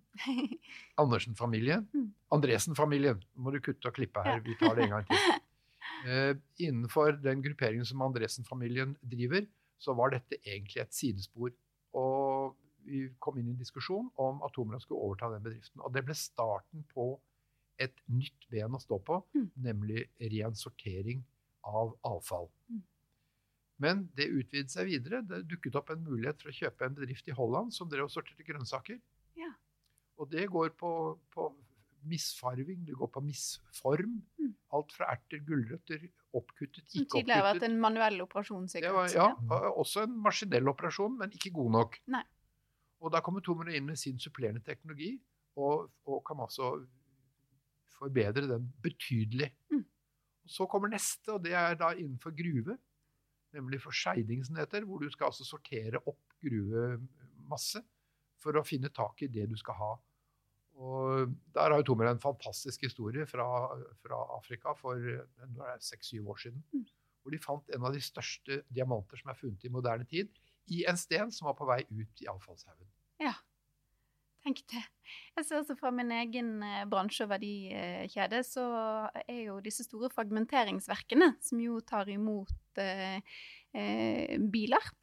Andersen-familien. 1.02 1.88
Mm. 1.94 2.10
Andresen-familien. 2.36 3.22
Nå 3.34 3.46
må 3.46 3.54
du 3.54 3.62
kutte 3.66 3.90
og 3.90 3.96
klippe 3.98 4.24
her. 4.26 4.44
Vi 4.46 4.56
tar 4.60 4.78
det 4.78 4.86
en 4.86 4.98
gang 4.98 5.08
til. 5.10 5.40
Uh, 6.06 6.34
innenfor 6.68 7.18
den 7.24 7.42
grupperingen 7.46 7.88
som 7.88 8.04
Andresen-familien 8.06 8.94
driver, 9.02 9.48
så 9.82 9.96
var 9.98 10.14
dette 10.14 10.38
egentlig 10.44 10.84
et 10.84 10.94
sidespor. 10.94 11.56
Og 11.98 12.54
vi 12.86 13.08
kom 13.22 13.40
inn 13.40 13.50
i 13.50 13.56
en 13.56 13.60
diskusjon 13.62 14.12
om 14.22 14.44
Atomland 14.46 14.84
skulle 14.86 15.02
overta 15.02 15.32
den 15.34 15.44
bedriften. 15.46 15.82
Og 15.82 15.94
det 15.96 16.06
ble 16.06 16.16
starten 16.18 16.86
på 16.94 17.12
et 17.80 17.96
nytt 18.12 18.48
ben 18.52 18.76
å 18.76 18.82
stå 18.82 19.00
på, 19.08 19.22
mm. 19.34 19.50
nemlig 19.66 20.06
ren 20.34 20.56
sortering 20.58 21.24
av 21.66 21.96
avfall. 22.08 22.50
Mm. 22.70 22.82
Men 23.80 24.02
det 24.18 24.28
utvidet 24.28 24.74
seg 24.74 24.90
videre. 24.92 25.22
Det 25.24 25.46
dukket 25.48 25.78
opp 25.80 25.94
en 25.94 26.04
mulighet 26.04 26.42
for 26.42 26.52
å 26.52 26.58
kjøpe 26.58 26.86
en 26.86 26.98
bedrift 26.98 27.30
i 27.32 27.36
Holland 27.36 27.72
som 27.76 27.90
drev 27.90 28.10
og 28.10 28.14
sorterte 28.14 28.44
grønnsaker. 28.48 29.00
Og 30.20 30.30
det 30.32 30.46
går 30.52 30.74
på, 30.80 30.92
på 31.32 31.48
misfarving, 32.10 32.84
det 32.88 32.96
går 33.00 33.12
på 33.14 33.22
misform. 33.24 34.18
Mm. 34.40 34.52
Alt 34.76 34.94
fra 34.96 35.08
erter, 35.14 35.42
gulrøtter, 35.48 36.04
oppkuttet, 36.36 36.84
ikke 36.84 37.06
oppkuttet. 37.06 37.14
Tidligere 37.16 37.46
vært 37.48 37.66
en 37.68 37.80
manuell 37.82 38.22
operasjon, 38.26 38.68
sikkert. 38.72 38.96
Var, 38.98 39.14
ja, 39.16 39.30
også 39.72 40.04
en 40.06 40.18
maskinell 40.24 40.70
operasjon, 40.72 41.18
men 41.22 41.34
ikke 41.36 41.54
god 41.56 41.72
nok. 41.78 42.00
Nei. 42.14 42.24
Og 43.00 43.14
da 43.14 43.22
kommer 43.24 43.44
Tomra 43.44 43.72
inn 43.76 43.88
med 43.88 44.00
sin 44.00 44.20
supplerende 44.20 44.62
teknologi, 44.66 45.14
og, 45.60 45.88
og 46.08 46.20
kan 46.28 46.44
altså 46.44 46.74
forbedre 47.96 48.48
den 48.48 48.68
betydelig. 48.84 49.50
Mm. 49.72 49.86
Så 50.50 50.68
kommer 50.72 50.92
neste, 50.92 51.36
og 51.36 51.44
det 51.46 51.56
er 51.56 51.80
da 51.80 51.94
innenfor 51.96 52.36
gruve. 52.36 52.78
Nemlig 53.56 53.80
for 53.82 53.96
skeiding, 53.96 54.44
som 54.46 54.56
det 54.56 54.68
heter, 54.68 54.86
hvor 54.86 55.02
du 55.02 55.10
skal 55.10 55.32
altså 55.32 55.48
sortere 55.48 56.02
opp 56.06 56.36
gruvemasse 56.44 57.82
for 58.40 58.56
å 58.56 58.64
finne 58.68 58.92
tak 58.94 59.24
i 59.26 59.32
det 59.32 59.48
du 59.50 59.58
skal 59.60 59.78
ha. 59.80 59.90
Og 60.80 61.34
der 61.56 61.74
har 61.74 61.82
jo 61.82 61.89
Tomer 61.89 62.08
en 62.08 62.22
fantastisk 62.24 62.86
historie 62.88 63.26
fra, 63.28 63.48
fra 64.00 64.20
Afrika 64.38 64.74
for 64.80 64.96
seks-syv 65.84 66.30
år 66.32 66.39
siden. 66.46 66.63
Mm. 66.72 66.86
Hvor 67.20 67.36
de 67.36 67.42
fant 67.44 67.76
en 67.76 67.86
av 67.86 67.96
de 67.96 68.04
største 68.04 68.62
diamanter 68.72 69.20
som 69.20 69.34
er 69.34 69.39
funnet 69.39 69.68
i 69.68 69.74
moderne 69.74 70.08
tid, 70.08 70.32
i 70.72 70.86
en 70.88 70.98
sten 71.00 71.34
som 71.36 71.50
var 71.50 71.58
på 71.60 71.68
vei 71.68 71.82
ut 71.89 72.24
i 72.24 72.30
avfallshaugen. 72.32 72.88
Ja. 73.20 73.34
tenk 74.46 74.62
det. 74.72 74.86
Jeg 75.36 75.46
ser 75.46 75.60
også 75.60 75.76
fra 75.76 75.92
min 75.92 76.13
egen 76.15 76.62
eh, 76.63 76.86
bransje 76.88 77.26
og 77.26 77.34
verdikjede, 77.34 78.39
så 78.48 78.63
er 79.26 79.42
jo 79.50 79.58
disse 79.65 79.84
store 79.84 80.08
fragmenteringsverkene, 80.13 81.34
som 81.44 81.60
jo 81.60 81.82
tar 81.84 82.08
imot 82.13 82.80
eh, 82.80 83.20
eh, 83.76 84.38
biler 84.39 84.94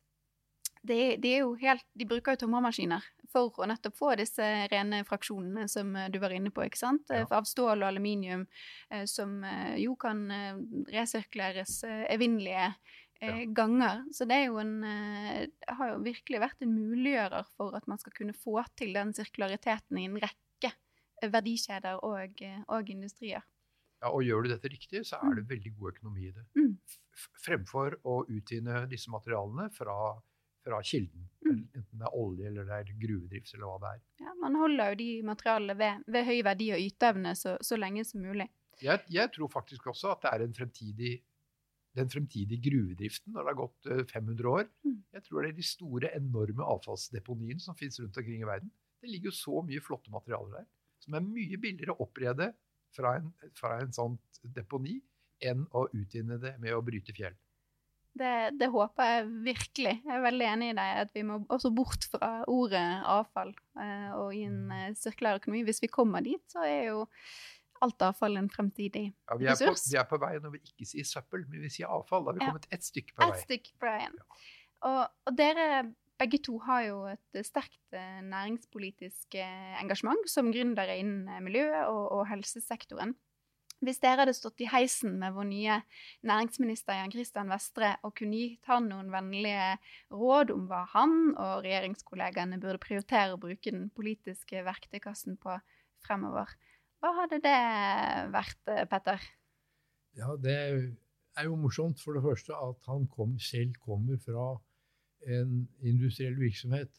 det, 0.87 1.17
det, 1.23 1.33
er 1.35 1.45
jo 1.45 1.55
helt, 1.61 1.85
De 1.99 2.07
bruker 2.09 2.35
jo 2.35 2.45
tømmermaskiner 2.45 3.05
for 3.33 3.63
å 3.63 3.69
nettopp 3.69 3.97
få 3.99 4.13
disse 4.19 4.45
rene 4.73 5.03
fraksjonene 5.07 5.67
som 5.71 5.95
eh, 5.97 6.11
du 6.13 6.19
var 6.23 6.35
inne 6.35 6.53
på. 6.55 6.65
ikke 6.67 6.81
sant? 6.81 7.11
Ja. 7.13 7.27
Av 7.37 7.49
stål 7.49 7.83
og 7.83 7.89
aluminium, 7.91 8.47
eh, 8.91 9.05
som 9.11 9.39
eh, 9.45 9.77
jo 9.83 9.97
kan 10.01 10.25
resirkuleres 10.93 11.81
evinnelige 11.87 12.71
ja. 13.21 13.35
ganger. 13.57 14.05
Så 14.15 14.29
det 14.29 14.41
er 14.41 14.49
jo 14.51 14.61
en 14.61 14.79
har 14.85 15.93
jo 15.93 16.03
virkelig 16.05 16.43
vært 16.43 16.65
en 16.65 16.75
muliggjører 16.77 17.49
for 17.57 17.77
at 17.79 17.87
man 17.91 18.01
skal 18.03 18.15
kunne 18.17 18.37
få 18.37 18.61
til 18.79 18.97
den 18.97 19.15
sirkulariteten 19.17 20.01
i 20.01 20.09
en 20.11 20.19
rekke 20.23 20.73
verdikjeder 21.33 22.03
og, 22.05 22.43
og 22.69 22.91
industrier. 22.93 23.45
Ja, 24.03 24.11
og 24.13 24.27
gjør 24.27 24.45
du 24.45 24.53
dette 24.53 24.69
riktig, 24.69 25.01
så 25.09 25.19
er 25.25 25.39
det 25.39 25.47
mm. 25.47 25.51
veldig 25.55 25.73
god 25.79 25.95
økonomi 25.95 26.27
i 26.29 26.35
det. 26.37 26.45
Mm. 26.59 26.75
Fremfor 27.41 27.97
å 28.05 28.19
utvinne 28.29 28.85
disse 28.91 29.11
materialene 29.13 29.71
fra 29.73 29.97
fra 30.67 30.83
kilden. 30.83 31.29
Mm. 31.47 31.63
Enten 31.79 32.01
det 32.01 32.09
er 32.09 32.19
olje 32.19 32.51
eller 32.51 32.67
det 32.69 32.77
er 32.81 32.93
gruvedrift 33.05 33.55
eller 33.55 33.71
hva 33.71 33.79
det 33.85 33.93
er. 33.95 34.03
Ja, 34.27 34.35
Man 34.43 34.59
holder 34.59 34.93
jo 34.93 34.99
de 35.01 35.09
materialene 35.31 35.79
ved, 35.79 36.05
ved 36.17 36.29
høy 36.29 36.37
verdi 36.49 36.69
og 36.75 36.83
yteevne 36.83 37.35
så, 37.39 37.57
så, 37.65 37.79
lenge 37.81 38.05
som 38.09 38.27
mulig. 38.27 38.49
Jeg, 38.83 39.05
jeg, 39.09 39.33
tror 39.33 39.53
faktisk 39.53 39.87
også 39.93 40.13
at 40.17 40.27
det 40.27 40.33
er 40.35 40.57
fremtidig, 40.59 41.13
den 41.97 42.11
fremtidige 42.13 42.61
gruvedriften 42.67 43.33
når 43.33 43.47
det 43.47 43.55
har 43.55 43.61
gått 43.63 44.11
500 44.13 44.35
eh, 44.35 44.51
år. 44.53 44.67
Mm. 44.85 44.99
Jeg 45.17 45.29
tror 45.29 45.43
det 45.43 45.53
er 45.53 45.61
de 45.61 45.69
store, 45.71 46.15
enorme 46.19 46.67
avfallsdeponiene 46.75 47.63
som 47.63 47.79
finnes 47.79 48.01
rundt 48.03 48.19
omkring 48.21 48.43
i 48.43 48.51
verden. 48.51 48.73
Det 49.01 49.13
ligger 49.13 49.31
jo 49.31 49.39
så 49.39 49.63
mye 49.65 49.85
flotte 49.85 50.13
materialer 50.13 50.59
der 50.59 50.67
som 51.07 51.17
er 51.17 51.27
mye 51.27 51.59
billigere 51.63 51.95
å 51.95 52.07
opprede 52.07 52.51
fra 52.97 53.17
en, 53.21 53.31
fra 53.57 53.77
en 53.83 53.93
sånt 53.95 54.41
deponi 54.57 54.99
enn 55.45 55.67
å 55.77 55.87
utvinne 55.93 56.39
det 56.43 56.57
med 56.63 56.75
å 56.75 56.83
bryte 56.85 57.15
fjell. 57.17 57.37
Det, 58.17 58.33
det, 58.57 58.69
håper 58.73 59.11
jeg 59.11 59.27
virkelig. 59.45 59.93
Jeg 60.07 60.15
er 60.15 60.23
veldig 60.25 60.47
enig 60.49 60.71
i 60.73 60.77
deg 60.79 61.01
at 61.03 61.11
vi 61.13 61.25
må 61.27 61.41
også 61.53 61.71
bort 61.77 62.07
fra 62.09 62.31
ordet 62.49 62.85
avfall 63.13 63.53
eh, 63.83 64.15
og 64.17 64.31
i 64.33 64.47
en 64.49 64.73
eh, 64.73 64.95
sirkulær 64.97 65.41
økonomi. 65.41 65.65
Hvis 65.67 65.83
vi 65.85 65.91
kommer 65.93 66.25
dit, 66.25 66.41
så 66.53 66.65
er 66.65 66.89
jo 66.93 67.03
alt 67.85 68.07
avfall 68.07 68.39
en 68.41 68.49
fremtidig 68.49 69.11
ja, 69.11 69.37
vi 69.37 69.51
ressurs. 69.51 69.85
På, 69.85 69.93
vi 69.93 70.01
er 70.01 70.09
på 70.09 70.21
vei 70.23 70.33
når 70.41 70.55
vi 70.55 70.63
ikke 70.65 70.89
sier 70.89 71.09
søppel, 71.09 71.45
men 71.51 71.67
vi 71.67 71.73
sier 71.75 71.93
avfall. 71.93 72.25
Da 72.25 72.33
har 72.33 72.39
vi 72.39 72.45
ja. 72.47 72.51
kommet 72.55 72.69
ett 72.73 72.89
stykke 72.89 73.17
på 73.17 73.23
vei. 73.23 73.37
Et 73.37 73.45
stykke 73.45 73.77
på 73.77 73.91
veien. 73.91 74.19
Ja. 74.23 74.43
Og, 74.87 75.03
og, 75.27 75.37
dere 75.37 75.69
begge 76.21 76.41
to 76.47 76.57
har 76.65 76.87
jo 76.87 76.99
et 77.11 77.41
sterkt 77.45 77.97
eh, 77.97 78.21
næringspolitisk 78.25 79.37
eh, 79.37 79.77
engasjement 79.83 80.31
som 80.33 80.49
gründere 80.55 80.97
innen 81.03 81.45
miljøet 81.45 81.85
og, 81.91 82.05
og 82.17 82.27
helsesektoren. 82.31 83.13
Hvis 83.85 84.01
dere 84.01 84.23
hadde 84.23 84.33
stått 84.33 84.63
i 84.65 84.69
heisen 84.73 85.19
med 85.21 85.35
vår 85.37 85.47
nye 85.51 85.75
næringsminister 86.25 86.97
Jan 86.97 87.13
Christian 87.13 87.51
Vestre 87.53 87.93
og 88.07 88.15
kunne 88.17 88.39
gitt 88.39 88.71
han 88.71 88.89
noen 88.89 89.11
vennlige 89.13 89.75
råd 90.15 90.53
om 90.55 90.65
hva 90.71 90.87
han 90.95 91.35
og 91.35 91.67
regjeringskollegene 91.67 92.61
burde 92.63 92.81
prioritere 92.81 93.37
å 93.37 93.41
bruke 93.43 93.75
den 93.75 93.91
politiske 93.93 94.65
verktøykassen 94.65 95.37
på 95.43 95.59
fremover, 96.07 96.49
hva 97.03 97.13
hadde 97.21 97.43
det 97.45 97.59
vært, 98.33 98.61
eh, 98.73 98.85
Petter? 98.89 99.21
Ja, 100.17 100.37
det 100.41 100.57
er 101.37 101.45
jo 101.45 101.59
morsomt 101.61 102.01
for 102.01 102.17
det 102.17 102.25
første 102.25 102.57
at 102.57 102.89
han 102.89 103.07
kom, 103.13 103.39
selv 103.39 103.77
kommer 103.85 104.17
fra 104.17 104.55
en 105.27 105.69
industriell 105.83 106.39
virksomhet. 106.41 106.91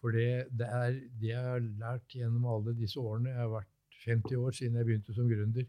For 0.00 0.14
det, 0.14 0.46
det 0.52 0.68
er 0.68 0.92
det 1.20 1.30
jeg 1.32 1.42
har 1.42 1.64
lært 1.80 2.14
gjennom 2.14 2.46
alle 2.46 2.76
disse 2.78 3.00
årene. 3.00 3.32
Jeg 3.32 3.40
har 3.40 3.52
vært 3.56 3.72
50 4.04 4.36
år 4.36 4.50
siden 4.54 4.76
jeg 4.78 4.86
begynte 4.86 5.16
som 5.16 5.28
gründer 5.30 5.66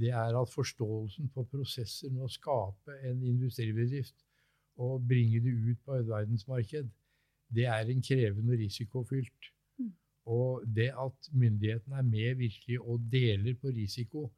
det 0.00 0.10
er 0.16 0.36
at 0.40 0.52
forståelsen 0.54 1.30
for 1.34 1.48
prosesser 1.52 2.12
med 2.12 2.24
å 2.26 2.32
skape 2.32 2.96
en 3.08 3.22
industribedrift 3.26 4.16
og 4.80 5.06
bringe 5.08 5.40
det 5.44 5.52
ut 5.52 5.80
på 5.84 5.98
et 5.98 6.08
verdensmarked, 6.08 6.88
det 7.54 7.66
er 7.66 7.90
en 7.90 8.02
krevende 8.02 8.54
og 8.54 8.62
risikofylt. 8.62 9.50
Mm. 9.78 9.92
Og 10.34 10.62
det 10.76 10.90
at 11.04 11.30
myndighetene 11.32 11.98
er 11.98 12.06
med 12.06 12.34
virkelig 12.40 12.80
og 12.80 13.02
deler 13.12 13.58
på 13.60 13.74
risiko 13.76 14.30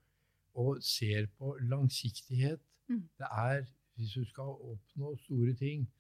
og 0.55 0.83
ser 0.85 1.27
på 1.39 1.57
langsiktighet 1.61 2.61
mm. 2.89 3.03
Det 3.19 3.29
er, 3.31 3.65
Hvis 3.95 4.13
du 4.13 4.25
skal 4.25 4.43
oppnå 4.73 5.17
store 5.17 5.53
ting, 5.55 5.91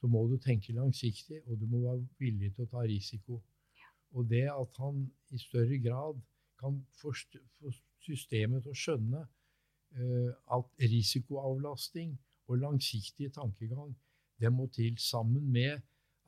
så 0.00 0.06
må 0.06 0.26
du 0.28 0.36
tenke 0.38 0.72
langsiktig, 0.72 1.40
og 1.46 1.60
du 1.60 1.66
må 1.66 1.80
være 1.82 2.06
villig 2.18 2.54
til 2.54 2.64
å 2.64 2.70
ta 2.70 2.84
risiko. 2.86 3.40
Ja. 3.76 3.88
Og 4.14 4.28
det 4.30 4.46
at 4.52 4.76
han 4.78 5.02
i 5.30 5.38
større 5.38 5.78
grad 5.82 6.20
kan 6.60 6.78
forstå 7.02 7.72
systemet 8.04 8.64
til 8.64 8.74
å 8.74 8.80
skjønne 8.82 9.22
uh, 9.24 10.30
at 10.56 10.86
risikoavlasting 10.90 12.14
og 12.50 12.62
langsiktig 12.64 13.30
tankegang 13.36 13.94
det 14.40 14.52
må 14.52 14.66
til 14.72 14.96
sammen 14.98 15.50
med 15.52 15.80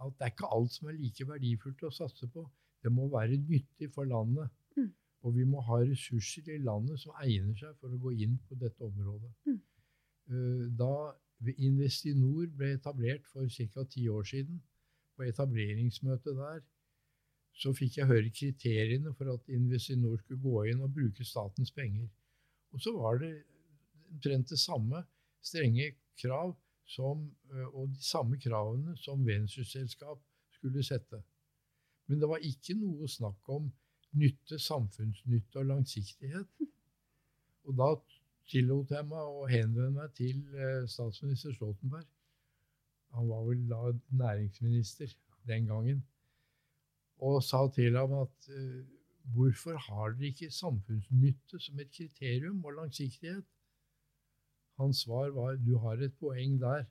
at 0.03 0.19
det 0.19 0.27
er 0.27 0.35
ikke 0.35 0.51
alt 0.53 0.75
som 0.75 0.89
er 0.91 0.99
like 0.99 1.27
verdifullt 1.29 1.85
å 1.87 1.93
satse 1.95 2.27
på. 2.29 2.43
Det 2.83 2.91
må 2.93 3.07
være 3.09 3.39
nyttig 3.39 3.89
for 3.95 4.05
landet. 4.05 4.51
Mm. 4.77 4.91
Og 5.23 5.37
vi 5.37 5.45
må 5.47 5.63
ha 5.63 5.79
ressurser 5.81 6.51
i 6.51 6.59
landet 6.59 7.01
som 7.01 7.15
egner 7.23 7.55
seg 7.59 7.77
for 7.81 7.95
å 7.95 8.01
gå 8.03 8.15
inn 8.25 8.35
på 8.49 8.59
dette 8.59 8.83
området. 8.85 9.31
Mm. 9.47 9.61
Uh, 10.33 10.65
da 10.79 10.95
Investinor 11.43 12.47
ble 12.55 12.75
etablert 12.77 13.25
for 13.27 13.49
ca. 13.51 13.85
ti 13.91 14.09
år 14.09 14.23
siden, 14.23 14.61
på 15.17 15.27
etableringsmøtet 15.27 16.37
der, 16.39 16.61
så 17.53 17.73
fikk 17.77 17.99
jeg 17.99 18.09
høre 18.09 18.33
kriteriene 18.33 19.12
for 19.17 19.35
at 19.35 19.49
Investinor 19.53 20.19
skulle 20.21 20.43
gå 20.43 20.65
inn 20.73 20.83
og 20.85 20.95
bruke 20.95 21.25
statens 21.27 21.73
penger. 21.75 22.09
Og 22.73 22.81
så 22.81 22.95
var 22.97 23.21
det 23.21 23.33
omtrent 24.12 24.53
det 24.53 24.61
samme 24.61 25.03
strenge 25.45 25.93
krav 26.21 26.55
som, 26.88 27.27
og 27.73 27.93
de 27.93 28.05
samme 28.05 28.38
kravene 28.41 28.97
som 29.01 29.23
ventureselskap 29.27 30.21
skulle 30.57 30.85
sette. 30.85 31.23
Men 32.09 32.21
det 32.21 32.29
var 32.29 32.45
ikke 32.45 32.77
noe 32.81 33.09
snakk 33.09 33.49
om 33.53 33.71
nytte, 34.19 34.59
samfunnsnytte 34.61 35.61
og 35.62 35.71
langsiktighet. 35.71 36.65
Og 37.69 37.77
da 37.79 37.93
tillot 38.51 38.91
jeg 38.93 39.09
meg 39.09 39.37
å 39.37 39.47
henvende 39.49 39.93
meg 39.97 40.17
til 40.19 40.43
statsminister 40.91 41.55
Stoltenberg. 41.57 42.09
Han 43.17 43.29
var 43.29 43.45
vel 43.47 43.62
da 43.71 43.93
næringsminister 44.19 45.12
den 45.49 45.69
gangen 45.69 46.03
og 47.23 47.43
sa 47.47 47.63
til 47.75 47.97
ham 47.99 48.15
at 48.19 48.49
uh, 48.51 48.83
hvorfor 49.35 49.79
har 49.87 50.15
dere 50.19 50.33
ikke 50.33 50.51
samfunnsnytte 50.51 51.61
som 51.63 51.81
et 51.81 51.91
kriterium 51.97 52.65
og 52.65 52.79
langsiktighet? 52.81 53.45
Hans 54.81 55.05
svar 55.05 55.31
var 55.37 55.59
du 55.61 55.77
har 55.79 56.03
et 56.03 56.15
poeng 56.21 56.59
der, 56.61 56.85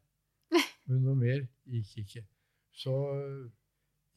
men 0.87 1.03
noe 1.05 1.17
mer 1.19 1.43
gikk 1.65 1.97
ikke. 2.05 2.23
Så 2.71 2.93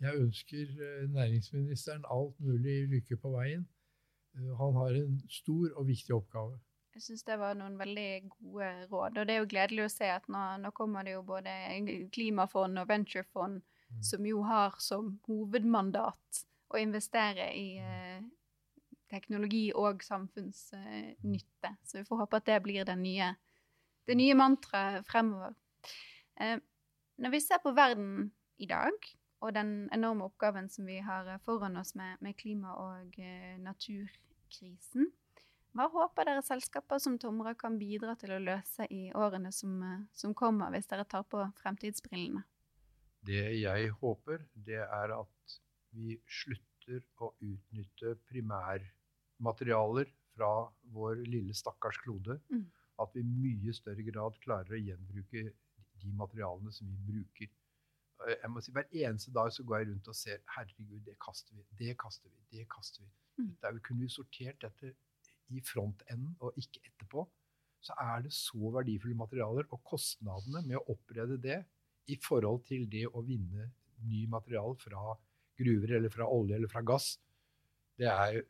jeg 0.00 0.20
ønsker 0.27 0.77
uh, 0.79 1.11
næringsministeren 1.16 2.07
alt 2.11 2.40
mulig 2.40 2.85
lykke 2.94 3.16
på 3.16 3.35
veien. 3.35 3.66
Han 4.35 4.79
har 4.81 4.96
en 4.98 5.18
stor 5.31 5.74
og 5.79 5.87
viktig 5.87 6.14
oppgave. 6.14 6.59
Jeg 6.94 7.03
syns 7.03 7.24
det 7.27 7.37
var 7.38 7.57
noen 7.59 7.74
veldig 7.79 8.11
gode 8.31 8.68
råd. 8.90 9.18
Og 9.18 9.27
det 9.27 9.35
er 9.35 9.40
jo 9.40 9.50
gledelig 9.50 9.85
å 9.85 9.90
se 9.90 10.09
at 10.14 10.27
nå, 10.31 10.42
nå 10.62 10.70
kommer 10.79 11.07
det 11.07 11.16
jo 11.16 11.24
både 11.27 11.55
klimafond 12.14 12.79
og 12.79 12.90
venturefond. 12.90 13.62
Som 14.02 14.26
jo 14.26 14.42
har 14.42 14.76
som 14.83 15.18
hovedmandat 15.28 16.44
å 16.74 16.80
investere 16.80 17.50
i 17.54 17.78
eh, 17.78 18.22
teknologi 19.11 19.68
og 19.74 20.02
samfunnsnytte. 20.02 21.70
Eh, 21.70 21.80
Så 21.85 21.98
vi 21.98 22.04
får 22.09 22.24
håpe 22.24 22.40
at 22.40 22.46
det 22.46 22.62
blir 22.62 22.85
det 22.85 22.96
nye, 22.98 23.35
det 24.07 24.16
nye 24.18 24.35
mantraet 24.35 25.07
fremover. 25.07 25.54
Eh, 26.40 26.59
når 27.16 27.30
vi 27.30 27.40
ser 27.40 27.62
på 27.62 27.74
verden 27.76 28.33
i 28.59 28.66
dag, 28.66 28.96
og 29.44 29.52
den 29.52 29.90
enorme 29.92 30.24
oppgaven 30.24 30.70
som 30.72 30.87
vi 30.88 30.98
har 31.04 31.28
foran 31.44 31.76
oss 31.76 31.95
med, 31.95 32.16
med 32.20 32.36
klima- 32.36 32.78
og 32.80 33.18
eh, 33.20 33.59
naturkrisen, 33.61 35.11
hva 35.74 35.88
håper 35.90 36.28
dere 36.28 36.42
selskaper 36.47 37.01
som 37.03 37.18
Tomra 37.18 37.55
kan 37.59 37.76
bidra 37.78 38.14
til 38.16 38.30
å 38.30 38.38
løse 38.38 38.86
i 38.95 39.09
årene 39.12 39.51
som, 39.53 39.76
eh, 39.82 40.03
som 40.14 40.34
kommer, 40.34 40.70
hvis 40.70 40.88
dere 40.90 41.05
tar 41.05 41.26
på 41.28 41.42
fremtidsbrillene? 41.61 42.45
Det 43.25 43.45
jeg 43.61 43.91
håper, 44.01 44.45
det 44.66 44.83
er 44.85 45.14
at 45.16 45.57
vi 45.95 46.18
slutter 46.29 47.01
å 47.25 47.31
utnytte 47.41 48.14
primærmaterialer 48.29 50.11
fra 50.35 50.51
vår 50.95 51.22
lille, 51.25 51.55
stakkars 51.57 52.01
klode. 52.05 52.39
Mm. 52.51 52.66
At 53.01 53.14
vi 53.14 53.22
i 53.25 53.29
mye 53.29 53.75
større 53.75 54.05
grad 54.07 54.37
klarer 54.45 54.77
å 54.77 54.81
gjenbruke 54.81 55.45
de 56.03 56.12
materialene 56.18 56.72
som 56.75 56.91
vi 56.91 56.99
bruker. 57.12 57.53
Jeg 58.31 58.51
må 58.53 58.62
si, 58.62 58.72
Hver 58.72 58.93
eneste 58.93 59.33
dag 59.35 59.51
så 59.53 59.64
går 59.66 59.81
jeg 59.81 59.89
rundt 59.91 60.11
og 60.11 60.16
ser 60.16 60.43
herregud, 60.55 61.01
det 61.07 61.16
kaster 61.22 61.57
vi, 61.57 61.64
det 61.81 61.97
kaster 62.01 62.31
vi, 62.31 62.45
det 62.59 62.68
kaster 62.72 63.03
vi. 63.03 63.11
Mm. 63.41 63.51
Der 63.62 63.81
kunne 63.85 64.05
vi 64.05 64.12
sortert 64.12 64.61
dette 64.62 64.93
i 65.53 65.61
frontenden 65.64 66.37
og 66.41 66.57
ikke 66.61 66.85
etterpå, 66.87 67.25
så 67.85 67.97
er 68.01 68.22
det 68.25 68.33
så 68.33 68.70
verdifulle 68.72 69.16
materialer. 69.18 69.66
Og 69.75 69.83
kostnadene 69.85 70.62
med 70.64 70.79
å 70.79 70.87
opprede 70.95 71.37
det 71.41 71.59
i 72.11 72.16
forhold 72.20 72.64
til 72.68 72.88
det 72.90 73.07
å 73.09 73.22
vinne 73.24 73.70
ny 74.05 74.24
materiale 74.30 74.76
fra 74.80 75.14
gruver 75.59 75.96
eller 75.98 76.12
fra 76.12 76.28
olje 76.28 76.59
eller 76.59 76.70
fra 76.70 76.82
gass. 76.86 77.14
Det 77.98 78.11
er 78.11 78.42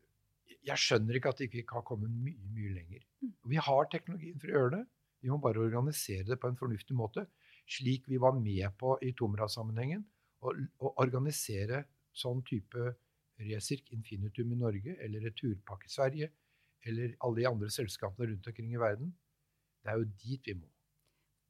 Jeg 0.64 0.80
skjønner 0.80 1.16
ikke 1.16 1.30
at 1.32 1.38
det 1.40 1.46
ikke 1.48 1.64
kan 1.68 1.84
komme 1.84 2.08
mye, 2.08 2.40
mye 2.52 2.72
lenger. 2.72 3.00
Vi 3.48 3.56
har 3.60 3.86
teknologien 3.92 4.38
for 4.40 4.48
å 4.48 4.54
gjøre 4.54 4.72
det. 4.74 4.82
Vi 5.24 5.32
må 5.32 5.38
bare 5.40 5.60
organisere 5.60 6.24
det 6.28 6.38
på 6.40 6.48
en 6.48 6.56
fornuftig 6.56 6.96
måte, 6.96 7.24
slik 7.68 8.08
vi 8.08 8.20
var 8.20 8.36
med 8.36 8.72
på 8.80 8.94
i 9.04 9.12
Tomra-sammenhengen. 9.16 10.04
Å 10.44 10.92
organisere 11.00 11.82
sånn 12.12 12.42
type 12.44 12.92
Resirk 13.40 13.92
Infinitum 13.96 14.52
i 14.52 14.60
Norge 14.60 14.96
eller 15.04 15.24
Returpakke 15.24 15.88
Sverige 15.92 16.30
eller 16.84 17.16
alle 17.24 17.40
de 17.40 17.48
andre 17.48 17.70
selskapene 17.72 18.30
rundt 18.30 18.48
omkring 18.52 18.74
i 18.74 18.80
verden. 18.80 19.14
Det 19.82 19.92
er 19.92 20.00
jo 20.00 20.10
dit 20.20 20.50
vi 20.52 20.56
må. 20.60 20.68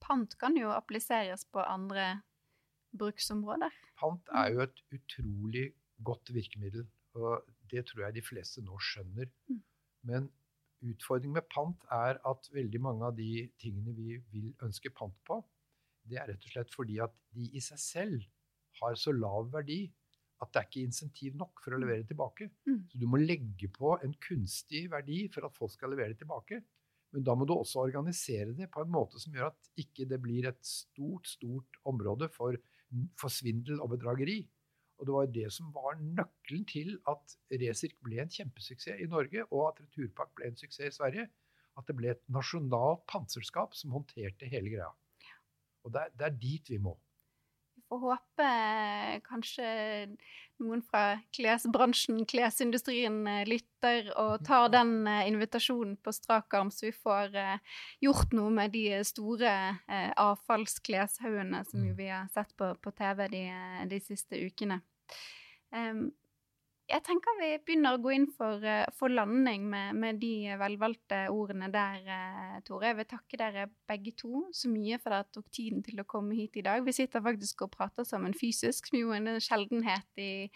Pant 0.04 0.36
kan 0.40 0.56
jo 0.58 0.70
appliseres 0.74 1.46
på 1.48 1.62
andre 1.64 2.20
bruksområder. 2.98 3.72
Pant 3.98 4.32
er 4.36 4.52
jo 4.52 4.64
et 4.66 4.82
utrolig 4.94 5.66
godt 6.04 6.32
virkemiddel, 6.34 6.86
og 7.16 7.46
det 7.70 7.86
tror 7.88 8.06
jeg 8.06 8.18
de 8.18 8.24
fleste 8.26 8.62
nå 8.66 8.78
skjønner. 8.82 9.30
Mm. 9.48 9.60
Men 10.10 10.28
utfordringen 10.84 11.38
med 11.38 11.48
pant 11.52 11.86
er 11.94 12.20
at 12.28 12.48
veldig 12.52 12.80
mange 12.84 13.08
av 13.08 13.16
de 13.16 13.48
tingene 13.60 13.94
vi 13.96 14.18
vil 14.34 14.52
ønske 14.66 14.92
pant 14.92 15.16
på, 15.26 15.40
det 16.04 16.20
er 16.20 16.28
rett 16.28 16.44
og 16.44 16.52
slett 16.52 16.72
fordi 16.74 16.98
at 17.00 17.14
de 17.32 17.48
i 17.56 17.62
seg 17.64 17.80
selv 17.80 18.26
har 18.82 18.98
så 19.00 19.14
lav 19.16 19.48
verdi 19.54 19.86
at 20.42 20.50
det 20.52 20.60
er 20.60 20.68
ikke 20.68 20.84
insentiv 20.84 21.36
nok 21.40 21.62
for 21.64 21.76
å 21.76 21.80
levere 21.80 22.04
tilbake. 22.08 22.50
Mm. 22.68 22.80
Så 22.90 23.00
du 23.00 23.06
må 23.08 23.20
legge 23.22 23.70
på 23.72 23.94
en 24.04 24.14
kunstig 24.26 24.84
verdi 24.92 25.24
for 25.32 25.46
at 25.48 25.56
folk 25.56 25.72
skal 25.72 25.94
levere 25.94 26.16
tilbake. 26.18 26.60
Men 27.14 27.24
da 27.26 27.36
må 27.38 27.46
du 27.46 27.54
også 27.54 27.84
organisere 27.84 28.56
det 28.58 28.66
på 28.74 28.82
en 28.82 28.90
måte 28.90 29.20
som 29.22 29.34
gjør 29.36 29.52
at 29.52 29.70
ikke 29.78 30.06
det 30.10 30.18
blir 30.22 30.48
et 30.50 30.58
stort, 30.66 31.28
stort 31.30 31.78
område 31.86 32.26
for, 32.34 32.58
for 33.20 33.30
svindel 33.30 33.78
og 33.84 33.92
bedrageri. 33.94 34.40
Og 34.98 35.06
det 35.06 35.14
var 35.14 35.30
det 35.34 35.46
som 35.54 35.70
var 35.74 35.98
nøkkelen 36.00 36.66
til 36.70 36.96
at 37.10 37.36
Resirk 37.62 37.96
ble 38.06 38.20
en 38.22 38.34
kjempesuksess 38.34 39.02
i 39.02 39.08
Norge, 39.10 39.46
og 39.50 39.68
at 39.68 39.80
Returpakk 39.84 40.34
ble 40.38 40.50
en 40.50 40.58
suksess 40.58 40.90
i 40.90 40.98
Sverige. 40.98 41.28
At 41.78 41.86
det 41.88 41.96
ble 41.98 42.12
et 42.12 42.22
nasjonalt 42.30 43.02
panserskap 43.10 43.74
som 43.78 43.94
håndterte 43.94 44.50
hele 44.50 44.70
greia. 44.74 44.90
Og 45.84 45.94
det 45.94 46.04
er, 46.04 46.12
det 46.18 46.28
er 46.28 46.36
dit 46.42 46.70
vi 46.70 46.78
må. 46.82 46.94
Får 47.88 48.00
håpe 48.00 48.48
kanskje 49.26 49.68
noen 50.62 50.82
fra 50.86 51.18
klesbransjen, 51.34 52.22
klesindustrien, 52.30 53.18
eh, 53.26 53.44
lytter 53.48 54.10
og 54.20 54.44
tar 54.46 54.70
den 54.72 55.06
eh, 55.10 55.26
invitasjonen 55.28 55.96
på 56.02 56.14
strak 56.14 56.54
arm, 56.54 56.70
så 56.70 56.88
vi 56.88 56.94
får 56.94 57.34
eh, 57.38 57.78
gjort 58.04 58.34
noe 58.36 58.52
med 58.54 58.74
de 58.74 59.02
store 59.06 59.52
avfallskleshaugene 60.20 61.64
som 61.68 61.88
vi 61.98 62.08
har 62.10 62.28
sett 62.34 62.54
på, 62.56 62.74
på 62.80 62.92
TV 62.96 63.26
de, 63.32 63.44
de, 63.90 64.00
siste 64.04 64.38
ukene. 64.38 64.80
Um, 65.74 66.06
jeg 66.84 67.00
tenker 67.00 67.36
vi 67.38 67.46
begynner 67.64 67.96
å 67.96 68.00
gå 68.02 68.10
inn 68.12 68.26
for, 68.28 68.60
eh, 68.60 68.84
for 68.92 69.08
landing 69.08 69.64
med, 69.70 69.96
med, 69.96 70.18
de 70.20 70.52
velvalgte 70.60 71.22
ordene 71.32 71.70
der, 71.72 72.00
eh, 72.04 72.56
Tore. 72.66 72.90
Jeg 72.90 72.96
vil 72.98 73.06
takke 73.08 73.38
dere 73.40 73.64
begge 73.88 74.12
to 74.20 74.42
så 74.52 74.68
mye 74.68 74.98
for 75.00 75.16
at 75.16 75.30
dere 75.30 75.38
tok 75.38 75.48
tiden 75.50 75.84
til 75.84 76.02
å 76.02 76.04
komme 76.04 76.36
hit 76.36 76.58
i 76.60 76.64
dag. 76.66 76.84
Vi 76.84 76.92
sitter 76.92 77.24
faktisk 77.24 77.64
og 77.64 77.72
prater 77.72 78.04
sammen 78.04 78.36
fysisk, 78.36 78.90
som 78.90 78.98
jo 78.98 79.14
er 79.16 79.22
en 79.22 79.40
sjeldenhet 79.40 80.20
i, 80.20 80.50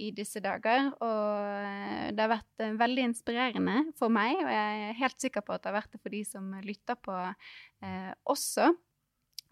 i, 0.00 0.10
disse 0.16 0.40
dager. 0.40 0.88
Og 1.04 1.58
eh, 1.68 2.08
det 2.16 2.24
har 2.24 2.32
vært 2.32 2.64
veldig 2.80 3.04
inspirerende 3.10 3.76
for 3.98 4.08
meg, 4.08 4.38
og 4.40 4.52
jeg 4.54 4.86
er 4.88 4.98
helt 5.02 5.20
sikker 5.20 5.44
på 5.44 5.52
at 5.52 5.64
det 5.64 5.72
har 5.72 5.80
vært 5.82 5.92
det 5.92 6.00
for 6.00 6.16
de 6.16 6.22
som 6.24 6.48
lytter 6.64 6.96
på 6.96 7.18
eh, 7.20 8.12
også. 8.24 8.70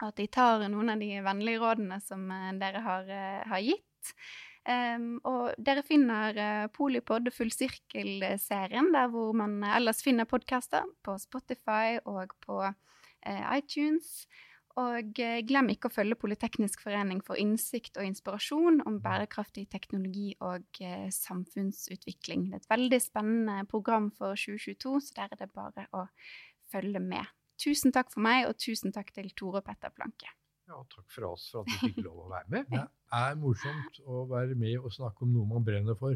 At 0.01 0.17
de 0.17 0.25
tar 0.33 0.65
noen 0.65 0.95
av 0.95 1.05
de 1.05 1.13
vennlige 1.21 1.61
rådene 1.61 2.01
som 2.01 2.25
dere 2.57 2.81
har, 2.81 3.13
har 3.45 3.61
gitt. 3.61 4.17
Um, 4.63 5.17
og 5.27 5.57
dere 5.59 5.81
finner 5.83 6.37
uh, 6.39 6.69
Polipod 6.71 7.27
full 7.35 7.51
sirkel-serien 7.51 8.93
der 8.93 9.09
hvor 9.11 9.33
man 9.35 9.57
ellers 9.67 9.99
finner 10.05 10.29
podkaster, 10.29 10.87
på 11.03 11.17
Spotify 11.19 11.99
og 12.07 12.31
på 12.45 12.61
uh, 12.63 13.43
iTunes. 13.57 14.23
Og 14.79 15.19
glem 15.45 15.67
ikke 15.69 15.91
å 15.91 15.93
følge 15.93 16.17
Politeknisk 16.17 16.81
forening 16.81 17.19
for 17.21 17.37
innsikt 17.37 17.99
og 17.99 18.07
inspirasjon 18.07 18.79
om 18.89 18.95
bærekraftig 19.03 19.67
teknologi 19.69 20.31
og 20.41 20.79
samfunnsutvikling. 21.13 22.47
Det 22.49 22.57
er 22.57 22.63
et 22.63 22.71
veldig 22.71 23.01
spennende 23.03 23.67
program 23.69 24.09
for 24.17 24.33
2022, 24.33 24.95
så 25.05 25.19
der 25.19 25.35
er 25.35 25.43
det 25.43 25.51
bare 25.53 25.85
å 25.93 26.07
følge 26.73 27.03
med. 27.05 27.29
Tusen 27.61 27.93
takk 27.93 28.09
for 28.15 28.25
meg, 28.25 28.47
og 28.49 28.57
tusen 28.57 28.95
takk 28.95 29.13
til 29.13 29.29
Tore 29.37 29.61
og 29.61 29.67
Petter 29.69 29.93
Planke. 29.93 30.33
Ja, 30.69 30.79
takk 30.89 31.07
for 31.11 31.33
oss 31.33 31.49
for 31.51 31.63
at 31.63 31.71
du 31.71 31.87
fikk 31.89 32.03
lov 32.05 32.25
å 32.25 32.29
være 32.31 32.49
med. 32.53 32.69
Det 33.13 33.19
er 33.19 33.35
morsomt 33.37 33.99
å 34.09 34.23
være 34.25 34.55
med 34.57 34.79
og 34.79 34.93
snakke 34.95 35.25
om 35.25 35.33
noe 35.35 35.45
man 35.45 35.65
brenner 35.65 35.97
for. 35.99 36.15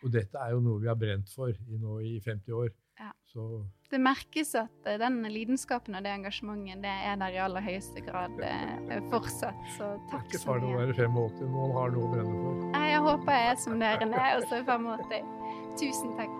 Og 0.00 0.12
dette 0.14 0.40
er 0.40 0.54
jo 0.54 0.62
noe 0.64 0.80
vi 0.80 0.88
har 0.88 0.96
brent 0.96 1.28
for 1.28 1.52
i, 1.52 1.76
nå 1.76 1.98
i 2.00 2.14
50 2.24 2.56
år. 2.56 2.70
Ja. 3.00 3.10
Så 3.28 3.44
det 3.92 4.00
merkes 4.00 4.54
at 4.58 4.88
uh, 4.88 4.96
den 5.00 5.20
lidenskapen 5.32 5.96
og 5.98 6.04
det 6.04 6.12
engasjementet 6.12 6.82
det 6.84 6.96
er 7.10 7.20
der 7.20 7.36
i 7.36 7.40
aller 7.44 7.64
høyeste 7.64 8.04
grad 8.04 8.40
uh, 8.40 8.96
fortsatt. 9.12 9.62
Så 9.76 9.84
det 9.84 10.00
er 10.00 10.12
takk 10.14 10.28
ikke 10.30 10.42
farlig 10.46 10.68
å 10.68 10.74
mye. 10.74 10.82
være 10.82 11.08
85, 11.12 11.48
man 11.56 11.74
har 11.76 11.96
noe 11.96 12.08
å 12.08 12.12
brenne 12.14 12.44
for. 12.44 12.68
Jeg 12.88 13.06
håper 13.08 13.36
jeg 13.36 13.50
er 13.52 13.64
som 13.66 13.82
dere 13.84 14.12
er, 14.12 14.30
også 14.40 14.62
er 14.62 14.70
85. 14.70 15.34
Tusen 15.80 16.16
takk. 16.20 16.39